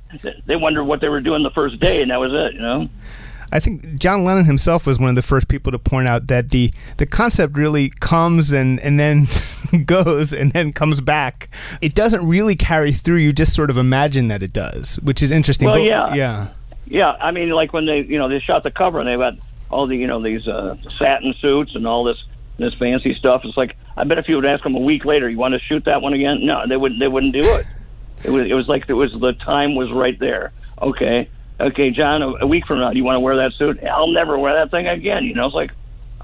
they 0.46 0.56
wondered 0.56 0.84
what 0.84 1.00
they 1.00 1.08
were 1.08 1.20
doing 1.20 1.42
the 1.42 1.50
first 1.50 1.80
day, 1.80 2.02
and 2.02 2.10
that 2.10 2.20
was 2.20 2.32
it. 2.32 2.54
You 2.54 2.60
know. 2.62 2.88
I 3.52 3.60
think 3.60 4.00
John 4.00 4.24
Lennon 4.24 4.46
himself 4.46 4.86
was 4.86 4.98
one 4.98 5.10
of 5.10 5.14
the 5.14 5.22
first 5.22 5.46
people 5.48 5.70
to 5.70 5.78
point 5.78 6.08
out 6.08 6.26
that 6.26 6.50
the 6.50 6.72
the 6.96 7.06
concept 7.06 7.56
really 7.56 7.90
comes 8.00 8.50
and 8.52 8.80
and 8.80 8.98
then 8.98 9.24
goes 9.84 10.32
and 10.32 10.52
then 10.52 10.72
comes 10.72 11.00
back. 11.00 11.48
It 11.80 11.94
doesn't 11.94 12.26
really 12.26 12.56
carry 12.56 12.92
through. 12.92 13.18
You 13.18 13.32
just 13.32 13.54
sort 13.54 13.70
of 13.70 13.78
imagine 13.78 14.28
that 14.28 14.42
it 14.42 14.52
does, 14.52 14.96
which 15.02 15.22
is 15.22 15.30
interesting. 15.30 15.66
Well, 15.68 15.76
But- 15.78 15.84
yeah. 15.84 16.14
yeah. 16.14 16.48
Yeah, 16.86 17.12
I 17.12 17.30
mean, 17.30 17.48
like 17.48 17.72
when 17.72 17.86
they, 17.86 18.00
you 18.02 18.18
know, 18.18 18.28
they 18.28 18.40
shot 18.40 18.62
the 18.62 18.70
cover 18.70 19.00
and 19.00 19.08
they 19.08 19.16
got 19.16 19.32
all 19.70 19.86
the, 19.86 19.96
you 19.96 20.06
know, 20.06 20.20
these 20.20 20.46
uh, 20.46 20.76
satin 20.98 21.32
suits 21.40 21.74
and 21.74 21.86
all 21.86 22.04
this 22.04 22.22
this 22.58 22.74
fancy 22.74 23.14
stuff. 23.14 23.42
It's 23.44 23.56
like 23.56 23.76
I 23.96 24.04
bet 24.04 24.18
if 24.18 24.28
you 24.28 24.36
would 24.36 24.46
ask 24.46 24.62
them 24.62 24.74
a 24.74 24.80
week 24.80 25.04
later, 25.04 25.28
you 25.28 25.38
want 25.38 25.54
to 25.54 25.60
shoot 25.60 25.84
that 25.84 26.02
one 26.02 26.14
again? 26.14 26.44
No, 26.44 26.66
they 26.68 26.76
wouldn't. 26.76 27.00
They 27.00 27.08
wouldn't 27.08 27.32
do 27.32 27.42
it. 27.42 27.66
It 28.24 28.30
was. 28.30 28.46
It 28.46 28.54
was 28.54 28.68
like 28.68 28.88
it 28.88 28.94
was 28.94 29.12
the 29.12 29.32
time 29.32 29.74
was 29.74 29.90
right 29.92 30.18
there. 30.18 30.52
Okay, 30.80 31.28
okay, 31.60 31.90
John. 31.90 32.22
A, 32.22 32.44
a 32.44 32.46
week 32.46 32.66
from 32.66 32.80
now, 32.80 32.90
do 32.90 32.98
you 32.98 33.04
want 33.04 33.16
to 33.16 33.20
wear 33.20 33.36
that 33.36 33.52
suit? 33.52 33.82
I'll 33.84 34.12
never 34.12 34.38
wear 34.38 34.54
that 34.54 34.70
thing 34.70 34.86
again. 34.86 35.24
You 35.24 35.34
know, 35.34 35.46
it's 35.46 35.54
like 35.54 35.72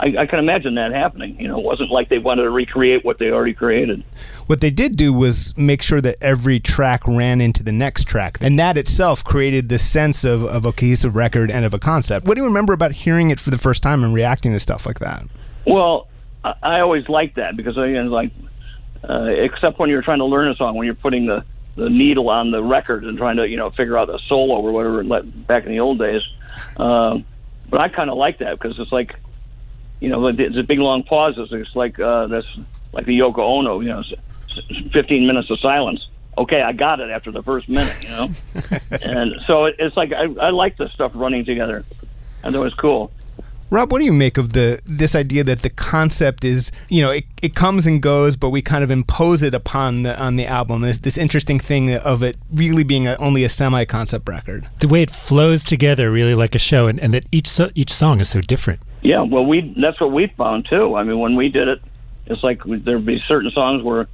I, 0.01 0.15
I 0.21 0.27
can 0.27 0.39
imagine 0.39 0.75
that 0.77 0.93
happening. 0.93 1.39
You 1.39 1.49
know, 1.49 1.59
it 1.59 1.65
wasn't 1.65 1.91
like 1.91 2.09
they 2.09 2.19
wanted 2.19 2.43
to 2.43 2.51
recreate 2.51 3.05
what 3.05 3.19
they 3.19 3.31
already 3.31 3.53
created. 3.53 4.03
What 4.47 4.61
they 4.61 4.71
did 4.71 4.97
do 4.97 5.13
was 5.13 5.57
make 5.57 5.83
sure 5.83 6.01
that 6.01 6.17
every 6.21 6.59
track 6.59 7.07
ran 7.07 7.41
into 7.41 7.63
the 7.63 7.73
next 7.73 8.05
track, 8.05 8.39
and 8.41 8.59
that 8.59 8.77
itself 8.77 9.23
created 9.23 9.69
this 9.69 9.89
sense 9.89 10.25
of, 10.25 10.45
of 10.45 10.65
a 10.65 10.73
cohesive 10.73 11.15
record 11.15 11.51
and 11.51 11.65
of 11.65 11.75
a 11.75 11.79
concept. 11.79 12.27
What 12.27 12.35
do 12.35 12.41
you 12.41 12.47
remember 12.49 12.73
about 12.73 12.93
hearing 12.93 13.31
it 13.31 13.39
for 13.39 13.51
the 13.51 13.59
first 13.59 13.83
time 13.83 14.03
and 14.03 14.15
reacting 14.15 14.53
to 14.53 14.61
stuff 14.61 14.87
like 14.87 14.99
that? 14.99 15.25
Well, 15.67 16.09
I, 16.45 16.55
I 16.63 16.81
always 16.81 17.09
liked 17.09 17.37
that 17.37 17.57
because 17.57 17.77
I 17.79 17.87
again, 17.89 18.07
it's 18.07 18.13
like, 18.13 18.31
uh, 19.09 19.25
except 19.25 19.79
when 19.79 19.91
you're 19.91 20.03
trying 20.03 20.19
to 20.19 20.25
learn 20.25 20.49
a 20.49 20.55
song, 20.57 20.77
when 20.77 20.87
you're 20.87 20.95
putting 20.95 21.27
the 21.27 21.45
the 21.77 21.89
needle 21.89 22.29
on 22.29 22.51
the 22.51 22.63
record 22.63 23.05
and 23.05 23.17
trying 23.17 23.37
to 23.37 23.49
you 23.49 23.57
know 23.57 23.71
figure 23.71 23.97
out 23.97 24.11
a 24.11 24.19
solo 24.27 24.57
or 24.57 24.73
whatever 24.73 25.05
like 25.05 25.47
back 25.47 25.65
in 25.65 25.71
the 25.73 25.81
old 25.81 25.99
days. 25.99 26.23
Um, 26.77 27.25
but 27.69 27.81
I 27.81 27.89
kind 27.89 28.11
of 28.11 28.17
like 28.17 28.39
that 28.39 28.59
because 28.59 28.79
it's 28.79 28.91
like, 28.93 29.15
you 30.01 30.09
know, 30.09 30.27
it's 30.27 30.57
a 30.57 30.63
big 30.63 30.79
long 30.81 31.03
pauses. 31.05 31.49
It's 31.53 31.75
like 31.77 31.99
uh, 32.01 32.27
that's 32.27 32.47
like 32.93 33.07
the 33.07 33.19
Yoko 33.19 33.39
Ono, 33.39 33.81
you 33.81 33.89
know, 33.89 34.01
s- 34.01 34.13
s- 34.51 34.91
15 34.93 35.27
minutes 35.27 35.51
of 35.51 35.61
silence. 35.61 36.07
Okay, 36.37 36.61
I 36.63 36.73
got 36.73 37.01
it 37.01 37.11
after 37.11 37.31
the 37.31 37.43
first 37.43 37.69
minute, 37.69 37.97
you 38.03 38.09
know, 38.09 38.29
and 39.03 39.37
so 39.47 39.67
it, 39.67 39.77
it's 39.79 39.97
like 39.97 40.13
I, 40.13 40.25
I 40.41 40.51
like 40.51 40.77
this 40.77 40.91
stuff 40.93 41.13
running 41.15 41.45
together. 41.45 41.85
I 42.43 42.51
thought 42.51 42.55
it 42.55 42.59
was 42.59 42.75
cool. 42.75 43.13
Rob, 43.71 43.93
what 43.93 44.01
do 44.01 44.05
you 44.05 44.13
make 44.13 44.37
of 44.37 44.53
the 44.53 44.81
this 44.85 45.15
idea 45.15 45.45
that 45.45 45.61
the 45.61 45.71
concept 45.71 46.45
is, 46.45 46.73
you 46.89 47.01
know, 47.03 47.13
it, 47.13 47.25
it 47.41 47.55
comes 47.55 47.87
and 47.87 48.03
goes, 48.03 48.35
but 48.35 48.51
we 48.51 48.63
kind 48.63 48.83
of 48.83 48.91
impose 48.91 49.45
it 49.45 49.55
upon 49.55 50.03
the 50.03 50.21
on 50.21 50.35
the 50.35 50.45
album. 50.45 50.81
This 50.81 50.99
this 50.99 51.17
interesting 51.17 51.61
thing 51.61 51.95
of 51.95 52.25
it 52.25 52.37
really 52.53 52.83
being 52.83 53.07
a, 53.07 53.17
only 53.21 53.45
a 53.45 53.49
semi 53.49 53.85
concept 53.85 54.29
record. 54.29 54.69
The 54.81 54.89
way 54.89 55.03
it 55.03 55.11
flows 55.11 55.65
together, 55.65 56.11
really 56.11 56.35
like 56.35 56.57
a 56.57 56.59
show, 56.59 56.89
and, 56.89 56.99
and 56.99 57.15
that 57.15 57.27
each 57.31 57.47
so, 57.47 57.71
each 57.77 57.93
song 57.93 58.21
is 58.21 58.29
so 58.29 58.41
different. 58.41 58.81
Yeah, 59.03 59.23
well, 59.23 59.47
we 59.47 59.73
that's 59.81 60.01
what 60.01 60.11
we 60.11 60.27
found 60.37 60.67
too. 60.69 60.97
I 60.97 61.05
mean, 61.05 61.21
when 61.21 61.37
we 61.37 61.49
did 61.49 61.69
it, 61.69 61.81
it's 62.27 62.43
like 62.43 62.63
there'd 62.65 63.07
be 63.07 63.23
certain 63.29 63.53
songs 63.53 63.85
where 63.85 64.09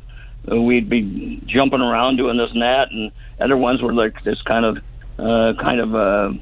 uh, 0.51 0.61
we'd 0.61 0.91
be 0.91 1.43
jumping 1.47 1.81
around 1.81 2.19
doing 2.19 2.37
this 2.37 2.51
and 2.53 2.61
that, 2.61 2.91
and 2.91 3.11
other 3.41 3.57
ones 3.57 3.81
were 3.81 3.95
like 3.95 4.23
this 4.23 4.41
kind 4.43 4.65
of, 4.65 4.77
uh, 5.19 5.55
kind 5.61 5.81
of, 5.81 5.95
uh, 5.95 6.33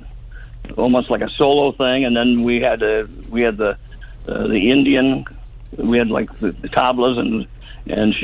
almost 0.77 1.11
like 1.11 1.21
a 1.21 1.31
solo 1.31 1.73
thing. 1.73 2.05
And 2.05 2.17
then 2.17 2.43
we 2.43 2.61
had 2.61 2.83
uh, 2.83 3.07
we 3.29 3.43
had 3.43 3.57
the 3.57 3.77
uh, 4.27 4.47
the 4.49 4.71
Indian, 4.71 5.25
we 5.77 5.99
had 5.99 6.09
like 6.09 6.39
the, 6.39 6.53
the 6.53 6.69
tablas 6.69 7.19
and 7.19 7.47
and 7.87 8.15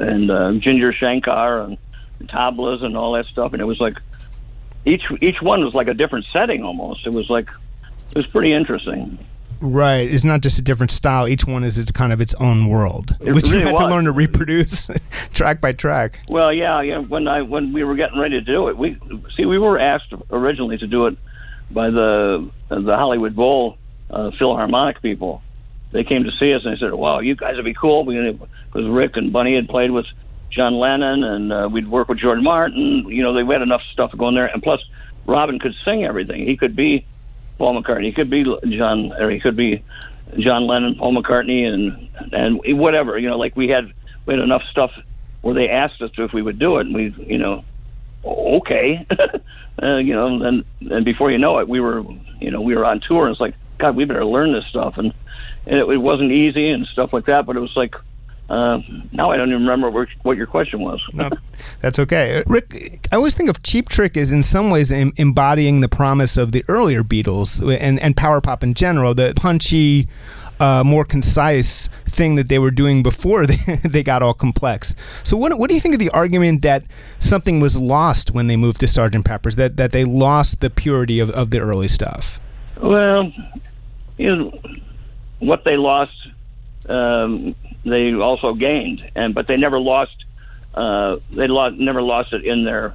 and 0.00 0.30
uh, 0.30 0.52
Ginger 0.54 0.92
Shankar 0.92 1.60
and 1.60 1.78
tablas 2.22 2.82
and 2.82 2.96
all 2.96 3.12
that 3.12 3.26
stuff, 3.26 3.52
and 3.52 3.60
it 3.60 3.66
was 3.66 3.80
like 3.80 3.96
each 4.84 5.02
each 5.20 5.40
one 5.40 5.64
was 5.64 5.74
like 5.74 5.88
a 5.88 5.94
different 5.94 6.26
setting 6.32 6.62
almost. 6.64 7.06
It 7.06 7.12
was 7.12 7.30
like 7.30 7.48
it 8.10 8.16
was 8.16 8.26
pretty 8.26 8.52
interesting. 8.52 9.18
Right. 9.60 10.10
It's 10.10 10.24
not 10.24 10.42
just 10.42 10.58
a 10.58 10.62
different 10.62 10.90
style. 10.90 11.26
Each 11.26 11.46
one 11.46 11.64
is 11.64 11.78
its 11.78 11.90
kind 11.90 12.12
of 12.12 12.20
its 12.20 12.34
own 12.34 12.68
world, 12.68 13.16
It 13.20 13.34
which 13.34 13.48
you 13.48 13.54
really 13.54 13.66
had 13.66 13.78
to 13.78 13.86
learn 13.86 14.04
to 14.04 14.12
reproduce 14.12 14.90
track 15.32 15.60
by 15.60 15.72
track. 15.72 16.20
Well, 16.28 16.52
yeah, 16.52 16.82
yeah. 16.82 16.98
When 16.98 17.28
I 17.28 17.42
when 17.42 17.72
we 17.72 17.82
were 17.82 17.94
getting 17.94 18.18
ready 18.18 18.38
to 18.38 18.44
do 18.44 18.68
it, 18.68 18.76
we 18.76 18.98
see 19.36 19.46
we 19.46 19.58
were 19.58 19.78
asked 19.78 20.12
originally 20.30 20.76
to 20.78 20.86
do 20.86 21.06
it 21.06 21.16
by 21.70 21.90
the 21.90 22.50
the 22.68 22.96
Hollywood 22.96 23.34
Bowl 23.34 23.78
uh, 24.10 24.30
Philharmonic 24.38 25.02
people. 25.02 25.42
They 25.92 26.04
came 26.04 26.24
to 26.24 26.30
see 26.40 26.52
us 26.52 26.62
and 26.64 26.74
they 26.74 26.80
said, 26.80 26.92
"Wow, 26.92 27.20
you 27.20 27.36
guys 27.36 27.56
would 27.56 27.64
be 27.64 27.74
cool." 27.74 28.04
Because 28.04 28.88
Rick 28.88 29.16
and 29.16 29.32
Bunny 29.32 29.54
had 29.54 29.68
played 29.68 29.90
with 29.90 30.06
John 30.50 30.74
Lennon, 30.74 31.22
and 31.24 31.52
uh, 31.52 31.68
we'd 31.70 31.88
work 31.88 32.08
with 32.08 32.18
George 32.18 32.40
Martin. 32.40 33.06
You 33.08 33.22
know, 33.22 33.32
they 33.32 33.44
had 33.44 33.62
enough 33.62 33.82
stuff 33.92 34.12
going 34.16 34.34
there, 34.34 34.46
and 34.46 34.62
plus, 34.62 34.80
Robin 35.26 35.58
could 35.58 35.74
sing 35.84 36.04
everything. 36.04 36.46
He 36.46 36.56
could 36.56 36.76
be 36.76 37.06
Paul 37.58 37.80
McCartney. 37.80 38.06
He 38.06 38.12
could 38.12 38.30
be 38.30 38.44
John, 38.70 39.12
or 39.12 39.30
he 39.30 39.40
could 39.40 39.56
be 39.56 39.82
John 40.38 40.66
Lennon, 40.66 40.96
Paul 40.96 41.14
McCartney, 41.14 41.66
and 41.66 42.08
and 42.32 42.78
whatever. 42.78 43.18
You 43.18 43.28
know, 43.28 43.38
like 43.38 43.56
we 43.56 43.68
had 43.68 43.92
we 44.26 44.34
had 44.34 44.42
enough 44.42 44.62
stuff 44.70 44.92
where 45.42 45.54
they 45.54 45.68
asked 45.68 46.00
us 46.00 46.10
if 46.16 46.32
we 46.32 46.42
would 46.42 46.58
do 46.58 46.78
it, 46.78 46.86
and 46.86 46.94
we, 46.94 47.14
you 47.26 47.38
know, 47.38 47.64
okay, 48.24 49.06
uh, 49.82 49.96
you 49.96 50.14
know, 50.14 50.42
and 50.42 50.64
and 50.90 51.04
before 51.04 51.30
you 51.30 51.38
know 51.38 51.58
it, 51.58 51.68
we 51.68 51.80
were, 51.80 52.02
you 52.40 52.50
know, 52.50 52.60
we 52.60 52.74
were 52.74 52.84
on 52.84 53.00
tour, 53.00 53.26
and 53.26 53.32
it's 53.32 53.40
like, 53.40 53.54
God, 53.78 53.96
we 53.96 54.04
better 54.04 54.24
learn 54.24 54.52
this 54.52 54.66
stuff, 54.66 54.94
and, 54.96 55.12
and 55.66 55.78
it, 55.78 55.88
it 55.88 55.98
wasn't 55.98 56.32
easy 56.32 56.70
and 56.70 56.86
stuff 56.86 57.12
like 57.12 57.26
that, 57.26 57.46
but 57.46 57.56
it 57.56 57.60
was 57.60 57.76
like. 57.76 57.94
Uh, 58.46 58.78
now 59.10 59.30
I 59.30 59.38
don't 59.38 59.48
even 59.48 59.62
remember 59.62 59.88
where, 59.88 60.06
what 60.20 60.36
your 60.36 60.46
question 60.46 60.80
was. 60.80 61.02
No, 61.14 61.30
that's 61.80 61.98
okay. 61.98 62.40
Uh, 62.40 62.42
Rick, 62.46 63.08
I 63.10 63.16
always 63.16 63.34
think 63.34 63.48
of 63.48 63.62
Cheap 63.62 63.88
Trick 63.88 64.18
as 64.18 64.32
in 64.32 64.42
some 64.42 64.68
ways 64.68 64.92
em- 64.92 65.14
embodying 65.16 65.80
the 65.80 65.88
promise 65.88 66.36
of 66.36 66.52
the 66.52 66.62
earlier 66.68 67.02
Beatles 67.02 67.62
and, 67.80 67.98
and 67.98 68.14
power 68.14 68.42
pop 68.42 68.62
in 68.62 68.74
general, 68.74 69.14
the 69.14 69.32
punchy, 69.34 70.08
uh, 70.60 70.82
more 70.84 71.04
concise 71.04 71.88
thing 72.06 72.36
that 72.36 72.48
they 72.48 72.58
were 72.58 72.70
doing 72.70 73.02
before 73.02 73.46
they, 73.46 73.76
they 73.84 74.02
got 74.02 74.22
all 74.22 74.34
complex. 74.34 74.94
So 75.22 75.36
what 75.36 75.58
what 75.58 75.68
do 75.68 75.74
you 75.74 75.80
think 75.80 75.94
of 75.94 75.98
the 75.98 76.10
argument 76.10 76.62
that 76.62 76.84
something 77.18 77.60
was 77.60 77.78
lost 77.78 78.30
when 78.30 78.46
they 78.46 78.56
moved 78.56 78.80
to 78.80 78.86
Sergeant 78.86 79.24
Pepper's 79.24 79.56
that 79.56 79.76
that 79.76 79.92
they 79.92 80.04
lost 80.04 80.60
the 80.60 80.70
purity 80.70 81.20
of, 81.20 81.30
of 81.30 81.50
the 81.50 81.60
early 81.60 81.88
stuff? 81.88 82.40
Well, 82.80 83.32
you 84.16 84.36
know, 84.36 84.58
what 85.38 85.64
they 85.64 85.76
lost, 85.76 86.16
um, 86.88 87.54
they 87.84 88.14
also 88.14 88.54
gained, 88.54 89.10
and 89.14 89.34
but 89.34 89.46
they 89.46 89.56
never 89.56 89.78
lost. 89.78 90.16
Uh, 90.74 91.18
they 91.30 91.46
lost, 91.46 91.76
never 91.76 92.02
lost 92.02 92.32
it 92.32 92.44
in 92.44 92.64
their 92.64 92.94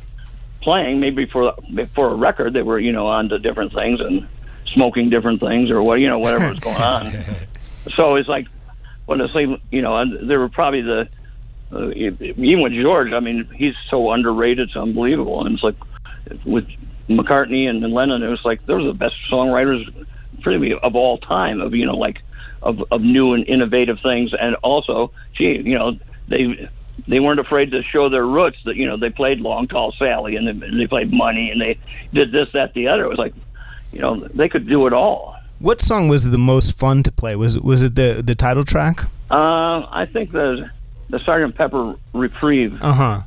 playing. 0.61 0.99
Maybe 0.99 1.25
for 1.25 1.53
for 1.95 2.11
a 2.11 2.15
record, 2.15 2.53
they 2.53 2.61
were 2.61 2.79
you 2.79 2.91
know 2.91 3.07
on 3.07 3.29
to 3.29 3.39
different 3.39 3.73
things 3.73 3.99
and 3.99 4.27
smoking 4.73 5.09
different 5.09 5.39
things 5.39 5.69
or 5.69 5.81
what 5.81 5.99
you 5.99 6.07
know 6.07 6.19
whatever 6.19 6.49
was 6.49 6.59
going 6.59 6.77
on. 6.77 7.11
so 7.95 8.15
it's 8.15 8.29
like 8.29 8.47
when 9.05 9.21
I 9.21 9.31
say 9.33 9.61
you 9.71 9.81
know, 9.81 9.97
and 9.97 10.29
there 10.29 10.39
were 10.39 10.49
probably 10.49 10.81
the 10.81 11.09
uh, 11.71 11.89
even 11.91 12.61
with 12.61 12.73
George. 12.73 13.13
I 13.13 13.19
mean, 13.19 13.47
he's 13.55 13.75
so 13.89 14.11
underrated, 14.11 14.69
it's 14.69 14.75
unbelievable, 14.75 15.45
and 15.45 15.53
it's 15.53 15.63
like 15.63 15.75
with 16.45 16.67
McCartney 17.07 17.69
and, 17.69 17.83
and 17.83 17.93
Lennon, 17.93 18.23
it 18.23 18.27
was 18.27 18.43
like 18.43 18.65
those 18.65 18.83
are 18.83 18.87
the 18.87 18.93
best 18.93 19.15
songwriters, 19.31 19.83
pretty 20.41 20.73
of 20.73 20.95
all 20.95 21.17
time. 21.17 21.61
Of 21.61 21.73
you 21.73 21.85
know, 21.85 21.95
like 21.95 22.17
of 22.61 22.83
of 22.91 23.01
new 23.01 23.33
and 23.33 23.47
innovative 23.47 23.99
things, 24.01 24.31
and 24.39 24.55
also, 24.55 25.11
gee, 25.37 25.61
you 25.63 25.77
know, 25.77 25.97
they 26.27 26.69
they 27.07 27.19
weren't 27.19 27.39
afraid 27.39 27.71
to 27.71 27.81
show 27.83 28.09
their 28.09 28.25
roots. 28.25 28.57
That 28.65 28.75
you 28.75 28.87
know, 28.87 28.97
they 28.97 29.09
played 29.09 29.39
Long 29.39 29.67
Tall 29.67 29.93
Sally, 29.97 30.35
and 30.35 30.47
they, 30.47 30.69
they 30.77 30.87
played 30.87 31.11
Money, 31.11 31.51
and 31.51 31.61
they 31.61 31.79
did 32.13 32.31
this, 32.31 32.47
that, 32.53 32.73
the 32.73 32.87
other. 32.87 33.05
It 33.05 33.09
was 33.09 33.17
like, 33.17 33.33
you 33.91 33.99
know, 33.99 34.27
they 34.33 34.49
could 34.49 34.67
do 34.67 34.87
it 34.87 34.93
all. 34.93 35.35
What 35.59 35.81
song 35.81 36.07
was 36.07 36.23
the 36.23 36.37
most 36.37 36.77
fun 36.77 37.03
to 37.03 37.11
play? 37.11 37.35
Was 37.35 37.59
was 37.59 37.83
it 37.83 37.95
the 37.95 38.21
the 38.25 38.35
title 38.35 38.63
track? 38.63 39.03
Uh, 39.29 39.85
I 39.89 40.07
think 40.11 40.31
the 40.31 40.69
the 41.09 41.19
Sergeant 41.19 41.55
Pepper 41.55 41.95
Reprise. 42.13 42.71
Uh 42.81 42.93
huh 42.93 43.21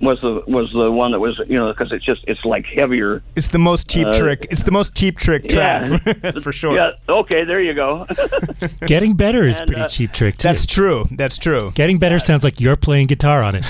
was 0.00 0.20
the 0.20 0.42
was 0.46 0.70
the 0.72 0.90
one 0.90 1.12
that 1.12 1.20
was 1.20 1.40
you 1.48 1.56
know 1.58 1.72
because 1.72 1.92
it's 1.92 2.04
just 2.04 2.24
it's 2.26 2.44
like 2.44 2.66
heavier. 2.66 3.22
It's 3.36 3.48
the 3.48 3.58
most 3.58 3.88
cheap 3.88 4.06
uh, 4.06 4.12
trick. 4.12 4.46
It's 4.50 4.62
the 4.62 4.70
most 4.70 4.94
cheap 4.94 5.18
trick 5.18 5.48
track 5.48 5.88
yeah. 6.06 6.30
for 6.42 6.52
sure. 6.52 6.76
Yeah. 6.76 6.92
Okay. 7.08 7.44
There 7.44 7.60
you 7.60 7.74
go. 7.74 8.06
Getting 8.86 9.14
better 9.14 9.42
is 9.44 9.60
And, 9.60 9.66
pretty 9.66 9.82
uh, 9.82 9.88
cheap 9.88 10.12
trick 10.12 10.36
too. 10.36 10.48
That's 10.48 10.66
true. 10.66 11.06
That's 11.10 11.38
true. 11.38 11.72
Getting 11.74 11.98
better 11.98 12.18
sounds 12.18 12.44
like 12.44 12.60
you're 12.60 12.76
playing 12.76 13.06
guitar 13.06 13.42
on 13.42 13.56
it. 13.56 13.66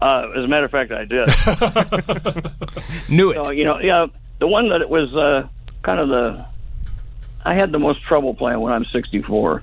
Uh, 0.00 0.30
as 0.36 0.44
a 0.44 0.48
matter 0.48 0.64
of 0.64 0.70
fact, 0.70 0.92
I 0.92 1.04
did. 1.04 1.28
Knew 3.08 3.30
it. 3.30 3.44
So 3.46 3.52
you 3.52 3.64
know, 3.64 3.78
yeah, 3.80 4.06
the 4.38 4.46
one 4.46 4.68
that 4.70 4.80
it 4.80 4.88
was 4.88 5.14
uh, 5.14 5.48
kind 5.82 6.00
of 6.00 6.08
the 6.08 6.46
I 7.44 7.54
had 7.54 7.72
the 7.72 7.78
most 7.78 8.02
trouble 8.02 8.34
playing 8.34 8.60
when 8.60 8.72
I'm 8.72 8.84
64. 8.84 9.62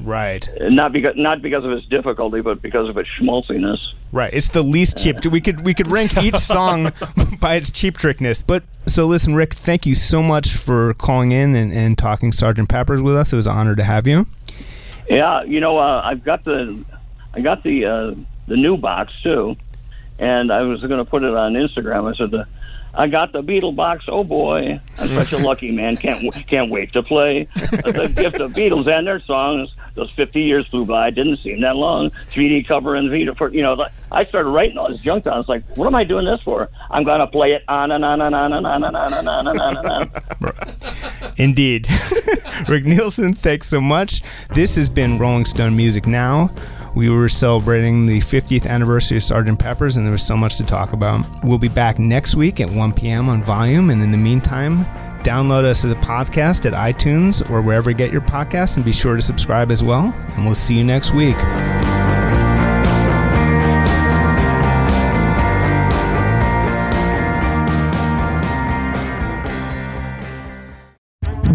Right. 0.00 0.48
Not 0.60 0.92
because 0.92 1.14
not 1.16 1.40
because 1.40 1.64
of 1.64 1.70
its 1.70 1.86
difficulty, 1.86 2.40
but 2.40 2.60
because 2.60 2.88
of 2.88 2.98
its 2.98 3.08
schmaltziness. 3.18 3.78
Right. 4.12 4.32
It's 4.32 4.48
the 4.48 4.62
least 4.62 4.98
cheap. 4.98 5.24
We 5.24 5.40
could 5.40 5.64
we 5.64 5.72
could 5.72 5.90
rank 5.90 6.16
each 6.22 6.36
song 6.54 6.92
by 7.40 7.54
its 7.54 7.70
cheap 7.70 7.96
trickness. 7.96 8.44
But 8.44 8.64
so 8.86 9.06
listen, 9.06 9.34
Rick, 9.34 9.54
thank 9.54 9.86
you 9.86 9.94
so 9.94 10.22
much 10.22 10.56
for 10.56 10.94
calling 10.94 11.32
in 11.32 11.54
and, 11.54 11.72
and 11.72 11.96
talking 11.96 12.32
Sergeant 12.32 12.68
Pepper's 12.68 13.02
with 13.02 13.16
us. 13.16 13.32
It 13.32 13.36
was 13.36 13.46
an 13.46 13.56
honor 13.56 13.76
to 13.76 13.84
have 13.84 14.06
you. 14.06 14.26
Yeah, 15.08 15.44
you 15.44 15.60
know, 15.60 15.78
uh, 15.78 16.02
I've 16.04 16.24
got 16.24 16.44
the 16.44 16.84
I 17.32 17.40
got 17.40 17.62
the 17.62 17.86
uh, 17.86 18.14
the 18.48 18.56
new 18.56 18.76
box 18.76 19.12
too, 19.22 19.56
and 20.18 20.52
I 20.52 20.62
was 20.62 20.80
going 20.80 21.02
to 21.02 21.04
put 21.04 21.22
it 21.22 21.34
on 21.34 21.54
Instagram. 21.54 22.12
I 22.12 22.16
said 22.16 22.30
the. 22.30 22.46
I 22.96 23.08
got 23.08 23.32
the 23.32 23.42
Beatle 23.42 23.74
box. 23.74 24.04
Oh 24.08 24.22
boy, 24.24 24.80
I'm 24.98 25.08
such 25.08 25.32
a 25.32 25.38
lucky 25.38 25.70
man. 25.72 25.96
Can't 25.96 26.32
can't 26.46 26.70
wait 26.70 26.92
to 26.92 27.02
play 27.02 27.48
the 27.54 28.12
gift 28.14 28.38
of 28.40 28.52
Beatles 28.52 28.88
and 28.90 29.06
their 29.06 29.20
songs. 29.20 29.74
Those 29.94 30.10
50 30.12 30.40
years 30.40 30.66
flew 30.68 30.84
by. 30.84 31.10
Didn't 31.10 31.38
seem 31.38 31.60
that 31.60 31.76
long. 31.76 32.10
3D 32.30 32.66
cover 32.66 32.94
and 32.94 33.10
Vita 33.10 33.34
for 33.34 33.52
you 33.52 33.62
know. 33.62 33.84
I 34.12 34.24
started 34.26 34.48
writing 34.50 34.78
all 34.78 34.90
this 34.90 35.00
junk 35.00 35.24
down. 35.24 35.40
It's 35.40 35.48
like, 35.48 35.64
what 35.76 35.86
am 35.86 35.94
I 35.94 36.04
doing 36.04 36.24
this 36.24 36.40
for? 36.42 36.68
I'm 36.90 37.04
gonna 37.04 37.26
play 37.26 37.52
it 37.52 37.62
on 37.68 37.90
and 37.90 38.04
on 38.04 38.20
and 38.20 38.34
on 38.34 38.52
and 38.52 38.66
on 38.66 38.84
and 38.84 38.96
on 38.96 39.12
and 39.12 39.28
on 39.28 39.76
and 39.76 39.86
on. 39.88 41.34
Indeed. 41.36 41.88
Rick 42.68 42.84
Nielsen, 42.84 43.34
thanks 43.34 43.66
so 43.66 43.80
much. 43.80 44.22
This 44.50 44.76
has 44.76 44.88
been 44.88 45.18
Rolling 45.18 45.44
Stone 45.44 45.76
Music 45.76 46.06
Now. 46.06 46.54
We 46.94 47.10
were 47.10 47.28
celebrating 47.28 48.06
the 48.06 48.20
50th 48.20 48.66
anniversary 48.66 49.16
of 49.16 49.22
Sgt. 49.22 49.58
Pepper's, 49.58 49.96
and 49.96 50.06
there 50.06 50.12
was 50.12 50.22
so 50.22 50.36
much 50.36 50.56
to 50.56 50.64
talk 50.64 50.92
about. 50.92 51.26
We'll 51.44 51.58
be 51.58 51.68
back 51.68 51.98
next 51.98 52.34
week 52.36 52.60
at 52.60 52.70
1 52.70 52.92
p.m. 52.92 53.28
on 53.28 53.42
Volume, 53.44 53.90
and 53.90 54.02
in 54.02 54.10
the 54.10 54.18
meantime, 54.18 54.84
download 55.24 55.64
us 55.64 55.84
as 55.84 55.90
a 55.90 55.96
podcast 55.96 56.66
at 56.66 56.72
iTunes 56.72 57.48
or 57.50 57.62
wherever 57.62 57.90
you 57.90 57.96
get 57.96 58.12
your 58.12 58.20
podcasts, 58.20 58.76
and 58.76 58.84
be 58.84 58.92
sure 58.92 59.16
to 59.16 59.22
subscribe 59.22 59.70
as 59.70 59.82
well. 59.82 60.14
And 60.34 60.44
we'll 60.44 60.54
see 60.54 60.76
you 60.76 60.84
next 60.84 61.12
week. 61.12 61.36